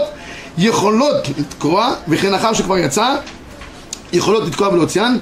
יכולות 0.58 1.28
לתקוע, 1.38 1.94
וכן 2.08 2.34
אחר 2.34 2.54
שכבר 2.54 2.78
יצא, 2.78 3.16
יכולות 4.14 4.44
לתקוע 4.48 4.68
ולהוציאן, 4.68 5.18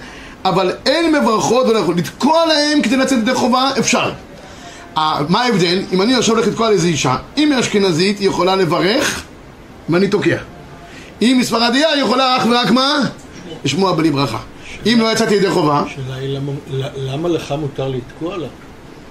אבל 0.45 0.71
אין 0.85 1.15
מברכות 1.15 1.67
ולא 1.67 1.79
יכולות. 1.79 1.99
לתקוע 1.99 2.45
להם 2.45 2.81
כדי 2.81 2.97
לצאת 2.97 3.17
ידי 3.17 3.33
חובה, 3.33 3.71
אפשר. 3.79 4.11
מה 5.29 5.41
ההבדל? 5.41 5.81
אם 5.93 6.01
אני 6.01 6.15
עכשיו 6.15 6.35
הולך 6.35 6.47
לתקוע 6.47 6.69
לאיזה 6.69 6.87
אישה, 6.87 7.15
אם 7.37 7.51
היא 7.51 7.59
אשכנזית, 7.59 8.19
היא 8.19 8.27
יכולה 8.27 8.55
לברך, 8.55 9.23
ואני 9.89 10.07
תוקע. 10.07 10.37
אם 11.21 11.37
היא 11.37 11.45
ספרדיה, 11.45 11.89
היא 11.89 12.03
יכולה 12.03 12.37
אך 12.37 12.45
ורק 12.45 12.71
מה? 12.71 12.99
לשמוע 13.65 13.93
בלי 13.93 14.11
ברכה. 14.11 14.37
אם 14.85 14.97
לא 14.99 15.11
יצאתי 15.11 15.35
ידי 15.35 15.49
חובה... 15.49 15.83
השאלה 15.85 16.15
היא 16.15 16.39
למה 16.95 17.29
לך 17.29 17.53
מותר 17.59 17.87
לתקוע 17.87 18.37
לה? 18.37 18.47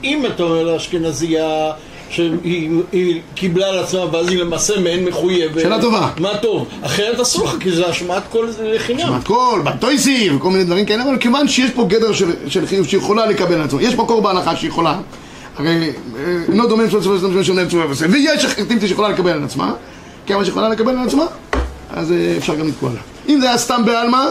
אם 0.04 0.26
אתה 0.26 0.42
אומר 0.42 0.62
לאשכנזייה 0.62 1.72
שהיא 2.10 3.20
קיבלה 3.34 3.66
על 3.68 3.78
עצמה 3.78 4.00
ואז 4.12 4.28
היא 4.28 4.38
למעשה 4.38 4.80
מעין 4.80 5.04
מחויבת 5.04 5.60
שאלה 5.60 5.80
טובה. 5.80 6.08
מה 6.18 6.36
טוב? 6.36 6.68
אחרת 6.82 7.20
אסור 7.20 7.44
לך 7.44 7.54
כי 7.60 7.70
זה 7.70 7.86
השמעת 7.86 8.22
קול 8.30 8.50
לחינם 8.62 9.00
השמעת 9.00 9.24
קול, 9.24 9.62
בטויסי 9.62 10.30
וכל 10.30 10.50
מיני 10.50 10.64
דברים 10.64 10.86
כאלה 10.86 11.02
אבל 11.02 11.18
כיוון 11.18 11.48
שיש 11.48 11.70
פה 11.70 11.84
גדר 11.84 12.12
של, 12.12 12.30
של 12.48 12.66
חיוב 12.66 12.86
שיכולה 12.86 13.26
לקבל 13.26 13.54
על 13.54 13.62
עצמה 13.62 13.82
יש 13.82 13.94
מקור 13.94 14.22
בהנחה 14.22 14.56
שיכולה 14.56 14.98
הרי 15.56 15.92
אינו 16.48 16.66
דומה 16.66 16.82
למצוות 16.82 17.02
צבא 17.02 17.12
וסתם 17.12 17.44
שונה 17.44 17.62
לצבא 17.62 17.86
וסתם 17.90 18.12
ויש 18.12 18.44
החלטים 18.44 18.80
שיכולה 18.80 19.08
לקבל 19.08 19.30
על 19.30 19.44
עצמה 19.44 19.74
כמה 20.26 20.44
שיכולה 20.44 20.68
לקבל 20.68 20.98
על 20.98 21.06
עצמה 21.06 21.26
אז 21.90 22.14
אפשר 22.38 22.54
גם 22.54 22.68
לתקוע 22.68 22.90
לה 22.90 23.00
אם 23.28 23.40
זה 23.40 23.48
היה 23.48 23.58
סתם 23.58 23.82
בעלמא 23.84 24.24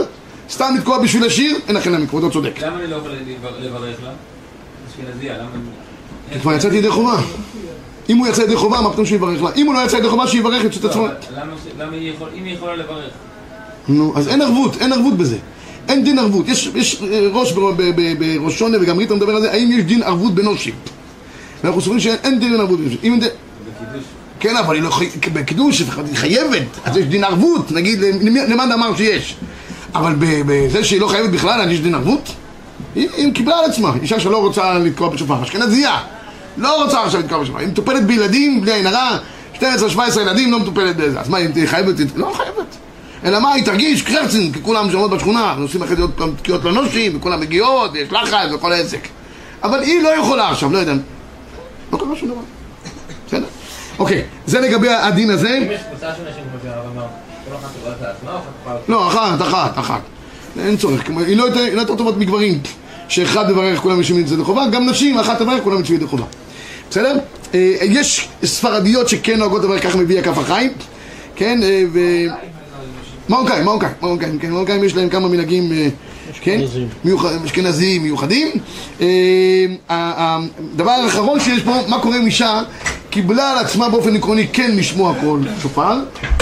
סתם 0.50 0.74
לתקוע 0.78 1.00
בשביל 1.00 1.26
השיר 1.26 1.58
אין 1.68 1.76
לכם 1.76 1.92
להם 1.92 2.08
כבודו 2.08 2.32
צודק 2.32 2.60
למה 2.62 2.78
אני 2.78 2.88
לא 2.88 2.96
יכול 2.96 3.12
לברך 3.60 4.04
לה? 4.04 4.12
כי 6.34 6.40
כבר 6.40 6.54
יצאתי 6.54 6.76
ידי 6.76 6.90
חובה 6.90 7.22
אם 8.10 8.18
הוא 8.18 8.28
יצא 8.28 8.42
ידי 8.42 8.56
חובה, 8.56 8.82
מה 8.82 8.92
פתאום 8.94 9.06
שיברך 9.06 9.42
לה? 9.42 9.50
אם 9.56 9.66
הוא 9.66 9.74
לא 9.74 9.80
יצא 9.86 9.98
ידי 9.98 10.10
חובה, 10.10 10.28
שיברך 10.28 10.66
את 10.66 10.86
עצמו. 10.86 11.08
למה 11.80 11.96
היא 11.96 12.54
יכולה, 12.54 12.76
לברך? 12.76 13.12
נו, 13.88 14.14
אז 14.16 14.28
אין 14.28 14.42
ערבות, 14.42 14.82
אין 14.82 14.94
ערבות 14.94 15.18
בזה. 15.18 15.38
אין 15.88 16.04
דין 16.04 16.20
ערבות. 16.20 16.48
יש, 16.48 16.70
יש 16.76 17.04
ראש 17.32 17.52
בראש 17.52 18.60
שונה 18.60 18.78
וגם 18.82 18.98
ריטה 18.98 19.16
מדבר 19.16 19.36
על 19.36 19.42
זה, 19.42 19.52
האם 19.52 19.72
יש 19.72 19.84
דין 19.84 20.04
ערבות 20.04 20.36
בנושים? 20.36 20.74
ואנחנו 21.64 21.82
סוברים 21.82 22.00
שאין 22.00 22.40
דין 22.40 22.60
ערבות 22.60 22.80
בנושים. 22.80 23.20
כן, 24.40 24.56
אבל 24.58 24.76
היא 24.76 24.84
לא. 24.84 25.00
בקידוש 25.34 25.80
היא 25.80 26.16
חייבת, 26.16 26.68
אז 26.84 26.98
יש 26.98 27.06
דין 27.06 27.24
ערבות, 27.24 27.72
נגיד, 27.72 28.00
למאן 28.48 28.72
אמר 28.72 28.96
שיש. 28.96 29.36
אבל 29.96 30.14
בזה 30.20 30.84
שהיא 30.84 31.02
לא 31.02 31.08
חייבת 31.08 31.30
בכלל, 31.30 31.62
אז 31.62 31.72
יש 31.72 31.80
דין 31.80 31.96
ערבות? 31.96 32.30
היא 32.96 33.34
קיבלה 33.34 33.60
על 33.60 33.66
עצמה, 33.66 33.92
אישה 34.02 34.20
שלא 34.20 34.38
רוצה 34.38 34.74
לתקוע 34.74 35.10
בשופר, 35.10 35.44
אשכנזייה. 35.44 35.98
לא 36.58 36.84
רוצה 36.84 37.04
עכשיו 37.04 37.20
לתקוע 37.20 37.40
בשופר, 37.40 37.60
היא 37.60 37.68
מטופלת 37.68 38.06
בילדים, 38.06 38.62
בלי 38.62 38.74
עין 38.74 38.88
הרע, 38.88 39.18
12-17 39.60 39.62
ילדים, 40.22 40.52
לא 40.52 40.60
מטופלת 40.60 40.98
בזה. 40.98 41.20
אז 41.20 41.30
מה, 41.30 41.38
היא 41.38 41.68
חייבת? 41.68 41.96
לא 42.16 42.32
חייבת. 42.34 42.76
אלא 43.24 43.40
מה, 43.40 43.54
היא 43.54 43.66
תרגיש 43.66 44.02
קרצן, 44.02 44.52
כי 44.52 44.62
כולם 44.62 44.92
שמות 44.92 45.12
בשכונה, 45.12 45.56
נוסעים 45.58 45.84
אחרי 45.84 45.96
זה 45.96 46.02
עוד 46.02 46.12
פעם 46.16 46.34
תקיעות 46.38 46.66
לנושים, 46.66 47.18
וכולם 47.18 47.40
מגיעות, 47.40 47.96
יש 47.96 48.12
לחץ 48.12 48.52
וכל 48.54 48.72
העסק. 48.72 49.08
אבל 49.64 49.82
היא 49.82 50.02
לא 50.04 50.10
יכולה 50.10 50.50
עכשיו, 50.50 50.72
לא 50.72 50.78
יודע. 50.78 50.94
לא 51.94 51.98
קרה 51.98 52.16
שום 52.16 52.30
דבר. 52.30 52.42
בסדר? 53.28 53.46
אוקיי, 54.00 54.24
זה 54.46 54.60
לגבי 54.60 54.90
הדין 54.90 55.30
הזה. 55.30 55.58
אם 55.58 55.72
יש 55.72 55.82
קבוצה 55.90 56.08
של 56.16 56.22
נשים, 56.32 56.44
כמו 56.52 56.60
שהרב 56.64 56.86
אמר, 56.96 57.06
כל 57.50 57.56
אחת 57.56 57.70
תברך 57.82 58.02
לעצמה 58.02 58.32
או 58.32 58.38
אחת 58.38 58.48
תוכל... 58.64 58.92
לא, 58.92 59.08
אחת, 59.08 59.42
אחת, 59.42 59.80
אחת. 59.80 60.02
אין 60.60 60.78
צורך, 60.78 61.08
כמו- 61.08 61.20
היא 61.20 61.38
לא 61.38 61.44
יותר 61.44 61.76
לא 61.76 61.84
טובות 61.84 62.18
מגברים, 62.18 62.60
שאחד 63.08 63.52
מברך 63.52 63.80
כולם 63.80 63.98
יושבים 63.98 64.22
את 64.22 64.28
זה 64.28 64.38
לחובה, 64.38 64.68
גם 64.72 64.90
נשים, 64.90 65.18
אחת 65.18 65.40
תברך 65.40 65.64
כולם 65.64 65.80
יושבים 65.80 65.96
את 65.96 66.02
זה 66.02 66.06
לחובה. 66.06 66.24
בסדר? 66.90 67.18
אה, 67.54 67.76
יש 67.82 68.28
ספרדיות 68.44 69.10
שכן 69.10 69.40
נוהגות 69.40 69.64
לברך 69.64 69.84
ככה 69.84 69.98
מביא 69.98 70.20
הכף 70.20 70.38
החיים, 70.38 70.72
כן? 71.36 71.60
אה, 71.64 71.84
ו... 71.94 72.00
מרוקאים, 73.30 73.66
מרוקאים, 73.66 73.92
מרוקאים, 74.02 74.40
כן, 74.40 74.52
מרוקאים 74.52 74.84
יש 74.84 74.96
להם 74.96 75.10
כמה 75.10 75.28
מנהגים, 75.28 75.72
אה, 75.72 75.88
כן? 76.42 76.62
אשכנזים. 77.46 78.04
מיוחדים. 78.04 78.48
אה, 79.02 79.08
הדבר 79.90 80.92
האחרון 80.92 81.40
שיש 81.40 81.62
פה, 81.64 81.76
מה 81.88 82.00
קורה 82.00 82.18
אם 82.18 82.26
אישה 82.26 82.62
קיבלה 83.10 83.52
על 83.52 83.58
עצמה 83.58 83.90
באופן 83.90 84.16
עקרוני 84.16 84.48
כן 84.54 84.72
לשמוע 84.76 85.14
קול 85.22 85.40
שופר, 85.62 86.00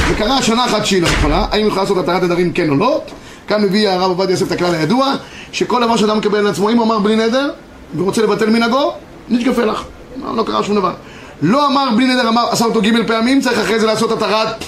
וקרה 0.09 0.41
שנה 0.41 0.65
אחת 0.65 0.85
שהיא 0.85 1.01
לא 1.01 1.07
יכולה, 1.07 1.45
האם 1.51 1.59
היא 1.61 1.67
יכולה 1.67 1.81
לעשות 1.81 1.97
התרת 1.97 2.23
הדרים 2.23 2.51
כן 2.53 2.69
או 2.69 2.75
לא? 2.75 3.01
כאן 3.49 3.61
מביא 3.61 3.89
הרב 3.89 4.09
עובדיה 4.09 4.33
יוסף 4.33 4.47
את 4.47 4.51
הכלל 4.51 4.75
הידוע, 4.75 5.13
שכל 5.51 5.81
דבר 5.81 5.97
שאדם 5.97 6.17
מקבל 6.17 6.39
על 6.39 6.47
עצמו, 6.47 6.69
אם 6.69 6.77
הוא 6.77 6.85
אמר 6.85 6.99
בלי 6.99 7.15
נדר, 7.15 7.49
ורוצה 7.97 8.21
לבטל 8.21 8.49
מנהגו, 8.49 8.93
נתגפה 9.29 9.65
לך, 9.65 9.83
לא, 10.23 10.35
לא 10.35 10.43
קרה 10.43 10.63
שום 10.63 10.75
דבר. 10.75 10.93
לא 11.41 11.67
אמר 11.67 11.89
בלי 11.95 12.05
נדר, 12.05 12.29
אמר, 12.29 12.45
עשה 12.51 12.65
אותו 12.65 12.81
ג' 12.81 13.07
פעמים, 13.07 13.41
צריך 13.41 13.59
אחרי 13.59 13.79
זה 13.79 13.85
לעשות 13.85 14.11
התרת 14.11 14.63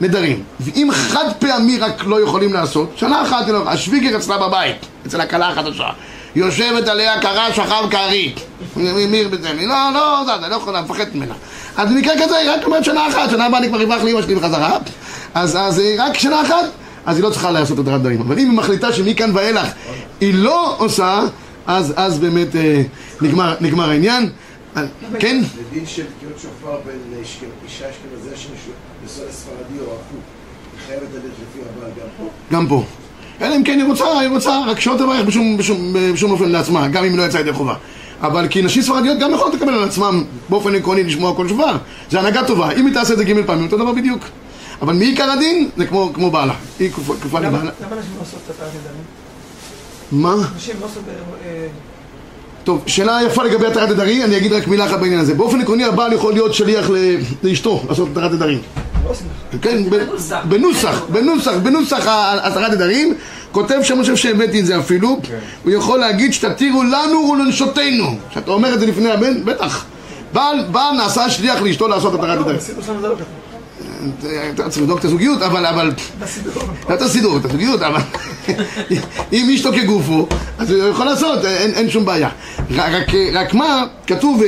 נדרים. 0.00 0.42
ואם 0.60 0.88
חד 0.92 1.24
פעמי 1.38 1.78
רק 1.78 2.04
לא 2.06 2.20
יכולים 2.22 2.52
לעשות, 2.52 2.92
שנה 2.96 3.22
אחת 3.22 3.48
לא 3.48 3.62
השוויגר 3.66 4.16
אצלה 4.16 4.38
בבית, 4.38 4.76
אצל 5.06 5.20
הכלה 5.20 5.48
החדשה. 5.48 5.88
יושבת 6.36 6.88
עליה 6.88 7.20
קרה 7.20 7.52
שחר 7.52 7.90
כארית. 7.90 8.40
מיר 8.76 9.28
בזה, 9.28 9.50
היא 9.50 9.68
לא, 9.68 9.90
לא, 9.94 10.22
זה, 10.26 10.34
אני 10.34 10.50
לא 10.50 10.56
יכולה, 10.56 10.82
מפחדת 10.82 11.14
ממנה. 11.14 11.34
אז 11.76 11.90
במקרה 11.90 12.14
כזה 12.22 12.36
היא 12.36 12.50
רק 12.50 12.64
אומרת 12.64 12.84
שנה 12.84 13.08
אחת, 13.08 13.30
שנה 13.30 13.46
הבאה 13.46 13.58
אני 13.58 13.68
כבר 13.68 13.82
אברח 13.82 14.02
לאמא 14.02 14.22
שלי 14.22 14.34
בחזרה. 14.34 14.78
אז 15.34 15.78
היא 15.78 16.02
רק 16.02 16.18
שנה 16.18 16.42
אחת, 16.42 16.64
אז 17.08 17.16
היא 17.16 17.24
לא 17.24 17.30
צריכה 17.30 17.50
לעשות 17.50 17.78
התרת 17.78 18.00
דברים. 18.00 18.20
אבל 18.20 18.38
אם 18.38 18.50
היא 18.50 18.58
מחליטה 18.58 18.92
שמכאן 18.92 19.30
ואילך 19.34 19.68
היא 20.20 20.34
לא 20.34 20.76
עושה, 20.78 21.20
אז, 21.66 21.92
אז 21.96 22.18
באמת 22.18 22.56
אה, 22.56 22.82
נגמר, 23.20 23.54
נגמר 23.60 23.90
העניין. 23.90 24.30
אה, 24.76 24.82
כן? 25.18 25.40
זה 25.56 25.62
דין 25.72 25.86
של 25.86 26.02
תקיעות 26.16 26.38
שופר 26.38 26.76
בין 26.86 27.22
אשכ- 27.22 27.64
אישה 27.64 27.84
אשכנזיה 27.90 28.36
שנשואה 28.36 29.32
ספרדי 29.32 29.78
או 29.80 29.84
הפוך. 29.84 30.20
היא 30.72 30.86
חייבת 30.86 31.02
ללכת 31.14 31.24
לפי 31.26 31.60
הבעל 31.78 31.90
גם 31.90 32.06
פה. 32.18 32.28
גם 32.56 32.66
פה. 32.68 32.84
אלא 33.42 33.56
אם 33.56 33.64
כן 33.64 33.78
היא 33.78 33.88
רוצה, 33.88 34.18
היא 34.20 34.28
רוצה 34.28 34.60
רק 34.66 34.80
שלא 34.80 34.94
תברך 34.98 35.26
בשום, 35.26 35.56
בשום, 35.56 35.78
בשום 36.14 36.30
אופן 36.30 36.48
לעצמה, 36.48 36.88
גם 36.88 37.04
אם 37.04 37.16
לא 37.16 37.22
יצאה 37.22 37.40
ידי 37.40 37.52
חובה. 37.52 37.74
אבל 38.22 38.46
כי 38.50 38.62
נשים 38.62 38.82
ספרדיות 38.82 39.18
גם 39.18 39.34
יכולות 39.34 39.54
לקבל 39.54 39.72
על 39.74 39.84
עצמם 39.84 40.24
באופן 40.48 40.74
עקרוני 40.74 41.02
לשמוע 41.04 41.34
כל 41.36 41.48
שופר. 41.48 41.76
זה 42.10 42.20
הנהגה 42.20 42.44
טובה. 42.46 42.70
אם 42.72 42.86
היא 42.86 42.94
תעשה 42.94 43.12
את 43.12 43.18
זה 43.18 43.24
ג' 43.24 43.46
פעמים, 43.46 43.64
אותו 43.64 43.76
דבר 43.76 43.92
בדיוק. 43.92 44.22
אבל 44.82 44.94
מעיקר 44.94 45.30
הדין 45.30 45.68
זה 45.76 45.86
כמו, 45.86 46.10
כמו 46.14 46.30
בעלה. 46.30 46.54
היא 46.78 46.90
כפופה 46.90 47.40
לבעלה. 47.40 47.58
למה 47.60 47.96
נשים 47.96 48.12
לא 48.16 48.22
עושות 48.22 48.40
את 48.44 48.50
התרת 48.50 48.68
נדרים? 48.80 49.02
מה? 50.12 50.34
נשים 50.56 50.76
לא 50.80 50.86
עושות... 50.86 51.02
אה, 51.46 51.66
טוב, 52.64 52.82
שאלה 52.86 53.18
יפה 53.26 53.42
לגבי 53.42 53.66
התרת 53.66 53.88
נדרים, 53.88 54.22
אני 54.22 54.36
אגיד 54.36 54.52
רק 54.52 54.66
מילה 54.66 54.86
אחת 54.86 55.00
בעניין 55.00 55.20
הזה. 55.20 55.34
באופן 55.34 55.60
עקרוני 55.60 55.84
הבעל 55.84 56.12
יכול 56.12 56.32
להיות 56.32 56.54
שליח 56.54 56.90
לאשתו 57.42 57.84
לעשות 57.88 58.08
התרת 58.12 58.32
נדרים. 58.32 58.60
לא. 59.04 59.12
כן, 59.62 59.82
בנוסח, 60.48 61.02
בנוסח, 61.12 61.52
בנוסח 61.62 62.04
התרת 62.42 62.70
נדרים, 62.70 63.14
כותב 63.52 63.78
שם, 63.82 63.94
אני 63.94 64.00
חושב 64.00 64.16
שהבאתי 64.16 64.60
את 64.60 64.66
זה 64.66 64.78
אפילו, 64.78 65.20
הוא 65.64 65.72
יכול 65.72 65.98
להגיד 65.98 66.32
שתתירו 66.32 66.82
לנו 66.82 67.18
ולנשותינו. 67.32 68.18
כשאתה 68.30 68.50
אומר 68.50 68.74
את 68.74 68.80
זה 68.80 68.86
לפני 68.86 69.10
הבן, 69.10 69.44
בטח. 69.44 69.84
בעל, 70.32 70.64
בעל 70.70 70.96
נעשה 70.96 71.30
שליח 71.30 71.62
לאשתו 71.62 71.88
לעשות 71.88 72.14
התרת 72.14 72.38
נדרים. 72.40 72.58
צריך 74.56 74.78
לבדוק 74.78 74.98
את 74.98 75.04
הזוגיות, 75.04 75.42
אבל, 75.42 75.66
אבל, 75.66 75.92
בסידור. 76.20 76.62
לא 76.88 76.94
את 76.94 77.02
הסידור, 77.02 77.36
את 77.36 77.44
הזוגיות, 77.44 77.82
אבל 77.82 78.00
אם 79.32 79.50
אשתו 79.54 79.72
כגופו, 79.72 80.26
אז 80.58 80.70
הוא 80.70 80.88
יכול 80.88 81.06
לעשות, 81.06 81.44
אין, 81.44 81.70
אין 81.74 81.90
שום 81.90 82.04
בעיה. 82.04 82.28
רק, 82.70 83.06
רק, 83.32 83.54
מה, 83.54 83.84
כתוב, 84.06 84.42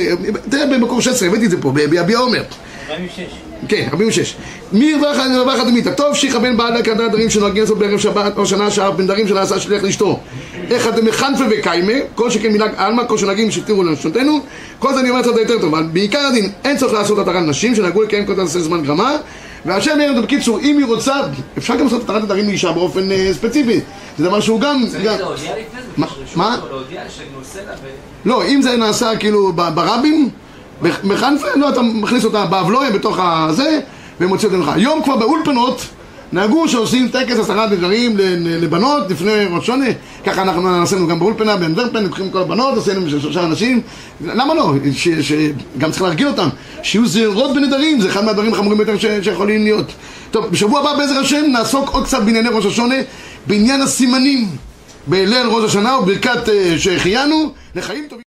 תראה 0.49 0.65
במקור 0.65 1.01
16, 1.01 1.27
הבאתי 1.27 1.45
את 1.45 1.51
זה 1.51 1.61
פה, 1.61 1.71
ביביע 1.71 2.17
עומר. 2.17 2.43
46. 2.89 3.21
כן, 3.67 3.87
46. 3.91 4.35
מי 4.71 4.85
ירווח 4.85 5.17
אני 5.25 5.35
ירווח 5.35 5.59
אדמיתא? 5.59 5.91
טוב 5.91 6.15
שיכוון 6.15 6.57
בעל 6.57 6.77
הכרת 6.77 7.09
דברים 7.09 7.29
שנוהגים 7.29 7.61
לעשות 7.61 7.79
בערב 7.79 7.99
שבת 7.99 8.37
או 8.37 8.45
שנה 8.45 8.71
שער 8.71 8.91
בין 8.91 9.07
דברים 9.07 9.27
שנעשה 9.27 9.59
שליח 9.59 9.83
לאשתו. 9.83 10.19
איך 10.71 10.87
אתם 10.87 11.05
מחנפה 11.05 11.43
וקיימה, 11.49 11.93
כל 12.15 12.29
שכן 12.29 12.53
מנהג 12.53 12.71
עלמא, 12.77 13.03
כל 13.07 13.17
שנהגים 13.17 13.51
שהתירו 13.51 13.83
לנשותינו, 13.83 14.39
כל 14.79 14.93
זה 14.93 14.99
אני 14.99 15.09
אומר 15.09 15.21
קצת 15.21 15.31
יותר 15.37 15.61
טוב, 15.61 15.75
אבל 15.75 15.83
בעיקר 15.93 16.19
הדין 16.19 16.51
אין 16.63 16.77
צריך 16.77 16.93
לעשות 16.93 17.19
התרת 17.19 17.35
נשים 17.35 17.75
שנהגו 17.75 18.01
לקיים 18.01 18.25
כל 18.25 18.45
זה 18.45 18.61
זמן 18.61 18.83
גרמה 18.83 19.11
והשם 19.65 19.99
יהיה 19.99 20.11
לנו 20.11 20.21
בקיצור, 20.23 20.59
אם 20.59 20.77
היא 20.77 20.85
רוצה, 20.85 21.13
אפשר 21.57 21.75
גם 21.75 21.83
לעשות 21.83 22.03
התרת 22.03 22.23
הדרים 22.23 22.47
לאישה 22.47 22.71
באופן 22.71 23.11
אה, 23.11 23.29
ספציפי 23.33 23.79
זה 24.17 24.23
דבר 24.23 24.39
שהוא 24.39 24.59
גם... 24.61 24.83
צריך 24.91 25.03
להודיע 25.03 25.51
לפני 25.51 25.81
זה, 25.81 25.87
מה- 25.97 26.07
מה? 26.35 26.57
להודיע 26.69 27.01
שאני 27.09 27.27
עושה 27.39 27.59
לה 27.67 27.73
ו... 27.83 27.87
לא, 28.25 28.45
אם 28.47 28.61
זה 28.61 28.77
נעשה 28.77 29.15
כאילו 29.19 29.53
ברבים, 29.53 30.29
בחנפה, 30.81 31.47
לא, 31.55 31.69
אתה 31.69 31.81
מכניס 31.81 32.25
אותה 32.25 32.45
באבלויה 32.45 32.91
בתוך 32.91 33.17
הזה, 33.21 33.79
ומוציא 34.21 34.47
אותה 34.47 34.57
לך. 34.59 34.67
היום 34.69 35.03
כבר 35.03 35.15
באולפנות 35.15 35.85
נהגו 36.33 36.67
שעושים 36.67 37.07
טקס 37.07 37.39
עשרה 37.39 37.67
נדרים 37.69 38.17
לבנות 38.45 39.11
לפני 39.11 39.45
ראש 39.51 39.67
שונה, 39.67 39.85
ככה 40.25 40.41
אנחנו 40.41 40.81
עשינו 40.81 41.07
גם 41.07 41.19
באולפנה, 41.19 41.57
באנדרפן, 41.57 42.03
לוקחים 42.03 42.27
את 42.27 42.31
כל 42.31 42.39
הבנות, 42.41 42.77
עשינו 42.77 43.09
של 43.09 43.21
שלושה 43.21 43.43
אנשים, 43.45 43.81
למה 44.25 44.53
לא? 44.53 44.73
ש- 44.93 45.09
ש- 45.09 45.51
גם 45.77 45.91
צריך 45.91 46.01
להרגיל 46.01 46.27
אותם, 46.27 46.49
שיהיו 46.83 47.07
זהירות 47.07 47.55
בנדרים, 47.55 48.01
זה 48.01 48.09
אחד 48.09 48.25
מהדברים 48.25 48.53
החמורים 48.53 48.77
ביותר 48.77 49.21
שיכולים 49.21 49.63
להיות. 49.63 49.91
טוב, 50.31 50.45
בשבוע 50.45 50.79
הבא 50.79 50.97
בעזר 50.97 51.19
השם 51.19 51.43
נעסוק 51.51 51.89
עוד 51.89 52.03
קצת 52.05 52.23
בענייני 52.23 52.49
ראש 52.49 52.65
השונה, 52.65 52.95
בעניין 53.47 53.81
הסימנים. 53.81 54.47
בליל 55.07 55.47
ראש 55.47 55.63
השנה 55.63 55.97
וברכת 55.97 56.49
אה, 56.49 56.75
שהחיינו 56.77 57.51
לחיים 57.75 58.05
טובים 58.09 58.30